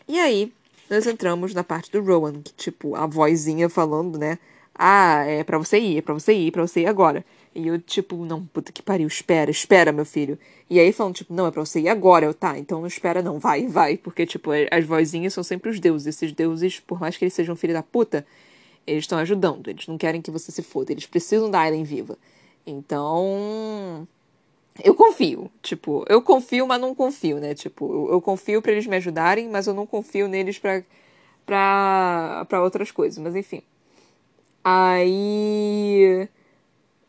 E 0.07 0.19
aí, 0.19 0.53
nós 0.89 1.07
entramos 1.07 1.53
na 1.53 1.63
parte 1.63 1.91
do 1.91 2.01
Rowan, 2.03 2.41
que, 2.41 2.53
tipo, 2.53 2.95
a 2.95 3.05
vozinha 3.05 3.69
falando, 3.69 4.17
né? 4.17 4.37
Ah, 4.75 5.23
é 5.25 5.43
pra 5.43 5.57
você 5.57 5.79
ir, 5.79 5.97
é 5.97 6.01
pra 6.01 6.13
você 6.13 6.33
ir, 6.33 6.47
é 6.47 6.51
pra 6.51 6.61
você 6.61 6.81
ir 6.81 6.87
agora. 6.87 7.23
E 7.55 7.67
eu, 7.67 7.79
tipo, 7.79 8.15
não, 8.25 8.43
puta 8.45 8.71
que 8.71 8.81
pariu, 8.81 9.07
espera, 9.07 9.51
espera, 9.51 9.91
meu 9.91 10.05
filho. 10.05 10.39
E 10.69 10.79
aí 10.79 10.91
falando, 10.91 11.15
tipo, 11.15 11.33
não, 11.33 11.45
é 11.45 11.51
pra 11.51 11.63
você 11.63 11.81
ir 11.81 11.89
agora. 11.89 12.25
Eu, 12.25 12.33
tá, 12.33 12.57
então 12.57 12.79
não 12.79 12.87
espera 12.87 13.21
não, 13.21 13.37
vai, 13.37 13.67
vai. 13.67 13.95
Porque, 13.97 14.25
tipo, 14.25 14.49
as 14.71 14.85
vozinhas 14.85 15.33
são 15.33 15.43
sempre 15.43 15.69
os 15.69 15.79
deuses. 15.79 16.07
Esses 16.07 16.31
deuses, 16.31 16.79
por 16.79 16.99
mais 16.99 17.15
que 17.15 17.23
eles 17.23 17.33
sejam 17.33 17.55
filho 17.55 17.73
da 17.73 17.83
puta, 17.83 18.25
eles 18.87 19.03
estão 19.03 19.19
ajudando. 19.19 19.69
Eles 19.69 19.87
não 19.87 19.97
querem 19.97 20.21
que 20.21 20.31
você 20.31 20.51
se 20.51 20.63
foda. 20.63 20.91
Eles 20.91 21.05
precisam 21.05 21.51
da 21.51 21.59
Aileen 21.59 21.83
viva. 21.83 22.17
Então. 22.65 24.07
Eu 24.81 24.95
confio. 24.95 25.51
Tipo, 25.61 26.05
eu 26.09 26.21
confio, 26.21 26.65
mas 26.67 26.81
não 26.81 26.95
confio, 26.95 27.39
né? 27.39 27.53
Tipo, 27.53 27.91
eu, 27.93 28.13
eu 28.13 28.21
confio 28.21 28.61
para 28.61 28.71
eles 28.71 28.87
me 28.87 28.95
ajudarem, 28.95 29.49
mas 29.49 29.67
eu 29.67 29.73
não 29.73 29.85
confio 29.85 30.27
neles 30.27 30.57
pra, 30.57 30.83
pra, 31.45 32.45
pra 32.49 32.63
outras 32.63 32.91
coisas. 32.91 33.19
Mas 33.19 33.35
enfim. 33.35 33.61
Aí. 34.63 36.27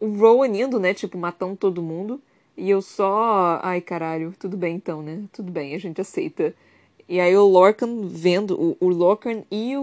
O 0.00 0.08
Rowan 0.16 0.48
indo, 0.48 0.78
né? 0.80 0.92
Tipo, 0.92 1.16
matando 1.16 1.56
todo 1.56 1.82
mundo. 1.82 2.20
E 2.56 2.68
eu 2.70 2.82
só. 2.82 3.60
Ai, 3.62 3.80
caralho. 3.80 4.34
Tudo 4.38 4.56
bem 4.56 4.76
então, 4.76 5.02
né? 5.02 5.24
Tudo 5.32 5.50
bem, 5.52 5.74
a 5.74 5.78
gente 5.78 6.00
aceita. 6.00 6.54
E 7.08 7.20
aí 7.20 7.36
o 7.36 7.46
Lorcan 7.46 8.06
vendo. 8.08 8.60
O, 8.60 8.86
o 8.86 8.88
Lorcan 8.88 9.42
e 9.50 9.76
o, 9.76 9.82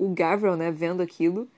o 0.00 0.12
Gavril, 0.14 0.56
né? 0.56 0.70
Vendo 0.70 1.02
aquilo. 1.02 1.48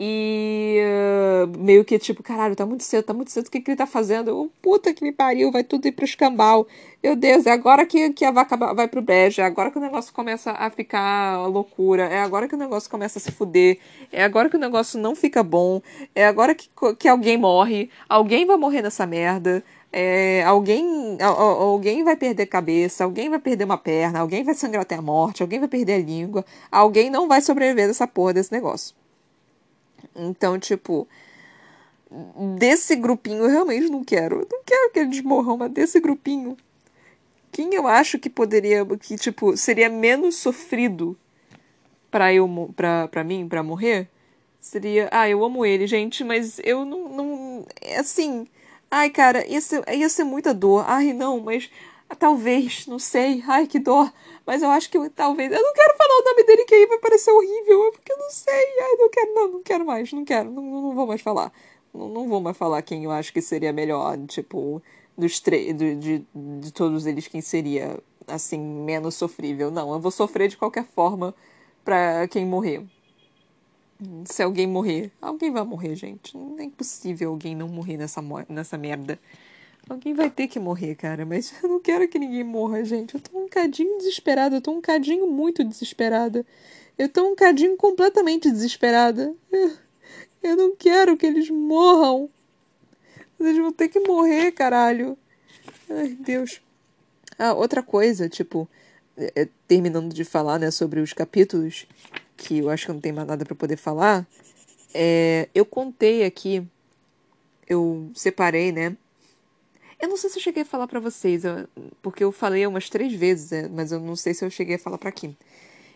E 0.00 0.80
uh, 0.80 1.58
meio 1.58 1.84
que 1.84 1.98
tipo, 1.98 2.22
caralho, 2.22 2.54
tá 2.54 2.64
muito 2.64 2.84
cedo, 2.84 3.04
tá 3.04 3.12
muito 3.12 3.32
cedo, 3.32 3.48
o 3.48 3.50
que, 3.50 3.60
que 3.60 3.70
ele 3.72 3.76
tá 3.76 3.86
fazendo? 3.86 4.28
Eu, 4.30 4.52
puta 4.62 4.94
que 4.94 5.02
me 5.02 5.10
pariu, 5.10 5.50
vai 5.50 5.64
tudo 5.64 5.86
ir 5.88 5.92
pro 5.92 6.04
escambau. 6.04 6.68
Meu 7.02 7.16
Deus, 7.16 7.46
é 7.46 7.50
agora 7.50 7.84
que, 7.84 8.10
que 8.10 8.24
a 8.24 8.30
vaca 8.30 8.56
vai 8.74 8.86
pro 8.86 9.02
brejo, 9.02 9.40
é 9.40 9.44
agora 9.44 9.70
que 9.72 9.78
o 9.78 9.80
negócio 9.80 10.12
começa 10.12 10.52
a 10.52 10.70
ficar 10.70 11.46
loucura, 11.48 12.04
é 12.04 12.20
agora 12.20 12.46
que 12.46 12.54
o 12.54 12.58
negócio 12.58 12.88
começa 12.88 13.18
a 13.18 13.22
se 13.22 13.32
fuder, 13.32 13.78
é 14.12 14.22
agora 14.22 14.48
que 14.48 14.56
o 14.56 14.60
negócio 14.60 15.00
não 15.00 15.16
fica 15.16 15.42
bom, 15.42 15.82
é 16.14 16.26
agora 16.26 16.54
que, 16.54 16.68
que 16.96 17.08
alguém 17.08 17.36
morre, 17.36 17.90
alguém 18.08 18.46
vai 18.46 18.56
morrer 18.56 18.82
nessa 18.82 19.06
merda. 19.06 19.64
É, 19.90 20.44
alguém, 20.44 21.16
alguém 21.22 22.04
vai 22.04 22.14
perder 22.14 22.44
cabeça, 22.46 23.04
alguém 23.04 23.30
vai 23.30 23.38
perder 23.38 23.64
uma 23.64 23.78
perna, 23.78 24.20
alguém 24.20 24.44
vai 24.44 24.54
sangrar 24.54 24.82
até 24.82 24.96
a 24.96 25.02
morte, 25.02 25.42
alguém 25.42 25.58
vai 25.58 25.68
perder 25.68 25.94
a 25.94 25.98
língua, 25.98 26.44
alguém 26.70 27.08
não 27.08 27.26
vai 27.26 27.40
sobreviver 27.40 27.88
dessa 27.88 28.06
porra 28.06 28.34
desse 28.34 28.52
negócio. 28.52 28.97
Então, 30.18 30.58
tipo, 30.58 31.06
desse 32.58 32.96
grupinho 32.96 33.44
eu 33.44 33.50
realmente 33.50 33.88
não 33.88 34.02
quero. 34.02 34.40
Eu 34.40 34.48
não 34.50 34.62
quero 34.64 34.90
que 34.92 34.98
eles 34.98 35.22
morram, 35.22 35.56
mas 35.56 35.70
desse 35.70 36.00
grupinho. 36.00 36.56
Quem 37.52 37.74
eu 37.74 37.86
acho 37.86 38.18
que 38.18 38.28
poderia. 38.28 38.84
que, 38.84 39.16
tipo, 39.16 39.56
seria 39.56 39.88
menos 39.88 40.36
sofrido 40.36 41.16
pra 42.10 42.32
eu 42.32 42.72
pra, 42.76 43.08
pra 43.08 43.24
mim, 43.24 43.48
pra 43.48 43.62
morrer? 43.62 44.08
Seria. 44.60 45.08
Ah, 45.12 45.28
eu 45.28 45.44
amo 45.44 45.64
ele, 45.64 45.86
gente, 45.86 46.24
mas 46.24 46.60
eu 46.64 46.84
não. 46.84 47.08
não 47.08 47.66
é 47.80 47.98
assim. 47.98 48.46
Ai, 48.90 49.10
cara, 49.10 49.46
ia 49.46 49.60
ser, 49.60 49.82
ia 49.94 50.08
ser 50.08 50.24
muita 50.24 50.54
dor. 50.54 50.84
Ai, 50.88 51.12
não, 51.12 51.40
mas 51.40 51.70
Talvez, 52.16 52.86
não 52.86 52.98
sei. 52.98 53.42
Ai, 53.46 53.66
que 53.66 53.78
dor. 53.78 54.12
Mas 54.46 54.62
eu 54.62 54.70
acho 54.70 54.90
que 54.90 55.10
talvez. 55.10 55.52
Eu 55.52 55.62
não 55.62 55.72
quero 55.74 55.96
falar 55.96 56.20
o 56.20 56.24
nome 56.24 56.44
dele, 56.44 56.64
que 56.64 56.74
aí 56.74 56.86
vai 56.86 56.98
parecer 56.98 57.30
horrível. 57.30 57.88
É 57.88 57.90
porque 57.92 58.12
eu 58.12 58.18
não 58.18 58.30
sei. 58.30 58.64
Ai, 58.80 58.96
não 58.98 59.10
quero, 59.10 59.34
não, 59.34 59.48
não 59.52 59.62
quero 59.62 59.86
mais. 59.86 60.12
Não 60.12 60.24
quero. 60.24 60.50
Não, 60.50 60.62
não 60.62 60.94
vou 60.94 61.06
mais 61.06 61.20
falar. 61.20 61.52
Não, 61.92 62.08
não 62.08 62.28
vou 62.28 62.40
mais 62.40 62.56
falar 62.56 62.80
quem 62.82 63.04
eu 63.04 63.10
acho 63.10 63.32
que 63.32 63.42
seria 63.42 63.72
melhor. 63.72 64.16
Tipo, 64.26 64.82
dos 65.16 65.38
três. 65.40 65.76
De, 65.76 65.94
de, 65.96 66.24
de 66.60 66.72
todos 66.72 67.04
eles, 67.06 67.28
quem 67.28 67.40
seria, 67.42 67.98
assim, 68.26 68.58
menos 68.58 69.14
sofrível. 69.14 69.70
Não, 69.70 69.92
eu 69.92 70.00
vou 70.00 70.10
sofrer 70.10 70.48
de 70.48 70.56
qualquer 70.56 70.84
forma 70.84 71.34
pra 71.84 72.26
quem 72.28 72.46
morrer. 72.46 72.86
Se 74.24 74.42
alguém 74.42 74.66
morrer. 74.66 75.12
Alguém 75.20 75.50
vai 75.50 75.64
morrer, 75.64 75.94
gente. 75.94 76.36
Não 76.36 76.58
é 76.58 76.64
impossível 76.64 77.30
alguém 77.30 77.54
não 77.54 77.68
morrer 77.68 77.96
nessa, 77.96 78.22
nessa 78.48 78.78
merda. 78.78 79.18
Alguém 79.88 80.12
vai 80.12 80.28
ter 80.28 80.48
que 80.48 80.58
morrer, 80.58 80.94
cara, 80.94 81.24
mas 81.24 81.52
eu 81.62 81.68
não 81.68 81.80
quero 81.80 82.06
que 82.08 82.18
ninguém 82.18 82.44
morra, 82.44 82.84
gente. 82.84 83.14
Eu 83.14 83.20
tô 83.20 83.38
um 83.38 83.48
cadinho 83.48 83.96
desesperada, 83.98 84.56
eu 84.56 84.60
tô 84.60 84.72
um 84.72 84.80
cadinho 84.80 85.26
muito 85.30 85.64
desesperada. 85.64 86.44
Eu 86.98 87.08
tô 87.08 87.26
um 87.26 87.34
cadinho 87.34 87.76
completamente 87.76 88.50
desesperada. 88.50 89.34
Eu, 90.40 90.54
não 90.54 90.76
quero 90.76 91.16
que 91.16 91.26
eles 91.26 91.50
morram. 91.50 92.30
Eles 93.40 93.56
vão 93.56 93.72
ter 93.72 93.88
que 93.88 93.98
morrer, 93.98 94.52
caralho. 94.52 95.18
Ai, 95.90 96.16
Deus. 96.20 96.60
Ah, 97.36 97.54
outra 97.54 97.82
coisa, 97.82 98.28
tipo, 98.28 98.68
é, 99.16 99.48
terminando 99.66 100.14
de 100.14 100.24
falar, 100.24 100.60
né, 100.60 100.70
sobre 100.70 101.00
os 101.00 101.12
capítulos, 101.12 101.86
que 102.36 102.58
eu 102.58 102.70
acho 102.70 102.86
que 102.86 102.92
não 102.92 103.00
tem 103.00 103.12
mais 103.12 103.26
nada 103.26 103.44
para 103.44 103.54
poder 103.54 103.76
falar, 103.76 104.24
é, 104.94 105.48
eu 105.52 105.66
contei 105.66 106.24
aqui, 106.24 106.64
eu 107.68 108.10
separei, 108.14 108.70
né, 108.70 108.96
eu 110.00 110.08
não 110.08 110.16
sei 110.16 110.30
se 110.30 110.38
eu 110.38 110.42
cheguei 110.42 110.62
a 110.62 110.66
falar 110.66 110.86
para 110.86 111.00
vocês, 111.00 111.42
porque 112.00 112.22
eu 112.22 112.30
falei 112.30 112.66
umas 112.66 112.88
três 112.88 113.12
vezes, 113.12 113.52
é, 113.52 113.68
mas 113.68 113.90
eu 113.90 113.98
não 113.98 114.14
sei 114.14 114.32
se 114.32 114.44
eu 114.44 114.50
cheguei 114.50 114.76
a 114.76 114.78
falar 114.78 114.98
para 114.98 115.08
aqui. 115.08 115.36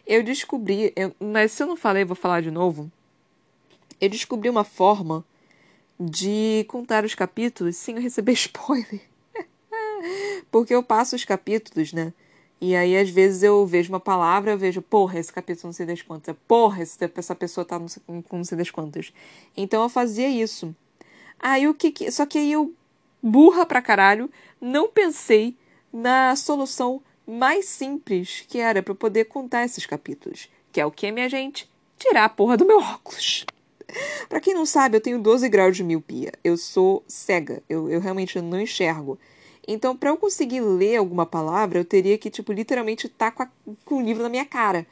Eu 0.06 0.22
descobri, 0.22 0.92
eu, 0.96 1.14
mas 1.20 1.52
se 1.52 1.62
eu 1.62 1.66
não 1.66 1.76
falei, 1.76 2.02
eu 2.02 2.06
vou 2.06 2.16
falar 2.16 2.42
de 2.42 2.50
novo. 2.50 2.90
Eu 4.00 4.08
descobri 4.08 4.48
uma 4.50 4.64
forma 4.64 5.24
de 5.98 6.64
contar 6.68 7.04
os 7.04 7.14
capítulos 7.14 7.76
sem 7.76 7.98
receber 8.00 8.32
spoiler. 8.34 9.00
porque 10.50 10.74
eu 10.74 10.82
passo 10.82 11.14
os 11.14 11.24
capítulos, 11.24 11.92
né? 11.92 12.12
E 12.60 12.76
aí, 12.76 12.96
às 12.96 13.10
vezes, 13.10 13.42
eu 13.42 13.66
vejo 13.66 13.92
uma 13.92 14.00
palavra, 14.00 14.52
eu 14.52 14.58
vejo, 14.58 14.80
porra, 14.82 15.18
esse 15.18 15.32
capítulo 15.32 15.68
não 15.68 15.72
sei 15.72 15.84
das 15.86 16.00
quantas. 16.00 16.34
Porra, 16.46 16.82
essa 16.82 17.34
pessoa 17.34 17.64
tá 17.64 17.80
com 18.06 18.36
não 18.36 18.44
sei 18.44 18.56
das 18.56 18.70
quantas. 18.70 19.12
Então 19.56 19.82
eu 19.82 19.88
fazia 19.88 20.28
isso. 20.28 20.74
Aí 21.40 21.66
o 21.66 21.74
que. 21.74 22.10
Só 22.10 22.24
que 22.24 22.38
aí 22.38 22.52
eu 22.52 22.72
burra 23.22 23.64
pra 23.64 23.80
caralho, 23.80 24.30
não 24.60 24.88
pensei 24.88 25.56
na 25.92 26.34
solução 26.34 27.02
mais 27.26 27.66
simples 27.66 28.44
que 28.48 28.58
era 28.58 28.82
para 28.82 28.94
poder 28.94 29.26
contar 29.26 29.64
esses 29.64 29.86
capítulos. 29.86 30.48
Que 30.72 30.80
é 30.80 30.86
o 30.86 30.90
que, 30.90 31.10
minha 31.12 31.28
gente? 31.28 31.70
Tirar 31.98 32.24
a 32.24 32.28
porra 32.28 32.56
do 32.56 32.66
meu 32.66 32.78
óculos. 32.78 33.44
para 34.28 34.40
quem 34.40 34.54
não 34.54 34.66
sabe, 34.66 34.96
eu 34.96 35.00
tenho 35.00 35.20
12 35.20 35.48
graus 35.48 35.76
de 35.76 35.84
miopia. 35.84 36.32
Eu 36.42 36.56
sou 36.56 37.04
cega. 37.06 37.62
Eu, 37.68 37.88
eu 37.88 38.00
realmente 38.00 38.40
não 38.40 38.60
enxergo. 38.60 39.18
Então, 39.66 39.96
para 39.96 40.10
eu 40.10 40.16
conseguir 40.16 40.60
ler 40.60 40.96
alguma 40.96 41.24
palavra, 41.24 41.78
eu 41.78 41.84
teria 41.84 42.18
que, 42.18 42.30
tipo, 42.30 42.52
literalmente 42.52 43.06
estar 43.06 43.30
tá 43.30 43.46
com, 43.46 43.76
com 43.84 43.96
o 43.96 44.02
livro 44.02 44.22
na 44.22 44.28
minha 44.28 44.44
cara. 44.44 44.86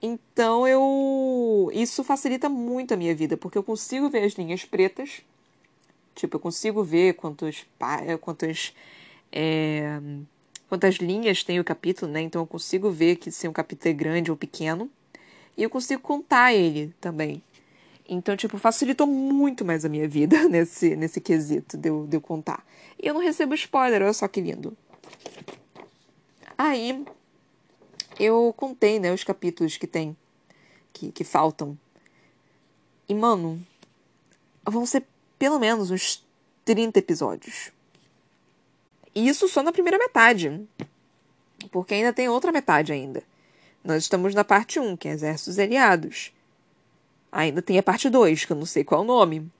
Então, 0.00 0.68
eu. 0.68 1.70
Isso 1.72 2.04
facilita 2.04 2.48
muito 2.48 2.94
a 2.94 2.96
minha 2.96 3.14
vida, 3.14 3.36
porque 3.36 3.58
eu 3.58 3.62
consigo 3.62 4.08
ver 4.08 4.24
as 4.24 4.34
linhas 4.34 4.64
pretas 4.64 5.22
Tipo, 6.16 6.36
eu 6.36 6.40
consigo 6.40 6.82
ver 6.82 7.12
quantos, 7.12 7.66
quantos 8.22 8.74
é, 9.30 10.00
quantas 10.66 10.96
linhas 10.96 11.44
tem 11.44 11.60
o 11.60 11.64
capítulo, 11.64 12.10
né? 12.10 12.22
Então 12.22 12.40
eu 12.40 12.46
consigo 12.46 12.90
ver 12.90 13.16
que 13.16 13.30
se 13.30 13.46
um 13.46 13.52
capítulo 13.52 13.90
é 13.90 13.92
grande 13.92 14.30
ou 14.30 14.36
pequeno. 14.36 14.90
E 15.56 15.62
eu 15.62 15.68
consigo 15.68 16.00
contar 16.00 16.54
ele 16.54 16.94
também. 17.00 17.42
Então, 18.08 18.34
tipo, 18.34 18.56
facilitou 18.56 19.06
muito 19.06 19.64
mais 19.64 19.84
a 19.84 19.90
minha 19.90 20.08
vida 20.08 20.44
nesse, 20.48 20.96
nesse 20.96 21.20
quesito 21.20 21.76
de 21.76 21.90
eu, 21.90 22.06
de 22.06 22.16
eu 22.16 22.20
contar. 22.20 22.64
E 22.98 23.06
eu 23.06 23.12
não 23.12 23.20
recebo 23.20 23.54
spoiler, 23.54 24.02
olha 24.02 24.12
só 24.12 24.26
que 24.26 24.40
lindo. 24.40 24.74
Aí, 26.56 27.04
eu 28.18 28.54
contei, 28.56 28.98
né, 28.98 29.12
os 29.12 29.22
capítulos 29.22 29.76
que 29.76 29.86
tem, 29.86 30.16
que, 30.94 31.12
que 31.12 31.24
faltam. 31.24 31.76
E, 33.06 33.14
mano, 33.14 33.60
vão 34.64 34.86
ser 34.86 35.04
pelo 35.38 35.58
menos 35.58 35.90
uns 35.90 36.24
30 36.64 36.98
episódios. 36.98 37.70
E 39.14 39.28
isso 39.28 39.48
só 39.48 39.62
na 39.62 39.72
primeira 39.72 39.98
metade. 39.98 40.66
Porque 41.70 41.94
ainda 41.94 42.12
tem 42.12 42.28
outra 42.28 42.52
metade 42.52 42.92
ainda. 42.92 43.22
Nós 43.82 44.02
estamos 44.02 44.34
na 44.34 44.44
parte 44.44 44.78
1, 44.78 44.96
que 44.96 45.08
é 45.08 45.12
Exércitos 45.12 45.58
Aliados. 45.58 46.32
Ainda 47.30 47.62
tem 47.62 47.78
a 47.78 47.82
parte 47.82 48.10
2, 48.10 48.44
que 48.44 48.52
eu 48.52 48.56
não 48.56 48.66
sei 48.66 48.84
qual 48.84 49.00
é 49.00 49.04
o 49.04 49.06
nome. 49.06 49.50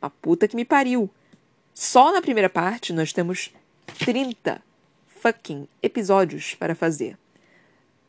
A 0.00 0.08
puta 0.08 0.48
que 0.48 0.56
me 0.56 0.64
pariu. 0.64 1.10
Só 1.74 2.12
na 2.12 2.20
primeira 2.20 2.48
parte 2.48 2.92
nós 2.92 3.12
temos 3.12 3.52
30 3.98 4.60
fucking 5.06 5.68
episódios 5.82 6.54
para 6.54 6.74
fazer. 6.74 7.16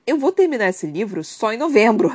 Eu 0.07 0.17
vou 0.17 0.31
terminar 0.31 0.69
esse 0.69 0.87
livro 0.87 1.23
só 1.23 1.53
em 1.53 1.57
novembro. 1.57 2.11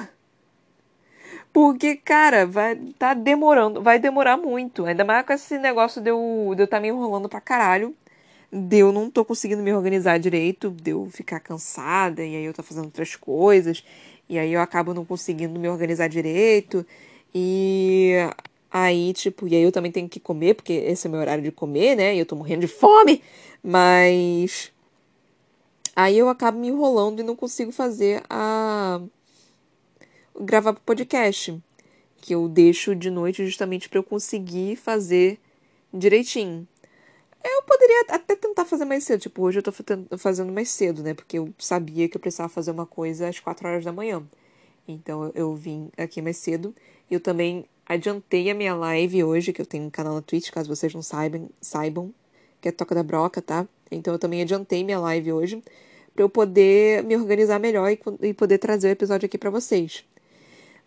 Porque, 1.55 1.97
cara, 1.97 2.47
vai 2.47 2.77
tá 2.99 3.15
demorando, 3.15 3.81
vai 3.81 3.99
demorar 4.01 4.37
muito. 4.37 4.85
Ainda 4.87 5.05
mais 5.05 5.25
com 5.25 5.33
esse 5.33 5.59
negócio 5.59 6.03
de 6.03 6.11
eu, 6.11 6.53
de 6.57 6.65
eu 6.65 6.67
tá 6.69 6.81
me 6.81 6.89
enrolando 6.89 7.29
pra 7.29 7.41
caralho. 7.41 7.95
De 8.53 8.79
eu 8.79 8.93
não 8.93 9.11
tô 9.11 9.25
conseguindo 9.25 9.63
me 9.63 9.73
organizar 9.73 10.19
direito, 10.19 10.71
de 10.73 10.93
eu 10.93 11.09
ficar 11.11 11.41
cansada, 11.41 12.25
e 12.25 12.37
aí 12.37 12.45
eu 12.45 12.55
tô 12.55 12.63
fazendo 12.63 12.87
outras 12.87 13.17
coisas, 13.17 13.85
e 14.29 14.39
aí 14.39 14.53
eu 14.53 14.61
acabo 14.61 14.95
não 14.95 15.05
conseguindo 15.05 15.59
me 15.61 15.69
organizar 15.69 16.09
direito. 16.09 16.87
E 17.35 18.15
aí, 18.71 19.13
tipo, 19.15 19.49
e 19.49 19.55
aí 19.57 19.63
eu 19.63 19.73
também 19.73 19.93
tenho 19.93 20.09
que 20.09 20.21
comer, 20.21 20.55
porque 20.55 20.73
esse 20.73 21.07
é 21.07 21.09
o 21.09 21.13
meu 21.13 21.21
horário 21.21 21.45
de 21.45 21.53
comer, 21.53 21.97
né? 21.97 22.17
E 22.17 22.19
eu 22.21 22.27
tô 22.27 22.37
morrendo 22.37 22.63
de 22.63 22.69
fome. 22.69 23.23
Mas 23.63 24.73
Aí 25.97 26.19
eu 26.19 26.29
acabo 26.29 26.59
me 26.59 26.69
enrolando 26.69 27.21
e 27.21 27.23
não 27.23 27.37
consigo 27.37 27.71
fazer 27.71 28.23
a. 28.29 29.01
gravar 30.41 30.73
pro 30.73 30.83
podcast. 30.83 31.61
Que 32.17 32.35
eu 32.35 32.49
deixo 32.49 32.95
de 32.95 33.11
noite 33.11 33.45
justamente 33.45 33.89
para 33.89 33.99
eu 33.99 34.03
conseguir 34.03 34.77
fazer 34.77 35.39
direitinho. 35.93 36.67
Eu 37.45 37.63
poderia 37.63 38.07
até 38.09 38.35
tentar 38.35 38.65
fazer 38.65 38.87
mais 38.87 39.05
cedo. 39.05 39.21
Tipo, 39.21 39.43
hoje 39.43 39.59
eu 39.59 39.63
tô 39.63 39.73
fazendo 40.17 40.51
mais 40.51 40.71
cedo, 40.71 41.03
né? 41.03 41.13
Porque 41.13 41.39
eu 41.39 41.53
sabia 41.59 42.09
que 42.09 42.17
eu 42.17 42.21
precisava 42.21 42.49
fazer 42.49 42.71
uma 42.71 42.87
coisa 42.87 43.29
às 43.29 43.39
4 43.39 43.69
horas 43.69 43.85
da 43.85 43.93
manhã. 43.93 44.23
Então 44.89 45.31
eu 45.35 45.55
vim 45.55 45.91
aqui 45.97 46.23
mais 46.23 46.39
cedo. 46.39 46.75
Eu 47.11 47.21
também 47.21 47.67
adiantei 47.87 48.51
a 48.51 48.55
minha 48.55 48.75
live 48.75 49.25
hoje, 49.25 49.53
que 49.53 49.61
eu 49.61 49.67
tenho 49.67 49.85
um 49.85 49.91
canal 49.91 50.15
na 50.15 50.23
Twitch, 50.23 50.51
caso 50.51 50.75
vocês 50.75 50.95
não 50.95 51.03
saibam, 51.03 51.51
saibam 51.61 52.15
que 52.61 52.69
é 52.69 52.73
Toca 52.73 52.95
da 52.95 53.03
Broca, 53.03 53.43
tá? 53.43 53.69
Então 53.91 54.15
eu 54.15 54.19
também 54.19 54.41
adiantei 54.41 54.83
minha 54.83 54.99
live 54.99 55.33
hoje 55.33 55.63
para 56.15 56.25
eu 56.25 56.29
poder 56.29 57.03
me 57.05 57.17
organizar 57.17 57.59
melhor 57.59 57.91
e, 57.91 58.01
e 58.23 58.33
poder 58.33 58.59
trazer 58.59 58.89
o 58.89 58.91
episódio 58.91 59.27
aqui 59.27 59.37
para 59.37 59.51
vocês. 59.51 60.05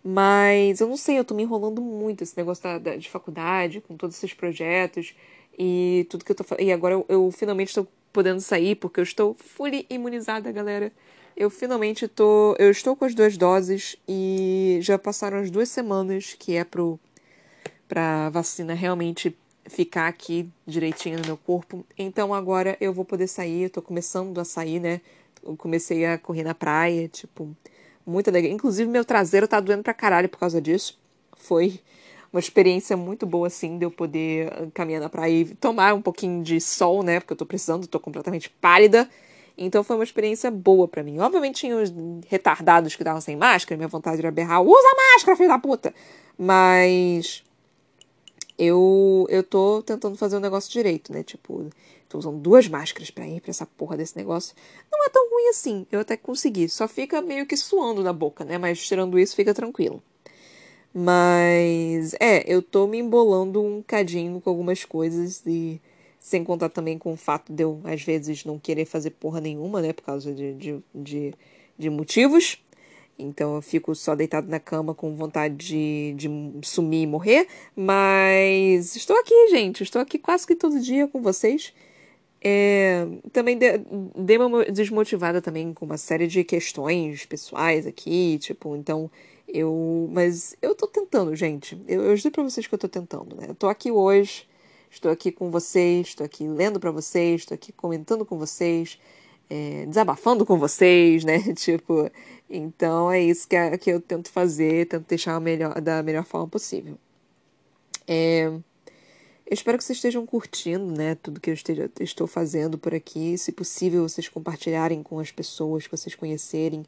Mas 0.03 0.79
eu 0.79 0.87
não 0.87 0.97
sei, 0.97 1.19
eu 1.19 1.25
tô 1.25 1.33
me 1.33 1.43
enrolando 1.43 1.81
muito 1.81 2.23
esse 2.23 2.37
negócio 2.37 2.63
da, 2.63 2.77
da, 2.77 2.95
de 2.95 3.09
faculdade, 3.09 3.81
com 3.81 3.97
todos 3.97 4.15
esses 4.17 4.33
projetos 4.33 5.13
e 5.57 6.05
tudo 6.09 6.23
que 6.23 6.31
eu 6.31 6.35
tô 6.35 6.45
E 6.59 6.71
agora 6.71 6.93
eu, 6.93 7.05
eu 7.09 7.31
finalmente 7.31 7.69
estou 7.69 7.87
podendo 8.13 8.39
sair 8.41 8.75
porque 8.75 8.99
eu 8.99 9.03
estou 9.03 9.35
fully 9.35 9.85
imunizada, 9.89 10.51
galera. 10.51 10.91
Eu 11.35 11.49
finalmente 11.49 12.07
tô. 12.07 12.55
Eu 12.57 12.71
estou 12.71 12.95
com 12.95 13.05
as 13.05 13.13
duas 13.13 13.37
doses 13.37 13.95
e 14.07 14.79
já 14.81 14.97
passaram 14.97 15.37
as 15.37 15.51
duas 15.51 15.69
semanas 15.69 16.35
que 16.37 16.55
é 16.55 16.63
pro, 16.63 16.99
pra 17.87 18.29
vacina 18.29 18.73
realmente 18.73 19.35
ficar 19.69 20.07
aqui 20.07 20.49
direitinho 20.65 21.19
no 21.19 21.25
meu 21.25 21.37
corpo. 21.37 21.85
Então 21.97 22.33
agora 22.33 22.77
eu 22.81 22.93
vou 22.93 23.05
poder 23.05 23.27
sair, 23.27 23.63
eu 23.63 23.69
tô 23.69 23.81
começando 23.81 24.39
a 24.39 24.45
sair, 24.45 24.79
né? 24.79 25.01
Eu 25.43 25.55
comecei 25.55 26.05
a 26.05 26.17
correr 26.17 26.43
na 26.43 26.55
praia, 26.55 27.07
tipo, 27.07 27.55
muito 28.07 28.31
legal. 28.31 28.51
Inclusive 28.51 28.89
meu 28.89 29.05
traseiro 29.05 29.47
tá 29.47 29.59
doendo 29.59 29.83
pra 29.83 29.93
caralho 29.93 30.29
por 30.29 30.39
causa 30.39 30.61
disso. 30.61 30.99
Foi 31.35 31.79
uma 32.31 32.39
experiência 32.39 32.95
muito 32.97 33.25
boa, 33.25 33.47
assim, 33.47 33.77
de 33.77 33.85
eu 33.85 33.91
poder 33.91 34.51
caminhar 34.73 35.01
na 35.01 35.09
praia 35.09 35.41
e 35.41 35.45
tomar 35.55 35.93
um 35.93 36.01
pouquinho 36.01 36.43
de 36.43 36.59
sol, 36.59 37.03
né? 37.03 37.19
Porque 37.19 37.33
eu 37.33 37.37
tô 37.37 37.45
precisando, 37.45 37.87
tô 37.87 37.99
completamente 37.99 38.49
pálida. 38.49 39.09
Então 39.57 39.83
foi 39.83 39.95
uma 39.95 40.03
experiência 40.03 40.51
boa 40.51 40.87
para 40.87 41.03
mim. 41.03 41.19
Obviamente 41.19 41.61
tinha 41.61 41.75
os 41.75 41.91
retardados 42.27 42.95
que 42.95 43.01
estavam 43.01 43.19
sem 43.19 43.35
máscara, 43.35 43.75
minha 43.75 43.87
vontade 43.87 44.19
era 44.19 44.31
berrar, 44.31 44.61
usa 44.61 44.95
máscara, 45.13 45.35
filho 45.35 45.49
da 45.49 45.57
puta! 45.57 45.93
Mas 46.37 47.43
eu, 48.57 49.25
eu 49.29 49.43
tô 49.43 49.81
tentando 49.83 50.17
fazer 50.17 50.37
o 50.37 50.39
negócio 50.39 50.71
direito, 50.71 51.13
né? 51.13 51.23
Tipo, 51.23 51.67
tô 52.09 52.17
usando 52.17 52.39
duas 52.39 52.67
máscaras 52.67 53.11
para 53.11 53.27
ir 53.27 53.41
pra 53.41 53.51
essa 53.51 53.65
porra 53.65 53.97
desse 53.97 54.17
negócio. 54.17 54.55
Não 54.91 55.05
é 55.05 55.09
tão 55.09 55.29
ruim 55.29 55.49
assim, 55.49 55.85
eu 55.91 55.99
até 55.99 56.17
consegui. 56.17 56.67
Só 56.69 56.87
fica 56.87 57.21
meio 57.21 57.45
que 57.45 57.55
suando 57.55 58.03
na 58.03 58.13
boca, 58.13 58.43
né? 58.43 58.57
Mas 58.57 58.85
tirando 58.85 59.19
isso, 59.19 59.35
fica 59.35 59.53
tranquilo. 59.53 60.01
Mas, 60.93 62.15
é, 62.19 62.43
eu 62.51 62.61
tô 62.61 62.87
me 62.87 62.97
embolando 62.97 63.61
um 63.61 63.83
cadinho 63.83 64.41
com 64.41 64.49
algumas 64.49 64.83
coisas 64.83 65.43
e 65.45 65.79
sem 66.19 66.43
contar 66.43 66.69
também 66.69 66.97
com 66.97 67.13
o 67.13 67.17
fato 67.17 67.53
de 67.53 67.63
eu, 67.63 67.79
às 67.83 68.01
vezes, 68.01 68.43
não 68.43 68.57
querer 68.57 68.85
fazer 68.85 69.11
porra 69.11 69.39
nenhuma, 69.39 69.81
né? 69.81 69.93
Por 69.93 70.03
causa 70.03 70.33
de, 70.33 70.53
de, 70.55 70.79
de, 70.95 71.33
de 71.77 71.89
motivos. 71.89 72.59
Então 73.17 73.55
eu 73.55 73.61
fico 73.61 73.95
só 73.95 74.15
deitado 74.15 74.47
na 74.47 74.59
cama 74.59 74.93
com 74.93 75.15
vontade 75.15 75.55
de, 75.55 76.13
de 76.15 76.29
sumir 76.67 77.03
e 77.03 77.07
morrer. 77.07 77.47
Mas 77.75 78.95
estou 78.95 79.17
aqui, 79.17 79.49
gente. 79.49 79.83
Estou 79.83 80.01
aqui 80.01 80.19
quase 80.19 80.45
que 80.45 80.55
todo 80.55 80.79
dia 80.79 81.07
com 81.07 81.21
vocês. 81.21 81.73
É, 82.41 83.07
também 83.33 83.57
dei 83.57 83.79
de 83.79 84.37
uma 84.37 84.63
desmotivada 84.65 85.41
também 85.41 85.73
com 85.73 85.85
uma 85.85 85.97
série 85.97 86.27
de 86.27 86.43
questões 86.43 87.25
pessoais 87.25 87.87
aqui, 87.87 88.37
tipo, 88.39 88.75
então 88.75 89.09
eu. 89.47 90.07
Mas 90.11 90.55
eu 90.61 90.75
tô 90.75 90.87
tentando, 90.87 91.35
gente. 91.35 91.81
Eu, 91.87 92.03
eu 92.03 92.15
juro 92.15 92.31
pra 92.31 92.43
vocês 92.43 92.67
que 92.67 92.73
eu 92.73 92.79
tô 92.79 92.87
tentando, 92.87 93.35
né? 93.35 93.47
Eu 93.49 93.55
tô 93.55 93.67
aqui 93.67 93.91
hoje, 93.91 94.47
estou 94.89 95.11
aqui 95.11 95.31
com 95.31 95.49
vocês, 95.49 96.07
estou 96.07 96.25
aqui 96.25 96.47
lendo 96.47 96.79
para 96.79 96.91
vocês, 96.91 97.41
estou 97.41 97.55
aqui 97.55 97.71
comentando 97.71 98.25
com 98.25 98.37
vocês, 98.37 98.99
é, 99.49 99.85
desabafando 99.85 100.45
com 100.45 100.57
vocês, 100.57 101.23
né? 101.23 101.39
tipo, 101.55 102.09
então 102.49 103.11
é 103.11 103.21
isso 103.21 103.47
que, 103.47 103.77
que 103.77 103.89
eu 103.89 104.01
tento 104.01 104.29
fazer, 104.29 104.87
tento 104.87 105.07
deixar 105.07 105.39
melhor, 105.39 105.79
da 105.81 106.01
melhor 106.03 106.25
forma 106.25 106.47
possível. 106.47 106.97
É, 108.07 108.45
eu 109.49 109.53
espero 109.53 109.77
que 109.77 109.83
vocês 109.83 109.97
estejam 109.97 110.25
curtindo, 110.25 110.85
né, 110.85 111.15
tudo 111.15 111.39
que 111.39 111.49
eu 111.49 111.53
esteja, 111.53 111.89
estou 112.01 112.27
fazendo 112.27 112.77
por 112.77 112.93
aqui. 112.93 113.37
Se 113.37 113.51
possível, 113.51 114.07
vocês 114.07 114.27
compartilharem 114.27 115.01
com 115.01 115.19
as 115.19 115.31
pessoas 115.31 115.85
que 115.85 115.91
vocês 115.91 116.15
conhecerem. 116.15 116.85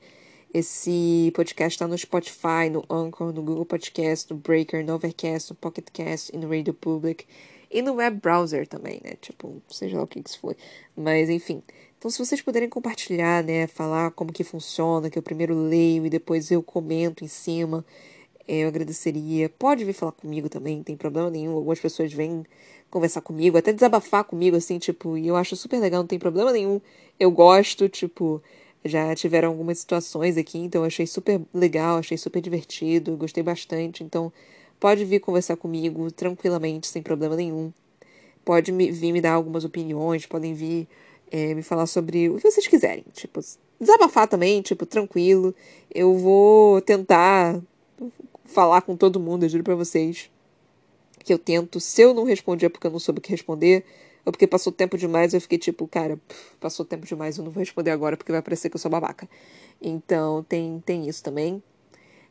Esse 0.54 1.32
podcast 1.36 1.76
está 1.76 1.88
no 1.88 1.98
Spotify, 1.98 2.70
no 2.70 2.84
Anchor, 2.90 3.32
no 3.32 3.42
Google 3.44 3.66
Podcast, 3.66 4.34
no 4.34 4.38
Breaker, 4.38 4.86
no 4.86 4.96
Overcast, 4.96 5.52
no 5.52 5.56
Pocket 5.56 5.86
Cast 5.94 6.36
e 6.36 6.38
no 6.38 6.50
Radio 6.50 6.74
Public. 6.74 7.26
E 7.72 7.82
no 7.82 7.94
web 7.94 8.20
browser 8.20 8.68
também, 8.68 9.00
né? 9.04 9.14
Tipo, 9.22 9.62
seja 9.70 9.96
lá 9.96 10.04
o 10.04 10.08
que 10.08 10.20
isso 10.20 10.40
foi. 10.40 10.58
Mas, 10.98 11.30
enfim. 11.30 11.64
Então, 12.00 12.10
se 12.10 12.18
vocês 12.18 12.42
puderem 12.42 12.70
compartilhar, 12.70 13.44
né, 13.44 13.68
falar 13.68 14.12
como 14.12 14.32
que 14.32 14.42
funciona, 14.42 15.10
que 15.10 15.20
eu 15.20 15.22
primeiro 15.22 15.54
leio 15.54 16.06
e 16.06 16.10
depois 16.10 16.50
eu 16.50 16.64
comento 16.64 17.26
em 17.26 17.28
cima, 17.28 17.86
é, 18.48 18.60
eu 18.60 18.70
agradeceria. 18.70 19.50
Pode 19.50 19.84
vir 19.84 19.92
falar 19.92 20.14
comigo 20.14 20.48
também, 20.48 20.78
não 20.78 20.84
tem 20.84 20.96
problema 20.96 21.30
nenhum. 21.30 21.56
Algumas 21.58 21.78
pessoas 21.80 22.14
vêm 22.14 22.46
conversar 22.90 23.20
comigo, 23.22 23.58
até 23.58 23.74
desabafar 23.74 24.24
comigo, 24.24 24.56
assim, 24.56 24.80
tipo, 24.80 25.18
e 25.18 25.28
eu 25.28 25.36
acho 25.36 25.58
super 25.58 25.78
legal, 25.80 26.02
não 26.02 26.08
tem 26.08 26.18
problema 26.18 26.54
nenhum. 26.54 26.80
Eu 27.20 27.30
gosto, 27.32 27.90
tipo, 27.90 28.42
já 28.86 29.14
tiveram 29.14 29.50
algumas 29.50 29.80
situações 29.80 30.38
aqui, 30.38 30.58
então 30.58 30.84
eu 30.84 30.86
achei 30.88 31.06
super 31.06 31.42
legal, 31.54 31.98
achei 31.98 32.18
super 32.18 32.42
divertido, 32.42 33.18
gostei 33.18 33.44
bastante. 33.44 34.06
Então, 34.06 34.32
pode 34.80 35.04
vir 35.04 35.20
conversar 35.20 35.58
comigo 35.58 36.10
tranquilamente, 36.12 36.88
sem 36.88 37.02
problema 37.04 37.36
nenhum. 37.36 37.74
Pode 38.46 38.72
me, 38.72 38.90
vir 38.90 39.12
me 39.12 39.20
dar 39.20 39.34
algumas 39.34 39.66
opiniões, 39.66 40.26
podem 40.26 40.54
vir 40.54 40.88
é, 41.32 41.54
me 41.54 41.62
falar 41.62 41.86
sobre 41.86 42.30
o 42.30 42.36
que 42.38 42.52
vocês 42.52 42.68
quiserem. 42.68 43.04
Tipo, 43.14 43.40
desabafar 43.80 44.28
também, 44.28 44.62
tipo, 44.62 44.86
tranquilo. 44.86 45.54
Eu 45.94 46.18
vou 46.18 46.82
tentar 46.82 47.62
falar 48.46 48.82
com 48.82 48.96
todo 48.96 49.20
mundo, 49.20 49.44
eu 49.44 49.50
juro 49.50 49.64
pra 49.64 49.76
vocês. 49.76 50.30
Que 51.24 51.34
eu 51.34 51.40
tento. 51.40 51.80
Se 51.80 52.02
eu 52.02 52.14
não 52.14 52.24
respondi 52.24 52.66
é 52.66 52.70
porque 52.70 52.88
eu 52.88 52.92
não 52.92 53.00
soube 53.00 53.20
o 53.20 53.22
que 53.22 53.30
responder. 53.30 53.86
Ou 54.26 54.32
porque 54.32 54.46
passou 54.46 54.72
tempo 54.72 54.98
demais, 54.98 55.34
eu 55.34 55.40
fiquei 55.40 55.58
tipo, 55.58 55.88
cara, 55.88 56.20
passou 56.60 56.86
tempo 56.86 57.06
demais, 57.06 57.38
eu 57.38 57.44
não 57.44 57.52
vou 57.52 57.62
responder 57.62 57.92
agora 57.92 58.18
porque 58.18 58.32
vai 58.32 58.42
parecer 58.42 58.70
que 58.70 58.76
eu 58.76 58.80
sou 58.80 58.92
babaca. 58.92 59.30
Então, 59.82 60.44
tem, 60.44 60.84
tem 60.86 61.08
isso 61.08 61.24
também. 61.24 61.64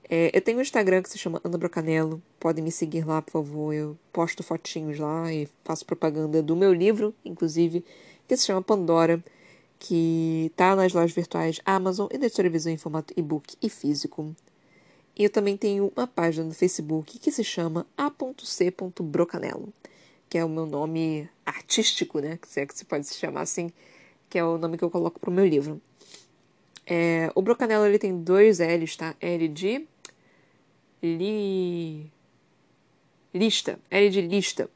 É, 0.08 0.30
eu 0.32 0.40
tenho 0.40 0.58
um 0.58 0.60
Instagram 0.60 1.02
que 1.02 1.10
se 1.10 1.18
chama 1.18 1.40
Ana 1.44 1.58
Brocanello. 1.58 2.22
Podem 2.38 2.62
me 2.62 2.70
seguir 2.70 3.06
lá, 3.06 3.20
por 3.20 3.32
favor. 3.32 3.74
Eu 3.74 3.96
posto 4.12 4.42
fotinhos 4.42 4.98
lá 4.98 5.32
e 5.32 5.48
faço 5.64 5.84
propaganda 5.84 6.42
do 6.42 6.54
meu 6.54 6.72
livro, 6.72 7.14
inclusive 7.24 7.84
que 8.28 8.36
se 8.36 8.46
chama 8.46 8.62
Pandora, 8.62 9.24
que 9.78 10.48
está 10.50 10.76
nas 10.76 10.92
lojas 10.92 11.12
virtuais 11.12 11.60
Amazon 11.64 12.08
e 12.12 12.18
da 12.18 12.28
televisão 12.28 12.70
em 12.70 12.76
formato 12.76 13.14
e-book 13.16 13.56
e 13.62 13.70
físico. 13.70 14.36
E 15.16 15.24
eu 15.24 15.30
também 15.30 15.56
tenho 15.56 15.90
uma 15.96 16.06
página 16.06 16.44
no 16.44 16.54
Facebook 16.54 17.18
que 17.18 17.32
se 17.32 17.42
chama 17.42 17.86
a.c.brocanelo, 17.96 19.72
que 20.28 20.38
é 20.38 20.44
o 20.44 20.48
meu 20.48 20.66
nome 20.66 21.28
artístico, 21.44 22.20
né? 22.20 22.38
Se 22.46 22.60
é 22.60 22.66
que 22.66 22.76
se 22.76 22.84
pode 22.84 23.06
se 23.06 23.14
chamar 23.14 23.40
assim, 23.40 23.72
que 24.28 24.38
é 24.38 24.44
o 24.44 24.58
nome 24.58 24.76
que 24.76 24.84
eu 24.84 24.90
coloco 24.90 25.18
para 25.18 25.30
o 25.30 25.32
meu 25.32 25.46
livro. 25.46 25.80
É, 26.86 27.30
o 27.34 27.42
Brocanelo 27.42 27.84
ele 27.86 27.98
tem 27.98 28.22
dois 28.22 28.58
L's, 28.60 28.96
tá? 28.96 29.14
L 29.20 29.48
de 29.48 29.86
li... 31.02 32.10
lista, 33.34 33.78
L 33.90 34.10
de 34.10 34.20
lista. 34.20 34.70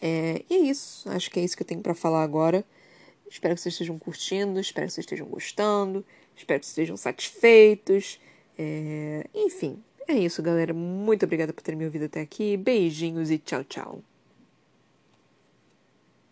É, 0.00 0.42
e 0.48 0.54
é 0.54 0.58
isso. 0.58 1.08
Acho 1.10 1.30
que 1.30 1.40
é 1.40 1.44
isso 1.44 1.56
que 1.56 1.62
eu 1.62 1.66
tenho 1.66 1.80
para 1.80 1.94
falar 1.94 2.22
agora. 2.22 2.64
Espero 3.28 3.54
que 3.54 3.60
vocês 3.60 3.74
estejam 3.74 3.98
curtindo, 3.98 4.60
espero 4.60 4.86
que 4.86 4.92
vocês 4.92 5.04
estejam 5.04 5.26
gostando, 5.26 6.04
espero 6.36 6.60
que 6.60 6.66
vocês 6.66 6.72
estejam 6.72 6.96
satisfeitos. 6.96 8.20
É, 8.58 9.26
enfim, 9.34 9.82
é 10.06 10.14
isso, 10.14 10.42
galera. 10.42 10.72
Muito 10.72 11.24
obrigada 11.24 11.52
por 11.52 11.62
terem 11.62 11.78
me 11.78 11.84
ouvido 11.84 12.04
até 12.04 12.20
aqui. 12.20 12.56
Beijinhos 12.56 13.30
e 13.30 13.38
tchau, 13.38 13.64
tchau. 13.64 14.15